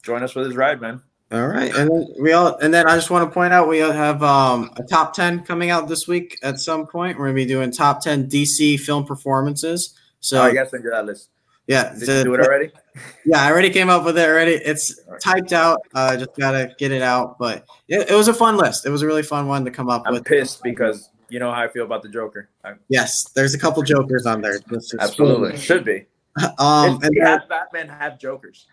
join 0.01 0.23
us 0.23 0.31
for 0.31 0.43
this 0.43 0.55
ride, 0.55 0.81
man. 0.81 1.03
All 1.31 1.47
right, 1.47 1.71
and 1.75 1.91
then 1.91 2.07
we 2.19 2.31
all, 2.33 2.57
and 2.57 2.73
then 2.73 2.87
I 2.87 2.95
just 2.95 3.11
want 3.11 3.29
to 3.29 3.31
point 3.31 3.53
out 3.53 3.67
we 3.67 3.77
have 3.77 4.23
um, 4.23 4.71
a 4.77 4.83
top 4.83 5.13
ten 5.13 5.41
coming 5.43 5.69
out 5.69 5.87
this 5.87 6.07
week 6.07 6.39
at 6.41 6.59
some 6.59 6.87
point. 6.87 7.19
We're 7.19 7.25
gonna 7.25 7.35
be 7.35 7.45
doing 7.45 7.71
top 7.71 8.01
ten 8.01 8.27
DC 8.27 8.79
film 8.79 9.05
performances. 9.05 9.93
So 10.21 10.39
oh, 10.39 10.45
I 10.45 10.53
guess 10.53 10.73
into 10.73 10.89
that 10.89 11.05
list. 11.05 11.29
yeah, 11.67 11.93
Did 11.93 12.07
the- 12.07 12.17
you 12.17 12.23
do 12.23 12.33
it 12.33 12.39
already? 12.41 12.71
yeah, 13.25 13.43
I 13.43 13.51
already 13.51 13.69
came 13.69 13.89
up 13.89 14.05
with 14.05 14.17
it 14.17 14.27
already. 14.27 14.53
It's 14.53 14.99
typed 15.21 15.53
out. 15.53 15.79
I 15.93 16.15
uh, 16.15 16.17
just 16.17 16.35
gotta 16.35 16.73
get 16.79 16.91
it 16.91 17.03
out, 17.03 17.37
but 17.37 17.63
it, 17.87 18.09
it 18.09 18.15
was 18.15 18.27
a 18.27 18.33
fun 18.33 18.57
list. 18.57 18.87
It 18.87 18.89
was 18.89 19.03
a 19.03 19.05
really 19.05 19.21
fun 19.23 19.47
one 19.47 19.63
to 19.65 19.71
come 19.71 19.87
up 19.87 20.01
with. 20.01 20.07
I'm 20.07 20.13
with. 20.15 20.25
pissed 20.25 20.63
because 20.63 21.11
you 21.29 21.37
know 21.37 21.51
how 21.51 21.61
I 21.61 21.67
feel 21.67 21.85
about 21.85 22.01
the 22.01 22.09
Joker. 22.09 22.49
I, 22.65 22.73
Yes, 22.87 23.29
there's 23.35 23.53
a 23.53 23.59
couple 23.59 23.83
jokers 23.83 24.25
on 24.25 24.41
there. 24.41 24.59
Absolutely, 24.99 25.57
should 25.57 25.85
be. 25.85 26.05
Um, 26.57 26.95
If 26.95 27.03
and 27.03 27.11
we 27.13 27.21
then- 27.21 27.41
Batman 27.49 27.87
have 27.89 28.17
Jokers. 28.19 28.65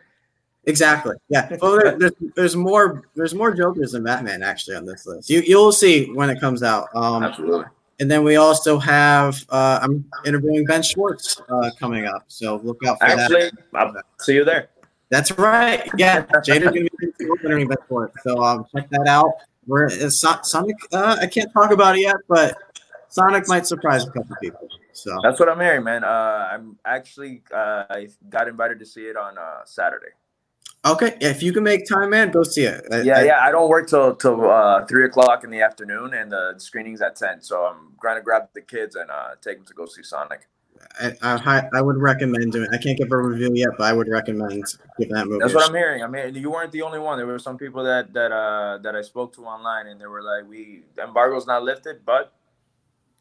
Exactly. 0.67 1.15
Yeah. 1.29 1.49
Well, 1.61 1.79
there, 1.79 1.99
there's, 1.99 2.13
there's 2.35 2.57
more 2.57 3.05
there's 3.15 3.35
more 3.35 3.53
Jokers 3.55 3.93
than 3.93 4.05
Batman 4.05 4.43
actually 4.43 4.77
on 4.77 4.85
this 4.85 5.07
list. 5.07 5.31
You 5.31 5.41
you'll 5.47 5.73
see 5.73 6.13
when 6.13 6.29
it 6.31 6.41
comes 6.41 6.63
out. 6.63 6.89
Um, 6.95 7.23
Absolutely. 7.23 7.65
and 8.01 8.11
then 8.11 8.25
we 8.25 8.37
also 8.37 8.79
have 8.79 9.45
uh, 9.49 9.79
I'm 9.83 10.05
interviewing 10.25 10.65
Ben 10.67 10.83
Schwartz 10.83 11.41
uh, 11.49 11.71
coming 11.79 12.07
up, 12.07 12.25
so 12.29 12.57
look 12.63 12.79
out 12.87 12.99
for 13.01 13.07
that. 13.09 13.33
Actually, 13.73 14.01
see 14.21 14.35
you 14.35 14.45
there. 14.45 14.69
That's 15.09 15.31
right. 15.39 15.89
Yeah, 15.97 16.27
Jader's 16.45 16.71
gonna 16.73 16.89
be 16.99 17.09
interviewing 17.21 17.69
Ben 17.69 17.79
Schwartz, 17.87 18.17
so 18.25 18.43
um, 18.43 18.67
check 18.75 18.89
that 18.91 19.07
out. 19.07 19.31
We're 19.67 19.89
So- 19.89 20.39
Sonic. 20.43 20.77
Uh, 20.93 21.17
I 21.21 21.27
can't 21.27 21.53
talk 21.53 21.71
about 21.71 21.97
it 21.97 22.03
yet, 22.03 22.17
but 22.29 22.57
Sonic 23.09 23.49
might 23.49 23.67
surprise 23.67 24.05
a 24.05 24.11
couple 24.11 24.37
people. 24.43 24.69
So 24.93 25.17
That's 25.23 25.39
what 25.39 25.49
I'm 25.49 25.61
hearing, 25.61 25.85
man. 25.85 26.05
Uh, 26.05 26.49
I'm 26.53 26.79
actually 26.85 27.43
uh, 27.55 27.85
I 27.91 28.09
got 28.31 28.49
invited 28.49 28.79
to 28.81 28.87
see 28.87 29.03
it 29.07 29.17
on 29.17 29.39
uh, 29.39 29.61
Saturday. 29.65 30.09
Okay, 30.85 31.17
if 31.21 31.43
you 31.43 31.53
can 31.53 31.63
make 31.65 31.87
time, 31.89 32.11
man, 32.11 32.31
go 32.31 32.43
see 32.43 32.65
it. 32.65 32.85
I- 32.93 33.03
Yeah, 33.03 33.19
I- 33.19 33.25
yeah. 33.25 33.39
I 33.43 33.51
don't 33.51 33.69
work 33.69 33.89
till 33.89 34.15
till 34.17 34.49
uh, 34.51 34.85
three 34.87 35.05
o'clock 35.05 35.45
in 35.45 35.51
the 35.51 35.63
afternoon, 35.63 36.15
and 36.15 36.31
the 36.31 36.55
screening's 36.59 37.03
at 37.03 37.17
ten. 37.17 37.41
So 37.41 37.65
I'm 37.67 37.93
going 38.01 38.17
to 38.17 38.23
grab 38.23 38.49
the 38.55 38.61
kids 38.63 38.95
and 38.97 39.11
uh, 39.11 39.31
take 39.41 39.57
them 39.59 39.67
to 39.67 39.75
go 39.75 39.87
see 39.87 40.03
Sonic. 40.03 40.49
I, 41.01 41.15
I, 41.23 41.63
I 41.75 41.81
would 41.81 41.97
recommend 41.97 42.53
doing. 42.53 42.69
I 42.71 42.77
can't 42.77 42.99
give 42.99 43.11
a 43.11 43.17
review 43.17 43.51
yet, 43.55 43.71
but 43.79 43.85
I 43.85 43.93
would 43.95 44.09
recommend 44.09 44.63
giving 44.99 45.15
that 45.15 45.27
movie. 45.27 45.41
That's 45.41 45.55
what 45.55 45.69
I'm 45.69 45.75
hearing. 45.75 46.03
I 46.03 46.07
mean, 46.07 46.35
you 46.35 46.51
weren't 46.51 46.71
the 46.71 46.83
only 46.83 46.99
one. 46.99 47.17
There 47.17 47.27
were 47.27 47.39
some 47.39 47.57
people 47.57 47.83
that 47.85 48.13
that 48.13 48.31
uh 48.31 48.79
that 48.83 48.95
I 48.95 49.01
spoke 49.03 49.35
to 49.37 49.45
online, 49.47 49.87
and 49.87 49.99
they 50.01 50.07
were 50.07 50.23
like, 50.23 50.49
"We 50.49 50.83
the 50.95 51.05
embargo's 51.05 51.47
not 51.47 51.63
lifted," 51.65 52.05
but 52.05 52.35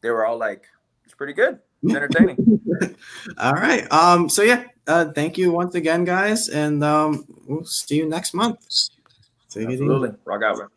they 0.02 0.10
were 0.10 0.26
all 0.26 0.36
like, 0.38 0.66
"It's 1.06 1.14
pretty 1.14 1.32
good. 1.32 1.58
It's 1.82 1.94
entertaining." 2.00 2.60
All 3.38 3.54
right. 3.54 3.90
Um. 3.90 4.28
So 4.28 4.42
yeah. 4.42 4.64
Uh. 4.86 5.06
Thank 5.12 5.38
you 5.38 5.52
once 5.52 5.74
again, 5.74 6.04
guys, 6.04 6.48
and 6.48 6.82
um. 6.84 7.24
We'll 7.46 7.64
see 7.64 7.96
you 7.96 8.08
next 8.08 8.34
month. 8.34 8.58
Take. 9.48 9.68
Absolutely. 9.68 10.10
Rock 10.24 10.42
out, 10.42 10.58
man. 10.58 10.68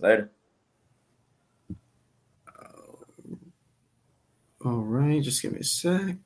Later. 0.00 0.30
All 4.64 4.82
right. 4.82 5.22
Just 5.22 5.42
give 5.42 5.52
me 5.52 5.60
a 5.60 5.64
sec. 5.64 6.16